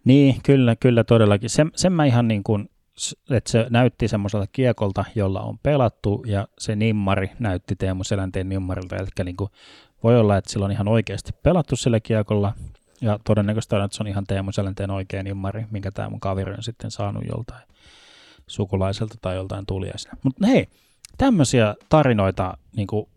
Niin, 0.07 0.35
kyllä, 0.43 0.75
kyllä 0.75 1.03
todellakin. 1.03 1.49
Sen, 1.49 1.71
sen 1.75 1.93
mä 1.93 2.05
ihan 2.05 2.27
niin 2.27 2.43
kuin, 2.43 2.69
että 3.29 3.51
se 3.51 3.67
näytti 3.69 4.07
semmoiselta 4.07 4.47
kiekolta, 4.51 5.05
jolla 5.15 5.41
on 5.41 5.59
pelattu, 5.63 6.23
ja 6.27 6.47
se 6.59 6.75
nimmari 6.75 7.31
näytti 7.39 7.75
Teemu 7.75 8.03
Selänteen 8.03 8.49
nimmarilta, 8.49 8.95
eli 8.95 9.07
niin 9.23 9.37
kuin 9.37 9.49
voi 10.03 10.19
olla, 10.19 10.37
että 10.37 10.51
sillä 10.51 10.65
on 10.65 10.71
ihan 10.71 10.87
oikeasti 10.87 11.31
pelattu 11.43 11.75
sillä 11.75 11.99
kiekolla, 11.99 12.53
ja 13.01 13.19
todennäköisesti 13.23 13.75
on, 13.75 13.83
että 13.83 13.97
se 13.97 14.03
on 14.03 14.07
ihan 14.07 14.23
Teemu 14.27 14.51
Selänteen 14.51 14.91
oikea 14.91 15.23
nimmari, 15.23 15.65
minkä 15.71 15.91
tämä 15.91 16.09
mun 16.09 16.19
kaveri 16.19 16.53
on 16.53 16.63
sitten 16.63 16.91
saanut 16.91 17.23
joltain 17.29 17.63
sukulaiselta 18.47 19.15
tai 19.21 19.35
joltain 19.35 19.65
tuliaisena. 19.65 20.17
Mutta 20.23 20.47
hei, 20.47 20.67
tämmöisiä 21.17 21.75
tarinoita, 21.89 22.57
niin 22.75 22.87
kuin, 22.87 23.07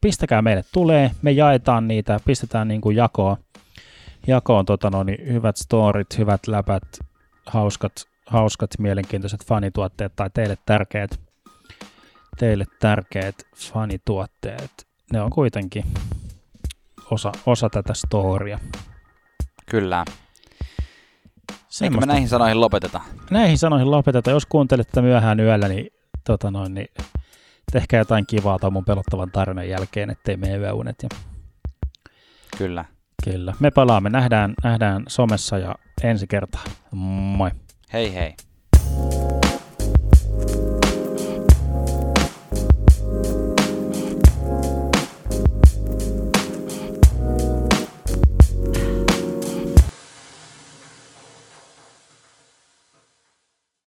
pistäkää 0.00 0.42
meille 0.42 0.64
tulee, 0.72 1.10
me 1.22 1.30
jaetaan 1.30 1.88
niitä, 1.88 2.20
pistetään 2.24 2.68
niin 2.68 2.80
kuin 2.80 2.96
jakoa, 2.96 3.36
jakoon 4.26 4.64
tota 4.64 4.90
no, 4.90 5.02
niin 5.02 5.32
hyvät 5.32 5.56
storit, 5.56 6.18
hyvät 6.18 6.46
läpät, 6.46 6.82
hauskat, 7.46 7.92
hauskat, 8.26 8.70
mielenkiintoiset 8.78 9.44
fanituotteet 9.46 10.12
tai 10.16 10.30
teille 10.34 10.58
tärkeät, 10.66 11.20
teille 12.38 12.64
tärkeät 12.80 13.34
fanituotteet. 13.56 14.86
Ne 15.12 15.20
on 15.20 15.30
kuitenkin 15.30 15.84
osa, 17.10 17.32
osa 17.46 17.70
tätä 17.70 17.94
storia. 17.94 18.58
Kyllä. 19.70 20.04
Semmosta. 21.68 21.84
Eikö 21.84 22.06
me 22.06 22.06
näihin 22.06 22.28
sanoihin 22.28 22.60
lopeteta? 22.60 23.00
Näihin 23.30 23.58
sanoihin 23.58 23.90
lopeteta. 23.90 24.30
Jos 24.30 24.46
kuuntelet 24.46 24.86
tätä 24.86 25.02
myöhään 25.02 25.40
yöllä, 25.40 25.68
niin, 25.68 25.92
tota 26.24 26.50
noin, 26.50 26.74
niin 26.74 26.88
tehkää 27.72 27.98
jotain 27.98 28.26
kivaa 28.26 28.58
tai 28.58 28.70
mun 28.70 28.84
pelottavan 28.84 29.30
tarinan 29.30 29.68
jälkeen, 29.68 30.10
ettei 30.10 30.36
mene 30.36 30.56
yöunet. 30.56 30.96
Ja... 31.02 31.08
Kyllä. 32.58 32.84
Kyllä. 33.30 33.54
Me 33.60 33.70
palaamme. 33.70 34.10
Nähdään, 34.10 34.54
nähdään 34.64 35.02
somessa 35.08 35.58
ja 35.58 35.74
ensi 36.02 36.26
kertaa. 36.26 36.64
Moi. 36.92 37.50
Hei 37.92 38.14
hei. 38.14 38.34